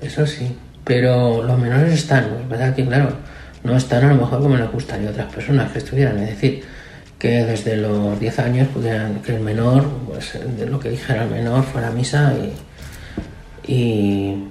Eso 0.00 0.26
sí 0.26 0.56
pero 0.84 1.42
los 1.42 1.58
menores 1.58 1.94
están. 1.94 2.24
Es 2.42 2.48
verdad 2.48 2.74
que 2.74 2.84
claro 2.84 3.16
no 3.64 3.76
están 3.76 4.04
a 4.04 4.08
lo 4.14 4.22
mejor 4.22 4.40
como 4.40 4.56
les 4.56 4.70
gustaría 4.70 5.08
a 5.08 5.12
otras 5.12 5.32
personas 5.32 5.70
que 5.72 5.78
estuvieran. 5.78 6.18
Es 6.18 6.30
decir 6.30 6.64
que 7.18 7.44
desde 7.44 7.76
los 7.76 8.18
10 8.18 8.38
años 8.40 8.68
pudieran, 8.68 9.22
que 9.22 9.36
el 9.36 9.40
menor, 9.40 9.88
pues 10.08 10.38
de 10.56 10.66
lo 10.66 10.80
que 10.80 10.90
dijera 10.90 11.22
el 11.22 11.30
menor 11.30 11.62
fuera 11.62 11.90
misa 11.90 12.34
y, 13.64 14.48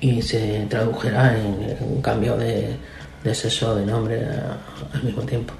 y, 0.00 0.22
se 0.22 0.66
tradujera 0.70 1.36
en, 1.36 1.76
un 1.80 2.00
cambio 2.00 2.36
de, 2.38 2.76
de, 3.22 3.34
sexo, 3.34 3.76
de 3.76 3.84
nombre 3.84 4.22
al 4.94 5.02
mismo 5.02 5.22
tiempo. 5.22 5.52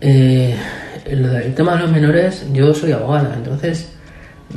Eh, 0.00 0.56
el, 1.04 1.54
tema 1.54 1.74
de 1.76 1.82
los 1.82 1.90
menores, 1.90 2.46
yo 2.52 2.74
soy 2.74 2.92
abogada, 2.92 3.34
entonces 3.36 3.92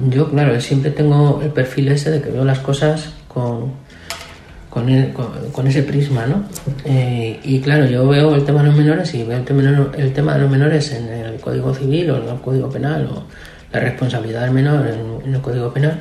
yo, 0.09 0.29
claro, 0.29 0.59
siempre 0.59 0.91
tengo 0.91 1.39
el 1.43 1.51
perfil 1.51 1.89
ese 1.89 2.11
de 2.11 2.21
que 2.21 2.29
veo 2.29 2.43
las 2.43 2.59
cosas 2.59 3.13
con, 3.27 3.73
con, 4.69 5.67
ese 5.67 5.83
prisma, 5.83 6.25
¿no? 6.25 6.45
Eh, 6.83 7.39
y 7.43 7.59
claro, 7.59 7.85
yo 7.85 8.07
veo 8.07 8.33
el 8.33 8.43
tema 8.43 8.61
de 8.61 8.69
los 8.69 8.75
menores 8.75 9.13
y 9.13 9.23
veo 9.23 9.37
el 9.37 9.45
tema, 9.45 9.61
el 9.95 10.13
tema 10.13 10.33
de 10.33 10.39
los 10.39 10.49
menores 10.49 10.91
en 10.93 11.07
el 11.09 11.39
Código 11.39 11.73
Civil 11.75 12.09
o 12.09 12.17
en 12.17 12.29
el 12.29 12.41
Código 12.41 12.69
Penal 12.69 13.05
o 13.05 13.23
la 13.71 13.79
responsabilidad 13.79 14.41
del 14.41 14.51
menor 14.51 14.87
en, 14.87 15.33
el 15.33 15.41
Código 15.41 15.71
Penal, 15.71 15.99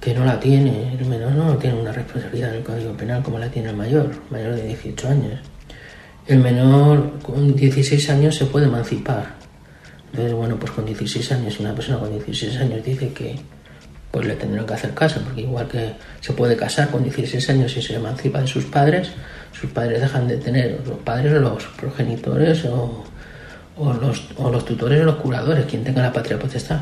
que 0.00 0.12
no 0.12 0.24
la 0.24 0.40
tiene, 0.40 0.96
el 0.98 1.06
menor 1.06 1.32
no 1.32 1.56
tiene 1.56 1.80
una 1.80 1.92
responsabilidad 1.92 2.50
en 2.50 2.56
el 2.56 2.62
Código 2.64 2.92
Penal 2.94 3.22
como 3.22 3.38
la 3.38 3.48
tiene 3.48 3.70
el 3.70 3.76
mayor, 3.76 4.10
mayor 4.30 4.56
de 4.56 4.62
18 4.66 5.08
años. 5.08 5.40
El 6.26 6.40
menor 6.40 7.20
con 7.22 7.54
16 7.54 8.10
años 8.10 8.34
se 8.34 8.44
puede 8.46 8.66
emancipar. 8.66 9.37
Entonces, 10.10 10.34
bueno, 10.34 10.56
pues 10.58 10.72
con 10.72 10.86
16 10.86 11.32
años, 11.32 11.60
una 11.60 11.74
persona 11.74 11.98
con 11.98 12.10
16 12.10 12.56
años 12.58 12.84
dice 12.84 13.12
que 13.12 13.36
pues 14.10 14.26
le 14.26 14.34
tendrán 14.36 14.66
que 14.66 14.74
hacer 14.74 14.94
caso, 14.94 15.20
porque 15.22 15.42
igual 15.42 15.68
que 15.68 15.92
se 16.20 16.32
puede 16.32 16.56
casar 16.56 16.88
con 16.88 17.02
16 17.02 17.50
años 17.50 17.76
y 17.76 17.82
se 17.82 17.94
emancipa 17.94 18.40
de 18.40 18.46
sus 18.46 18.64
padres, 18.64 19.10
sus 19.52 19.70
padres 19.70 20.00
dejan 20.00 20.26
de 20.26 20.38
tener, 20.38 20.80
los 20.86 20.98
padres 20.98 21.32
o 21.34 21.40
los 21.40 21.64
progenitores 21.64 22.64
o, 22.64 23.04
los, 24.00 24.28
o 24.36 24.50
los 24.50 24.64
tutores 24.64 25.02
o 25.02 25.04
los 25.04 25.16
curadores, 25.16 25.66
quien 25.66 25.84
tenga 25.84 26.02
la 26.02 26.12
patria 26.12 26.38
potestad, 26.38 26.80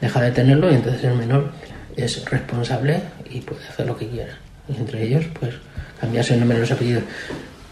deja 0.00 0.20
de 0.20 0.30
tenerlo 0.30 0.70
y 0.70 0.74
entonces 0.74 1.04
el 1.04 1.14
menor 1.14 1.52
es 1.96 2.24
responsable 2.26 3.00
y 3.30 3.40
puede 3.40 3.66
hacer 3.66 3.86
lo 3.86 3.96
que 3.96 4.08
quiera. 4.08 4.38
Y 4.68 4.76
entre 4.76 5.02
ellos, 5.02 5.24
pues 5.38 5.54
cambiarse 6.00 6.34
el 6.34 6.40
nombre 6.40 6.58
y 6.58 6.60
los 6.60 6.70
apellidos. 6.70 7.04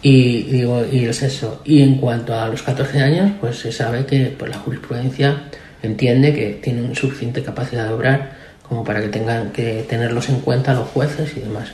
Y 0.03 0.43
digo, 0.45 0.85
y 0.91 1.05
es 1.05 1.23
eso. 1.23 1.61
Y 1.65 1.83
en 1.83 1.97
cuanto 1.97 2.35
a 2.35 2.49
los 2.49 2.63
14 2.63 3.01
años, 3.01 3.33
pues 3.41 3.59
se 3.59 3.73
sabe 3.73 4.07
que 4.07 4.35
pues, 4.39 4.51
la 4.51 4.59
jurisprudencia 4.59 5.43
entiende 5.83 6.35
que 6.35 6.59
tienen 6.63 6.95
suficiente 6.95 7.43
capacidad 7.43 7.87
de 7.87 7.95
obrar 7.95 8.33
como 8.69 8.85
para 8.85 9.01
que 9.01 9.09
tengan 9.09 9.51
que 9.51 9.85
tenerlos 9.89 10.29
en 10.29 10.41
cuenta 10.41 10.75
los 10.75 10.89
jueces 10.89 11.37
y 11.37 11.41
demás. 11.41 11.69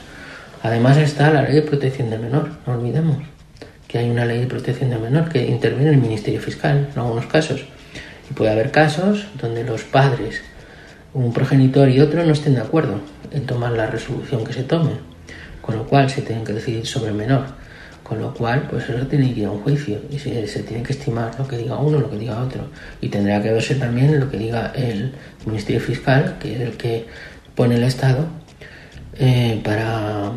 Además 0.63 0.97
está 0.97 1.31
la 1.31 1.43
ley 1.43 1.55
de 1.55 1.61
protección 1.61 2.09
del 2.09 2.19
menor, 2.19 2.49
no 2.65 2.73
olvidemos 2.73 3.17
que 3.87 3.99
hay 3.99 4.09
una 4.09 4.25
ley 4.25 4.41
de 4.41 4.47
protección 4.47 4.89
del 4.89 4.99
menor 4.99 5.29
que 5.29 5.47
interviene 5.47 5.91
el 5.91 5.97
Ministerio 5.97 6.41
Fiscal 6.41 6.89
en 6.93 6.99
algunos 6.99 7.25
casos. 7.27 7.63
Y 8.29 8.33
puede 8.33 8.51
haber 8.51 8.71
casos 8.71 9.27
donde 9.39 9.63
los 9.63 9.83
padres 9.83 10.41
un 11.13 11.33
progenitor 11.33 11.89
y 11.89 12.01
otro 12.01 12.23
no 12.23 12.33
estén 12.33 12.55
de 12.55 12.61
acuerdo 12.61 12.99
en 13.31 13.45
tomar 13.45 13.71
la 13.71 13.87
resolución 13.87 14.43
que 14.43 14.53
se 14.53 14.63
tome, 14.63 14.91
con 15.61 15.75
lo 15.77 15.85
cual 15.87 16.09
se 16.09 16.21
tienen 16.21 16.43
que 16.43 16.53
decidir 16.53 16.85
sobre 16.85 17.11
el 17.11 17.15
menor, 17.15 17.45
con 18.07 18.19
lo 18.19 18.33
cual 18.33 18.67
pues 18.69 18.89
eso 18.89 19.05
tiene 19.07 19.33
que 19.33 19.41
ir 19.41 19.45
a 19.47 19.51
un 19.51 19.61
juicio 19.61 19.99
y 20.09 20.17
se, 20.17 20.29
tiene 20.63 20.83
que 20.83 20.93
estimar 20.93 21.31
lo 21.37 21.47
que 21.47 21.57
diga 21.57 21.75
uno, 21.75 21.99
lo 21.99 22.09
que 22.09 22.17
diga 22.17 22.41
otro 22.41 22.67
y 23.01 23.09
tendrá 23.09 23.41
que 23.41 23.51
verse 23.51 23.75
también 23.75 24.19
lo 24.19 24.29
que 24.29 24.37
diga 24.37 24.71
el 24.75 25.11
Ministerio 25.45 25.81
Fiscal, 25.81 26.37
que 26.39 26.55
es 26.55 26.61
el 26.61 26.77
que 26.77 27.05
pone 27.55 27.75
el 27.75 27.83
Estado 27.83 28.27
eh, 29.19 29.59
para, 29.63 30.31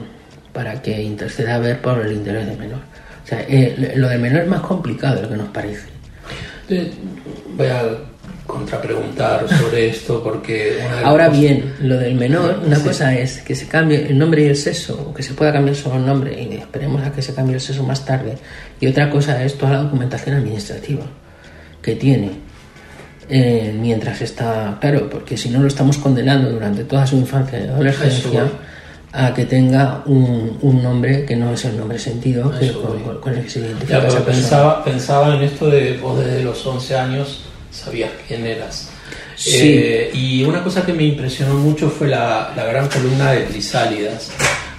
para 0.52 0.82
que 0.82 1.00
interceda 1.00 1.56
a 1.56 1.58
ver 1.58 1.80
por 1.80 2.04
el 2.04 2.12
interés 2.12 2.46
del 2.46 2.58
menor. 2.58 2.80
O 3.24 3.26
sea, 3.26 3.42
eh, 3.42 3.94
lo 3.96 4.08
del 4.08 4.20
menor 4.20 4.42
es 4.42 4.48
más 4.48 4.62
complicado 4.62 5.16
de 5.16 5.22
lo 5.22 5.28
que 5.28 5.36
nos 5.36 5.48
parece. 5.50 5.88
Eh, 6.68 6.92
Voy 7.56 7.66
a 7.66 8.09
contrapreguntar 8.50 9.46
sobre 9.48 9.88
esto 9.88 10.22
porque... 10.22 10.78
una 10.86 11.00
Ahora 11.08 11.26
cosas- 11.26 11.40
bien, 11.40 11.74
lo 11.80 11.96
del 11.96 12.14
menor, 12.14 12.60
una 12.66 12.76
Sí. 12.76 12.82
cosa 12.82 13.14
es 13.16 13.40
que 13.42 13.54
se 13.54 13.66
cambie 13.68 14.06
el 14.08 14.18
nombre 14.18 14.42
y 14.42 14.46
el 14.46 14.56
sexo, 14.56 15.06
o 15.10 15.14
que 15.14 15.22
se 15.22 15.34
pueda 15.34 15.52
cambiar 15.52 15.76
solo 15.76 15.96
el 15.96 16.06
nombre 16.06 16.40
y 16.42 16.54
esperemos 16.56 17.02
a 17.06 17.12
que 17.12 17.22
se 17.22 17.34
cambie 17.34 17.54
el 17.54 17.60
sexo 17.60 17.82
más 17.84 18.04
tarde. 18.04 18.36
Y 18.80 18.86
otra 18.86 19.08
cosa 19.10 19.42
es 19.44 19.56
toda 19.56 19.72
la 19.72 19.78
documentación 19.82 20.36
administrativa 20.36 21.04
que 21.82 21.96
tiene 21.96 22.30
eh, 23.28 23.74
mientras 23.80 24.20
está, 24.22 24.76
claro, 24.80 25.08
porque 25.08 25.36
si 25.36 25.50
no 25.50 25.60
lo 25.60 25.68
estamos 25.68 25.98
condenando 25.98 26.50
durante 26.50 26.84
toda 26.84 27.06
su 27.06 27.16
infancia 27.16 27.60
y 27.60 27.68
adolescencia 27.68 28.44
a 29.12 29.32
que 29.34 29.44
tenga 29.44 30.02
un, 30.06 30.58
un 30.62 30.82
nombre 30.82 31.24
que 31.24 31.34
no 31.36 31.52
es 31.52 31.64
el 31.64 31.76
nombre 31.76 31.98
sentido 31.98 32.50
que- 32.58 32.72
con, 32.72 33.20
con 33.20 33.34
el 33.34 33.42
que 33.44 33.50
se 33.50 33.60
identifica 33.60 34.00
Ya, 34.00 34.06
esa 34.08 34.08
pero 34.18 34.24
persona. 34.24 34.40
pensaba, 34.42 34.84
pensaba 34.84 35.36
en 35.36 35.42
esto 35.42 35.68
de 35.70 35.96
vos 35.98 36.18
desde 36.18 36.42
los 36.44 36.64
11 36.66 36.96
años 36.96 37.40
sabías 37.84 38.10
quién 38.28 38.46
eras. 38.46 38.88
Sí. 39.36 39.50
Eh, 39.56 40.10
y 40.14 40.42
una 40.44 40.62
cosa 40.62 40.84
que 40.84 40.92
me 40.92 41.04
impresionó 41.04 41.54
mucho 41.54 41.88
fue 41.90 42.08
la, 42.08 42.52
la 42.56 42.64
gran 42.64 42.88
columna 42.88 43.32
de 43.32 43.44
Crisálidas, 43.46 44.30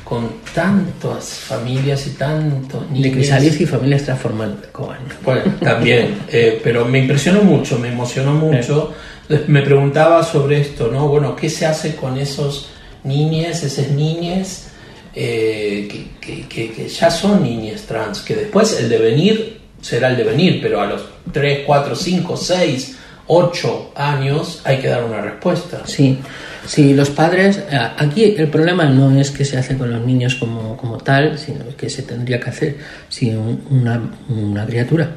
con 0.03 0.29
tantas 0.53 1.29
familias 1.29 2.05
y 2.07 2.11
tantos 2.11 2.89
niños. 2.91 3.03
De 3.03 3.11
Crisálidas 3.11 3.59
y 3.61 3.65
familias 3.65 4.03
transformantes. 4.03 4.69
Coban. 4.71 4.99
Bueno, 5.23 5.43
también, 5.61 6.19
eh, 6.29 6.59
pero 6.63 6.85
me 6.85 6.99
impresionó 6.99 7.41
mucho, 7.43 7.79
me 7.79 7.87
emocionó 7.89 8.33
mucho. 8.33 8.93
Entonces 9.23 9.47
me 9.49 9.61
preguntaba 9.61 10.23
sobre 10.23 10.59
esto, 10.61 10.89
¿no? 10.91 11.07
Bueno, 11.07 11.35
¿qué 11.35 11.49
se 11.49 11.65
hace 11.65 11.95
con 11.95 12.17
esos 12.17 12.69
niñes, 13.05 13.63
esas 13.63 13.89
niñes 13.91 14.67
eh, 15.15 15.87
que, 15.89 16.07
que- 16.19 16.47
que- 16.47 16.71
que 16.73 16.87
ya 16.89 17.09
son 17.09 17.41
niñas 17.43 17.83
trans? 17.83 18.19
Que 18.19 18.35
después 18.35 18.77
el 18.79 18.89
devenir 18.89 19.60
será 19.81 20.09
el 20.09 20.17
devenir, 20.17 20.59
pero 20.61 20.81
a 20.81 20.85
los 20.87 21.01
3, 21.31 21.59
4, 21.65 21.95
5, 21.95 22.37
6, 22.37 22.97
8 23.27 23.91
años 23.95 24.61
hay 24.63 24.77
que 24.79 24.87
dar 24.87 25.03
una 25.03 25.21
respuesta. 25.21 25.81
Sí, 25.85 26.17
sí, 26.65 26.93
los 26.93 27.09
padres, 27.09 27.59
a- 27.71 27.95
aquí 27.97 28.23
el 28.37 28.47
problema 28.49 28.85
no 28.85 29.19
es 29.19 29.31
que 29.31 29.45
se 29.45 29.57
hace 29.57 29.77
con 29.77 29.91
los 29.91 30.05
niños 30.05 30.35
como, 30.35 30.77
como 30.77 30.97
tal, 30.97 31.37
sino 31.37 31.65
que 31.77 31.89
se 31.89 32.03
tendría 32.03 32.39
que 32.39 32.49
hacer 32.49 32.77
si 33.09 33.29
un- 33.31 33.61
una, 33.69 34.01
una 34.29 34.65
criatura. 34.65 35.09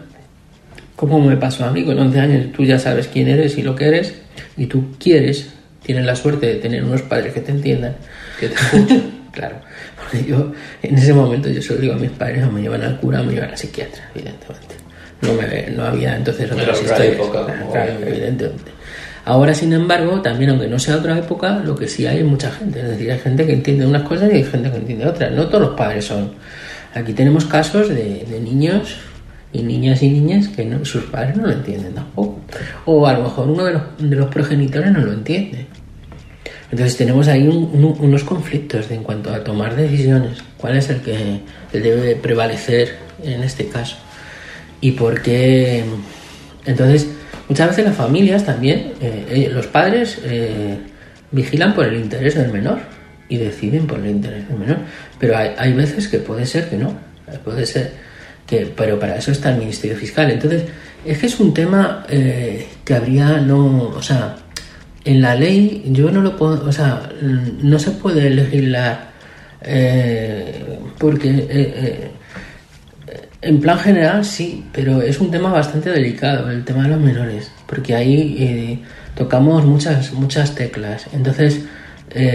Como 0.97 1.19
me 1.21 1.37
pasó 1.37 1.65
a 1.65 1.71
mí 1.73 1.85
con 1.85 1.99
11 1.99 2.21
años, 2.21 2.53
tú 2.53 2.65
ya 2.65 2.79
sabes 2.79 3.09
quién 3.09 3.29
eres 3.29 3.59
y 3.59 3.63
lo 3.63 3.75
que 3.75 3.87
eres, 3.89 4.15
y 4.57 4.67
tú 4.67 4.93
quieres, 4.99 5.49
tienes 5.83 6.05
la 6.07 6.15
suerte 6.15 6.47
de 6.47 6.55
tener 6.55 6.85
unos 6.85 7.03
padres 7.03 7.33
que 7.35 7.41
te 7.41 7.51
entiendan, 7.51 7.97
Que 8.39 8.49
te 8.49 8.55
escuchen. 8.55 9.15
claro, 9.35 9.57
porque 9.99 10.25
yo 10.25 10.53
en 10.83 10.97
ese 10.97 11.13
momento 11.13 11.49
yo 11.51 11.61
solo 11.61 11.81
digo 11.81 11.95
a 11.95 11.97
mis 11.99 12.11
padres, 12.11 12.45
o 12.47 12.51
me 12.51 12.63
llevan 12.63 12.83
al 12.83 12.99
cura 12.99 13.21
o 13.21 13.25
me 13.25 13.35
llevan 13.35 13.51
al 13.51 13.59
psiquiatra, 13.59 14.03
evidentemente. 14.15 14.75
No, 15.23 15.33
me, 15.35 15.71
no 15.75 15.85
había 15.85 16.17
entonces 16.17 16.51
otras 16.51 16.69
otra 16.81 16.83
historias. 16.83 17.15
época, 17.15 17.47
Claro, 17.47 17.67
obviamente. 17.93 18.09
evidentemente. 18.11 18.71
Ahora, 19.27 19.55
sin 19.55 19.73
embargo, 19.73 20.21
también 20.21 20.51
aunque 20.51 20.69
no 20.69 20.79
sea 20.79 20.97
otra 20.97 21.19
época, 21.19 21.61
lo 21.65 21.75
que 21.75 21.89
sí 21.89 22.07
hay 22.07 22.19
es 22.19 22.25
mucha 22.27 22.51
gente. 22.51 22.81
Es 22.81 22.89
decir, 22.89 23.11
hay 23.11 23.19
gente 23.19 23.47
que 23.47 23.55
entiende 23.55 23.87
unas 23.87 24.03
cosas 24.03 24.31
y 24.31 24.37
hay 24.37 24.45
gente 24.45 24.71
que 24.71 24.77
entiende 24.77 25.07
otras. 25.07 25.33
No 25.33 25.47
todos 25.47 25.63
los 25.69 25.77
padres 25.77 26.05
son. 26.05 26.33
Aquí 26.95 27.15
tenemos 27.15 27.47
casos 27.47 27.89
de, 27.89 28.27
de 28.29 28.41
niños 28.41 28.97
y 29.51 29.63
niñas 29.63 30.03
y 30.03 30.11
niñas 30.11 30.49
que 30.49 30.67
no- 30.67 30.85
sus 30.85 31.05
padres 31.05 31.37
no 31.37 31.47
lo 31.47 31.53
entienden 31.53 31.95
tampoco. 31.95 32.41
O 32.85 33.07
a 33.07 33.15
lo 33.15 33.23
mejor 33.23 33.49
uno 33.49 33.65
de 33.65 33.73
los, 33.73 33.83
de 33.99 34.15
los 34.17 34.27
progenitores 34.29 34.93
no 34.93 35.01
lo 35.01 35.13
entiende. 35.15 35.67
Entonces 36.75 36.97
tenemos 36.97 37.29
ahí 37.29 37.47
un- 37.47 37.71
un- 37.73 37.97
unos 38.01 38.25
conflictos 38.25 38.91
en 38.91 39.05
cuanto 39.05 39.33
a 39.33 39.45
tomar 39.45 39.77
decisiones. 39.77 40.39
¿Cuál 40.57 40.77
es 40.77 40.91
el 40.91 41.03
que 41.03 41.39
debe 41.73 42.17
prevalecer 42.17 42.97
en 43.23 43.45
este 43.45 43.69
caso? 43.69 43.95
Y 44.81 44.91
por 44.91 45.23
qué. 45.23 45.85
Entonces, 46.67 47.07
muchas 47.49 47.69
veces 47.69 47.85
las 47.85 47.95
familias 47.95 48.45
también, 48.45 48.93
eh, 49.01 49.25
eh, 49.31 49.51
los 49.55 49.69
padres 49.69 50.19
eh, 50.25 50.79
vigilan 51.31 51.77
por 51.77 51.87
el 51.87 51.95
interés 51.95 52.35
del 52.35 52.51
menor 52.51 52.81
y 53.29 53.37
deciden 53.37 53.87
por 53.87 54.01
el 54.01 54.09
interés 54.11 54.49
del 54.49 54.59
menor. 54.59 54.79
Pero 55.21 55.39
hay, 55.39 55.53
hay 55.57 55.73
veces 55.75 56.09
que 56.09 56.19
puede 56.19 56.45
ser 56.45 56.69
que 56.69 56.77
no. 56.77 56.93
Puede 57.45 57.67
ser 57.67 57.93
que. 58.49 58.67
Pero 58.77 58.99
para 58.99 59.17
eso 59.17 59.31
está 59.31 59.51
el 59.53 59.59
Ministerio 59.59 59.97
Fiscal. 59.97 60.29
Entonces, 60.29 60.65
es 61.05 61.19
que 61.19 61.27
es 61.27 61.39
un 61.39 61.55
tema 61.55 62.05
eh, 62.09 62.67
que 62.85 62.95
habría 62.95 63.39
no. 63.39 63.91
O 63.97 64.03
sea, 64.03 64.39
en 65.05 65.21
la 65.23 65.35
ley 65.35 65.83
yo 65.87 66.11
no 66.11 66.21
lo 66.21 66.37
puedo. 66.37 66.67
O 66.67 66.73
sea, 66.73 67.11
no 67.63 67.79
se 67.79 67.91
puede 67.93 68.31
legislar. 68.31 69.11
eh, 69.63 70.79
porque. 70.99 71.29
eh, 71.31 71.47
eh, 71.51 72.11
en 73.43 73.61
plan 73.61 73.79
general 73.79 74.25
sí, 74.25 74.65
pero 74.73 75.03
es 75.03 75.21
un 75.21 75.31
tema 75.31 75.53
bastante 75.53 75.91
delicado, 75.91 76.51
el 76.51 76.65
tema 76.65 76.85
de 76.85 76.89
los 76.89 77.01
menores, 77.01 77.51
porque 77.67 77.95
ahí 77.95 78.37
eh, 78.39 78.79
tocamos 79.15 79.67
muchas, 79.67 80.15
muchas 80.15 80.55
teclas. 80.55 81.07
Entonces, 81.13 81.61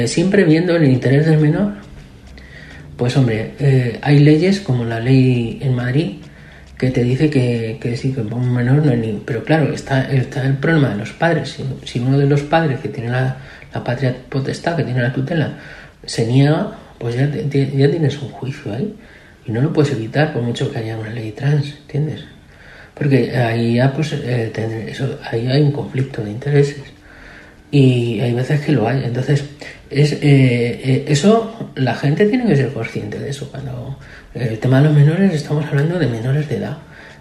siempre 0.05 0.43
viendo 0.43 0.75
el 0.75 0.83
interés 0.85 1.25
del 1.25 1.39
menor, 1.39 1.73
pues 2.95 3.17
hombre, 3.17 3.97
hay 4.03 4.19
leyes 4.19 4.59
como 4.59 4.85
la 4.85 4.99
ley 4.99 5.57
en 5.61 5.73
Madrid 5.73 6.17
que 6.79 6.91
te 6.91 7.03
dice 7.03 7.29
que, 7.29 7.77
que 7.81 7.97
sí, 7.97 8.13
que 8.13 8.21
un 8.21 8.53
menor 8.53 8.85
no 8.85 8.93
es 8.93 8.97
ni... 8.97 9.21
Pero 9.25 9.43
claro, 9.43 9.73
está, 9.73 10.09
está 10.09 10.45
el 10.45 10.55
problema 10.55 10.89
de 10.91 10.95
los 10.95 11.11
padres. 11.11 11.49
Si, 11.49 11.65
si 11.83 11.99
uno 11.99 12.17
de 12.17 12.25
los 12.25 12.41
padres 12.43 12.79
que 12.79 12.87
tiene 12.87 13.09
la, 13.09 13.35
la 13.73 13.83
patria 13.83 14.15
potestad, 14.29 14.77
que 14.77 14.85
tiene 14.85 15.01
la 15.01 15.11
tutela, 15.11 15.57
se 16.05 16.25
niega, 16.25 16.71
pues 16.97 17.15
ya, 17.15 17.29
ya 17.29 17.91
tienes 17.91 18.21
un 18.21 18.29
juicio 18.29 18.73
ahí. 18.73 18.95
Y 19.45 19.51
no 19.51 19.59
lo 19.59 19.73
puedes 19.73 19.91
evitar 19.91 20.31
por 20.31 20.41
mucho 20.41 20.71
que 20.71 20.79
haya 20.79 20.97
una 20.97 21.09
ley 21.09 21.33
trans, 21.33 21.75
¿entiendes? 21.81 22.23
Porque 22.93 23.35
ahí 23.35 23.75
ya 23.75 23.91
pues 23.91 24.13
eh, 24.13 24.49
eso, 24.87 25.19
ahí 25.29 25.47
hay 25.47 25.61
un 25.61 25.73
conflicto 25.73 26.23
de 26.23 26.31
intereses. 26.31 26.81
Y 27.71 28.21
hay 28.21 28.33
veces 28.33 28.61
que 28.61 28.71
lo 28.71 28.87
hay. 28.87 29.03
Entonces, 29.03 29.43
es, 29.89 30.13
eh, 30.13 30.19
eh, 30.21 31.05
eso, 31.07 31.71
la 31.75 31.95
gente 31.95 32.25
tiene 32.25 32.45
que 32.45 32.55
ser 32.55 32.71
consciente 32.73 33.19
de 33.19 33.29
eso. 33.29 33.49
Cuando 33.49 33.97
el 34.33 34.59
tema 34.59 34.77
de 34.79 34.85
los 34.85 34.93
menores, 34.93 35.33
estamos 35.33 35.65
hablando 35.65 35.97
de 35.99 36.07
menores 36.07 36.47
de 36.49 36.57
edad. 36.57 36.77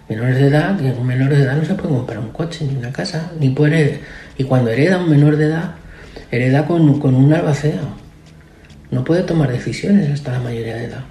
Menores 0.07 0.37
de 0.37 0.47
edad, 0.47 0.77
que 0.77 0.85
un 0.91 1.05
menor 1.05 1.29
de 1.29 1.43
edad 1.43 1.55
no 1.55 1.63
se 1.65 1.75
puede 1.75 1.89
comprar 1.93 2.19
un 2.19 2.29
coche 2.29 2.65
ni 2.65 2.75
una 2.75 2.91
casa, 2.91 3.31
ni 3.39 3.49
puede. 3.49 3.99
Y 4.37 4.43
cuando 4.43 4.69
hereda 4.71 4.97
un 4.97 5.09
menor 5.09 5.35
de 5.37 5.45
edad, 5.45 5.71
hereda 6.31 6.65
con, 6.65 6.99
con 6.99 7.13
un 7.15 7.33
albacea. 7.33 7.79
No 8.91 9.03
puede 9.03 9.21
tomar 9.21 9.51
decisiones 9.51 10.09
hasta 10.09 10.31
la 10.31 10.39
mayoría 10.39 10.75
de 10.75 10.85
edad. 10.85 11.03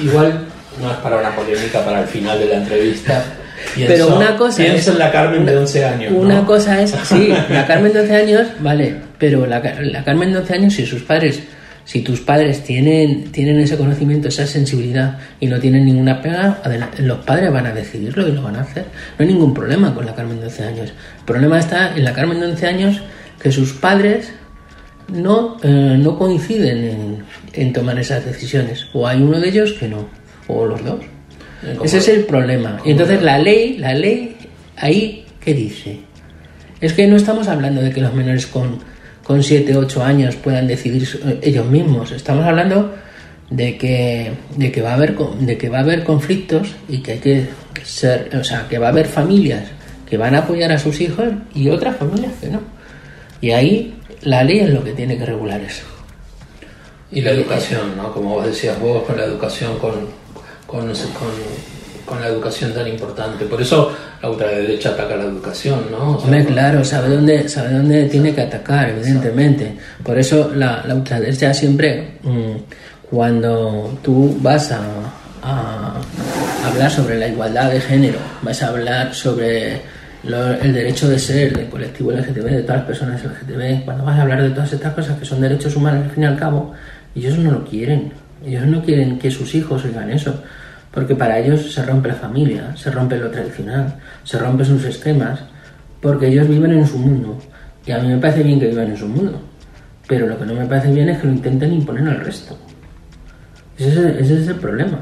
Igual 0.00 0.46
no 0.80 0.90
es 0.90 0.96
para 0.98 1.18
una 1.18 1.34
polémica 1.36 1.84
para 1.84 2.00
el 2.02 2.06
final 2.06 2.38
de 2.38 2.46
la 2.46 2.56
entrevista. 2.56 3.22
Pienso- 3.74 3.92
Pero 3.92 4.16
una 4.16 4.36
cosa 4.36 4.56
pienso 4.58 4.76
es- 4.78 4.88
en 4.88 4.98
la 4.98 5.10
Carmen 5.10 5.42
una- 5.42 5.52
de 5.52 5.58
11 5.58 5.84
años. 5.84 6.12
¿no? 6.12 6.18
Una 6.18 6.46
cosa 6.46 6.80
es, 6.80 6.90
sí, 7.04 7.32
la 7.48 7.66
Carmen 7.66 7.92
de 7.92 8.00
11 8.00 8.14
años, 8.16 8.46
vale, 8.60 8.96
pero 9.24 9.46
la, 9.46 9.58
la 9.80 10.04
Carmen 10.04 10.32
de 10.32 10.40
11 10.40 10.52
años, 10.52 10.74
si 10.74 10.84
sus 10.84 11.02
padres, 11.02 11.42
si 11.86 12.02
tus 12.02 12.20
padres 12.20 12.62
tienen, 12.62 13.32
tienen 13.32 13.58
ese 13.58 13.78
conocimiento, 13.78 14.28
esa 14.28 14.46
sensibilidad 14.46 15.16
y 15.40 15.46
no 15.46 15.58
tienen 15.58 15.86
ninguna 15.86 16.20
pega, 16.20 16.60
los 16.98 17.24
padres 17.24 17.50
van 17.50 17.64
a 17.64 17.72
decidirlo 17.72 18.28
y 18.28 18.32
lo 18.32 18.42
van 18.42 18.56
a 18.56 18.60
hacer. 18.60 18.84
No 19.18 19.24
hay 19.24 19.32
ningún 19.32 19.54
problema 19.54 19.94
con 19.94 20.04
la 20.04 20.14
Carmen 20.14 20.40
de 20.40 20.44
11 20.48 20.64
años. 20.64 20.92
El 21.20 21.24
problema 21.24 21.58
está 21.58 21.96
en 21.96 22.04
la 22.04 22.12
Carmen 22.12 22.38
de 22.38 22.48
11 22.48 22.66
años 22.66 23.00
que 23.40 23.50
sus 23.50 23.72
padres 23.72 24.30
no, 25.08 25.56
eh, 25.62 25.96
no 25.98 26.18
coinciden 26.18 26.84
en, 26.84 27.24
en 27.54 27.72
tomar 27.72 27.98
esas 27.98 28.26
decisiones. 28.26 28.88
O 28.92 29.08
hay 29.08 29.22
uno 29.22 29.40
de 29.40 29.48
ellos 29.48 29.72
que 29.72 29.88
no, 29.88 30.06
o 30.48 30.66
los 30.66 30.84
dos. 30.84 31.00
Ese 31.82 31.96
es 31.96 32.08
el 32.08 32.24
problema. 32.26 32.78
Y 32.84 32.90
entonces 32.90 33.22
la 33.22 33.38
ley, 33.38 33.78
la 33.78 33.94
ley, 33.94 34.36
ahí, 34.76 35.24
¿qué 35.40 35.54
dice? 35.54 36.00
Es 36.82 36.92
que 36.92 37.06
no 37.06 37.16
estamos 37.16 37.48
hablando 37.48 37.80
de 37.80 37.90
que 37.90 38.02
los 38.02 38.12
menores 38.12 38.46
con, 38.46 38.92
con 39.24 39.42
7, 39.42 39.76
8 39.76 40.04
años 40.04 40.36
puedan 40.36 40.68
decidir 40.68 41.08
eh, 41.24 41.40
ellos 41.42 41.66
mismos. 41.66 42.12
Estamos 42.12 42.44
hablando 42.44 42.94
de 43.50 43.76
que, 43.76 44.32
de 44.56 44.70
que 44.70 44.82
va 44.82 44.92
a 44.92 44.94
haber 44.94 45.16
de 45.16 45.58
que 45.58 45.68
va 45.68 45.78
a 45.78 45.80
haber 45.80 46.04
conflictos 46.04 46.76
y 46.88 46.98
que 46.98 47.12
hay 47.12 47.18
que 47.18 47.48
ser, 47.82 48.30
o 48.38 48.44
sea, 48.44 48.68
que 48.68 48.78
va 48.78 48.86
a 48.86 48.90
haber 48.90 49.06
familias 49.06 49.64
que 50.08 50.18
van 50.18 50.34
a 50.34 50.38
apoyar 50.38 50.70
a 50.70 50.78
sus 50.78 51.00
hijos 51.00 51.26
y 51.54 51.68
otras 51.68 51.96
familias 51.96 52.32
que 52.40 52.48
no. 52.48 52.60
Y 53.40 53.50
ahí 53.50 53.94
la 54.22 54.44
ley 54.44 54.60
es 54.60 54.70
lo 54.70 54.84
que 54.84 54.92
tiene 54.92 55.18
que 55.18 55.26
regular 55.26 55.60
eso. 55.60 55.84
Y 57.10 57.20
la 57.20 57.30
educación, 57.30 57.96
¿no? 57.96 58.12
Como 58.12 58.34
vos 58.34 58.46
decías 58.46 58.78
vos, 58.80 59.02
con 59.04 59.16
la 59.16 59.24
educación, 59.24 59.78
con, 59.78 59.92
con, 60.66 60.86
con, 60.86 61.30
con 62.04 62.20
la 62.20 62.28
educación 62.28 62.72
tan 62.72 62.86
importante. 62.88 63.44
Por 63.46 63.60
eso 63.62 63.92
la 64.22 64.30
ultraderecha 64.30 64.90
ataca 64.90 65.16
la 65.16 65.24
educación, 65.24 65.80
¿no? 65.90 66.16
Hombre, 66.18 66.44
claro, 66.44 66.84
sabe 66.84 67.14
dónde, 67.14 67.48
sabe 67.48 67.72
dónde 67.74 68.04
tiene 68.06 68.34
que 68.34 68.42
atacar, 68.42 68.90
evidentemente. 68.90 69.76
Por 70.02 70.18
eso 70.18 70.50
la, 70.54 70.84
la 70.86 70.94
ultraderecha 70.94 71.52
siempre, 71.54 72.18
mm, 72.22 73.10
cuando 73.10 73.98
tú 74.02 74.36
vas 74.40 74.72
a, 74.72 74.80
a 75.42 75.94
hablar 76.68 76.90
sobre 76.90 77.18
la 77.18 77.28
igualdad 77.28 77.70
de 77.70 77.80
género, 77.80 78.18
vas 78.42 78.62
a 78.62 78.68
hablar 78.68 79.14
sobre 79.14 79.80
lo- 80.24 80.52
el 80.54 80.72
derecho 80.72 81.08
de 81.08 81.18
ser 81.18 81.54
del 81.56 81.68
colectivo 81.68 82.10
LGTB, 82.12 82.44
de 82.50 82.62
todas 82.62 82.78
las 82.78 82.86
personas 82.86 83.22
LGTB, 83.22 83.84
cuando 83.84 84.04
vas 84.04 84.18
a 84.18 84.22
hablar 84.22 84.42
de 84.42 84.50
todas 84.50 84.72
estas 84.72 84.94
cosas 84.94 85.18
que 85.18 85.24
son 85.24 85.40
derechos 85.40 85.76
humanos 85.76 86.04
al 86.04 86.10
fin 86.10 86.22
y 86.24 86.26
al 86.26 86.36
cabo, 86.36 86.72
ellos 87.14 87.38
no 87.38 87.50
lo 87.50 87.64
quieren. 87.64 88.12
Ellos 88.44 88.66
no 88.66 88.82
quieren 88.82 89.18
que 89.18 89.30
sus 89.30 89.54
hijos 89.54 89.84
oigan 89.84 90.10
eso, 90.10 90.34
porque 90.94 91.16
para 91.16 91.40
ellos 91.40 91.72
se 91.74 91.84
rompe 91.84 92.08
la 92.08 92.14
familia, 92.14 92.74
se 92.76 92.88
rompe 92.88 93.18
lo 93.18 93.28
tradicional, 93.28 93.96
se 94.22 94.38
rompen 94.38 94.64
sus 94.64 94.84
esquemas, 94.84 95.40
porque 96.00 96.28
ellos 96.28 96.48
viven 96.48 96.70
en 96.72 96.86
su 96.86 96.96
mundo. 96.98 97.36
Y 97.84 97.90
a 97.90 97.98
mí 97.98 98.08
me 98.08 98.18
parece 98.18 98.44
bien 98.44 98.60
que 98.60 98.68
vivan 98.68 98.90
en 98.90 98.96
su 98.96 99.08
mundo, 99.08 99.40
pero 100.06 100.28
lo 100.28 100.38
que 100.38 100.46
no 100.46 100.54
me 100.54 100.66
parece 100.66 100.92
bien 100.92 101.08
es 101.08 101.18
que 101.18 101.26
lo 101.26 101.32
intenten 101.32 101.72
imponer 101.72 102.08
al 102.08 102.20
resto. 102.20 102.56
Ese 103.76 104.20
es 104.20 104.46
el, 104.48 104.54
problema. 104.54 105.00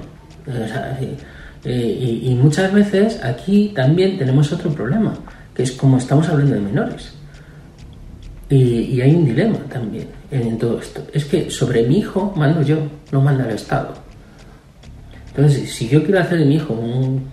Y- 1.65 2.31
y 2.31 2.35
muchas 2.41 2.73
veces 2.73 3.23
aquí 3.23 3.73
también 3.75 4.17
tenemos 4.19 4.51
otro 4.51 4.71
problema, 4.71 5.13
que 5.55 5.63
es 5.63 5.73
como 5.73 5.99
estamos 5.99 6.27
hablando 6.29 6.55
de 6.55 6.61
menores. 6.61 7.13
Y, 8.49 8.57
y 8.57 9.01
hay 9.03 9.15
un 9.15 9.27
dilema 9.27 9.59
también 9.71 10.09
en 10.31 10.57
todo 10.57 10.81
esto. 10.81 11.07
Es 11.13 11.27
que 11.27 11.51
sobre 11.51 11.83
mi 11.87 11.99
hijo 11.99 12.33
mando 12.35 12.63
yo, 12.63 12.79
no 13.13 13.21
manda 13.21 13.45
el 13.47 13.55
Estado. 13.55 13.93
Entonces, 15.35 15.73
si 15.73 15.89
yo 15.89 16.05
quiero 16.05 16.21
hacer 16.21 16.39
de 16.39 16.45
mi 16.45 16.57
hijo 16.57 16.75
un, 16.75 17.31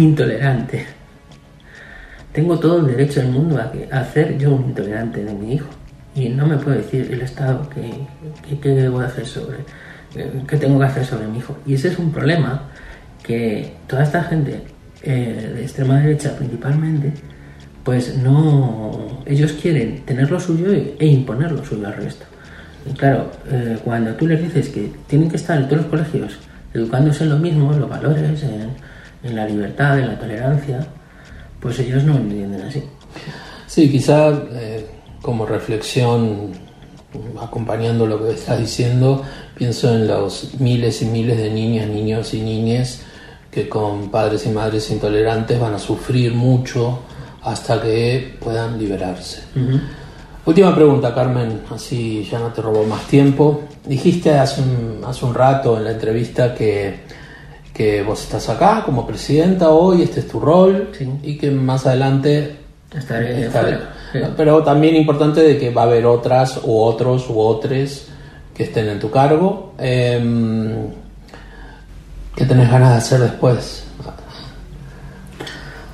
intolerante, 0.00 0.84
tengo 2.30 2.58
todo 2.58 2.80
el 2.80 2.88
derecho 2.88 3.20
del 3.20 3.30
mundo 3.30 3.58
a, 3.58 3.98
hacer 3.98 4.36
yo 4.36 4.54
un 4.54 4.66
intolerante 4.66 5.24
de 5.24 5.32
mi 5.32 5.54
hijo. 5.54 5.68
Y 6.14 6.28
no 6.28 6.46
me 6.46 6.58
puede 6.58 6.78
decir 6.78 7.08
el 7.10 7.22
Estado 7.22 7.66
qué 7.70 7.90
que, 8.46 8.58
que 8.60 8.68
debo 8.68 9.00
de 9.00 9.06
hacer 9.06 9.24
sobre, 9.24 9.58
eh, 10.14 10.42
qué 10.46 10.58
tengo 10.58 10.78
que 10.78 10.84
hacer 10.84 11.06
sobre 11.06 11.26
mi 11.26 11.38
hijo. 11.38 11.56
Y 11.64 11.72
ese 11.72 11.88
es 11.88 11.98
un 11.98 12.12
problema 12.12 12.68
que 13.22 13.72
toda 13.86 14.02
esta 14.02 14.22
gente 14.24 14.60
eh, 15.02 15.52
de 15.54 15.62
extrema 15.62 16.00
derecha 16.00 16.36
principalmente, 16.36 17.14
pues 17.82 18.18
no, 18.18 19.22
ellos 19.24 19.54
quieren 19.54 20.04
tener 20.04 20.30
lo 20.30 20.38
suyo 20.38 20.66
e 20.70 21.06
imponer 21.06 21.50
lo 21.52 21.64
suyo 21.64 21.86
al 21.86 21.94
resto. 21.94 22.26
Y 22.90 22.94
claro, 22.94 23.30
eh, 23.50 23.78
cuando 23.84 24.14
tú 24.14 24.26
les 24.26 24.42
dices 24.42 24.68
que 24.68 24.92
tienen 25.06 25.30
que 25.30 25.36
estar 25.36 25.56
en 25.56 25.68
todos 25.68 25.82
los 25.82 25.90
colegios 25.90 26.38
educándose 26.74 27.24
en 27.24 27.30
lo 27.30 27.38
mismo, 27.38 27.72
en 27.72 27.80
los 27.80 27.88
valores, 27.88 28.42
en, 28.42 28.70
en 29.22 29.36
la 29.36 29.46
libertad, 29.46 29.98
en 29.98 30.08
la 30.08 30.18
tolerancia, 30.18 30.86
pues 31.60 31.78
ellos 31.78 32.02
no 32.04 32.14
lo 32.14 32.20
entienden 32.20 32.62
así. 32.62 32.82
Sí, 33.66 33.90
quizá 33.90 34.30
eh, 34.52 34.86
como 35.20 35.46
reflexión, 35.46 36.52
acompañando 37.40 38.06
lo 38.06 38.22
que 38.22 38.32
estás 38.32 38.58
diciendo, 38.58 39.22
pienso 39.56 39.94
en 39.94 40.08
los 40.08 40.54
miles 40.58 41.02
y 41.02 41.06
miles 41.06 41.38
de 41.38 41.50
niñas, 41.50 41.86
niños 41.88 42.34
y 42.34 42.40
niñas 42.40 43.02
que 43.50 43.68
con 43.68 44.10
padres 44.10 44.46
y 44.46 44.48
madres 44.48 44.90
intolerantes 44.90 45.60
van 45.60 45.74
a 45.74 45.78
sufrir 45.78 46.34
mucho 46.34 47.00
hasta 47.42 47.80
que 47.82 48.36
puedan 48.40 48.78
liberarse. 48.78 49.42
Última 50.44 50.74
pregunta, 50.74 51.14
Carmen, 51.14 51.60
así 51.72 52.26
ya 52.30 52.38
no 52.40 52.48
te 52.48 52.60
robo 52.62 52.84
más 52.84 53.02
tiempo. 53.02 53.62
Dijiste 53.86 54.30
hace 54.36 54.60
un, 54.60 55.00
hace 55.06 55.24
un 55.24 55.34
rato 55.34 55.76
en 55.78 55.84
la 55.84 55.92
entrevista 55.92 56.52
que, 56.54 57.00
que 57.72 58.02
vos 58.02 58.20
estás 58.22 58.48
acá 58.48 58.82
como 58.84 59.06
presidenta 59.06 59.70
hoy, 59.70 60.02
este 60.02 60.20
es 60.20 60.28
tu 60.28 60.40
rol, 60.40 60.90
Sí. 60.98 61.08
y 61.22 61.38
que 61.38 61.50
más 61.50 61.86
adelante 61.86 62.56
Estaré 62.92 63.46
estaré- 63.46 63.78
sí. 64.12 64.18
Pero 64.36 64.62
también 64.64 64.96
importante 64.96 65.40
de 65.42 65.56
que 65.58 65.70
va 65.70 65.82
a 65.82 65.84
haber 65.86 66.04
otras 66.06 66.60
u 66.64 66.76
otros 66.76 67.30
u 67.30 67.38
otros 67.38 68.08
que 68.54 68.64
estén 68.64 68.88
en 68.88 68.98
tu 68.98 69.10
cargo. 69.10 69.74
Em, 69.78 70.88
¿Qué 72.34 72.44
tenés 72.46 72.68
ganas 72.70 72.90
de 72.90 72.96
hacer 72.96 73.20
después? 73.20 73.84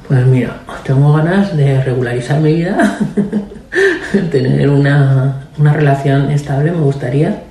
Pues 0.09 0.25
mira, 0.27 0.61
tengo 0.85 1.13
ganas 1.13 1.55
de 1.57 1.83
regularizar 1.85 2.41
mi 2.41 2.55
vida, 2.55 2.99
tener 4.31 4.69
una, 4.69 5.49
una 5.59 5.73
relación 5.73 6.31
estable, 6.31 6.73
me 6.73 6.81
gustaría 6.81 7.43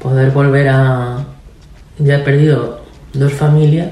poder 0.00 0.30
volver 0.30 0.68
a... 0.68 1.24
Ya 1.98 2.16
he 2.16 2.18
perdido 2.20 2.80
dos 3.12 3.32
familias, 3.32 3.88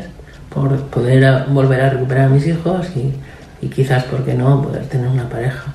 por 0.52 0.76
poder 0.86 1.46
volver 1.48 1.80
a 1.80 1.90
recuperar 1.90 2.26
a 2.26 2.28
mis 2.28 2.46
hijos 2.46 2.86
y, 2.96 3.12
y 3.64 3.68
quizás, 3.68 4.04
¿por 4.04 4.24
qué 4.24 4.34
no?, 4.34 4.62
poder 4.62 4.84
tener 4.86 5.08
una 5.08 5.28
pareja. 5.28 5.72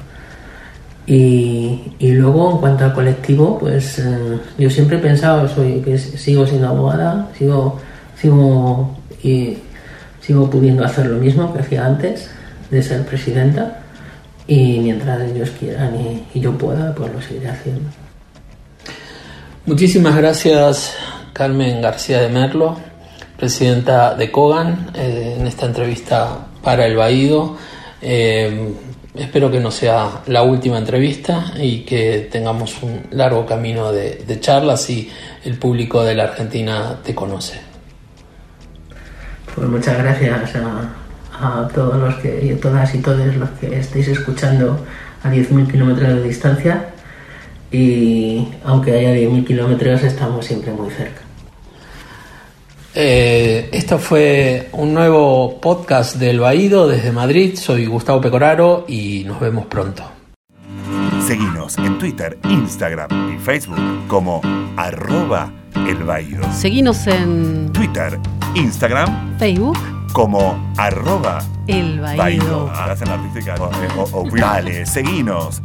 Y, 1.08 1.94
y 2.00 2.12
luego, 2.12 2.52
en 2.52 2.58
cuanto 2.58 2.84
al 2.84 2.94
colectivo, 2.94 3.58
pues 3.58 4.00
eh, 4.00 4.40
yo 4.58 4.70
siempre 4.70 4.98
he 4.98 5.00
pensado, 5.00 5.48
soy, 5.48 5.82
que 5.82 5.98
sigo 5.98 6.46
siendo 6.46 6.68
abogada, 6.68 7.30
sigo, 7.38 7.80
sigo, 8.20 8.98
y, 9.24 9.58
sigo 10.22 10.50
pudiendo 10.50 10.84
hacer 10.84 11.06
lo 11.06 11.18
mismo 11.18 11.54
que 11.54 11.60
hacía 11.62 11.86
antes 11.86 12.30
de 12.70 12.84
ser 12.84 13.06
presidenta 13.06 13.80
y 14.48 14.80
mientras 14.80 15.22
ellos 15.30 15.50
quieran 15.60 15.96
y, 15.96 16.38
y 16.38 16.42
yo 16.42 16.58
pueda, 16.58 16.96
pues 16.96 17.14
lo 17.14 17.22
seguiré 17.22 17.50
haciendo. 17.50 17.90
Muchísimas 19.66 20.16
gracias, 20.16 20.96
Carmen 21.34 21.82
García 21.82 22.22
de 22.22 22.30
Merlo, 22.30 22.78
presidenta 23.38 24.16
de 24.16 24.32
Cogan, 24.32 24.92
eh, 24.94 25.36
en 25.38 25.46
esta 25.46 25.66
entrevista 25.66 26.48
para 26.64 26.86
el 26.86 26.96
Baído. 26.96 27.58
Eh, 28.02 28.74
espero 29.14 29.52
que 29.52 29.60
no 29.60 29.72
sea 29.72 30.22
la 30.28 30.44
última 30.44 30.78
entrevista 30.78 31.52
y 31.60 31.80
que 31.80 32.30
tengamos 32.32 32.82
un 32.82 33.08
largo 33.12 33.46
camino 33.46 33.92
de, 33.92 34.24
de 34.26 34.40
charlas 34.40 34.90
y 34.90 35.12
el 35.44 35.58
público 35.58 36.04
de 36.04 36.16
la 36.16 36.24
Argentina 36.24 37.00
te 37.04 37.14
conoce. 37.14 37.60
Pues 39.54 39.68
muchas 39.68 39.98
gracias 39.98 40.56
a, 40.56 41.07
a 41.40 41.68
todos 41.74 41.98
los 42.00 42.16
que, 42.16 42.46
y 42.46 42.52
a 42.52 42.60
todas 42.60 42.94
y 42.96 43.00
todos 43.00 43.36
los 43.36 43.50
que 43.52 43.78
estéis 43.80 44.08
escuchando 44.08 44.86
a 45.24 45.30
10.000 45.30 45.72
kilómetros 45.72 46.16
de 46.16 46.24
distancia 46.24 46.90
y 47.72 48.48
aunque 48.64 48.94
haya 48.94 49.14
10.000 49.14 49.46
kilómetros 49.46 50.04
estamos 50.04 50.46
siempre 50.46 50.72
muy 50.72 50.90
cerca. 50.92 51.22
Eh, 53.00 53.70
esto 53.74 54.00
fue 54.00 54.70
un 54.72 54.94
nuevo 54.94 55.62
podcast 55.62 56.16
del 56.16 56.40
Baído 56.40 56.88
desde 56.88 57.12
Madrid. 57.12 57.56
Soy 57.56 57.86
Gustavo 57.86 58.20
Pecoraro 58.22 58.86
y 58.88 59.24
nos 59.26 59.40
vemos 59.40 59.68
pronto. 59.68 60.04
Seguinos 61.28 61.78
en 61.78 61.98
Twitter, 62.00 62.40
Instagram 62.50 63.36
y 63.36 63.38
Facebook 63.38 63.78
como 64.08 64.42
arroba 64.78 65.52
el 65.88 65.98
Baído. 65.98 66.42
Seguinos 66.52 67.06
en 67.06 67.72
Twitter, 67.72 68.18
Instagram 68.56 69.38
Facebook, 69.38 69.78
como 70.14 70.72
arroba 70.78 71.40
El 71.68 72.00
Baído. 72.02 72.70
Hacen 72.72 73.10
artística. 73.10 73.56
O- 73.60 74.02
o- 74.02 74.22
o- 74.24 74.30
Dale, 74.36 74.86
seguinos. 74.86 75.62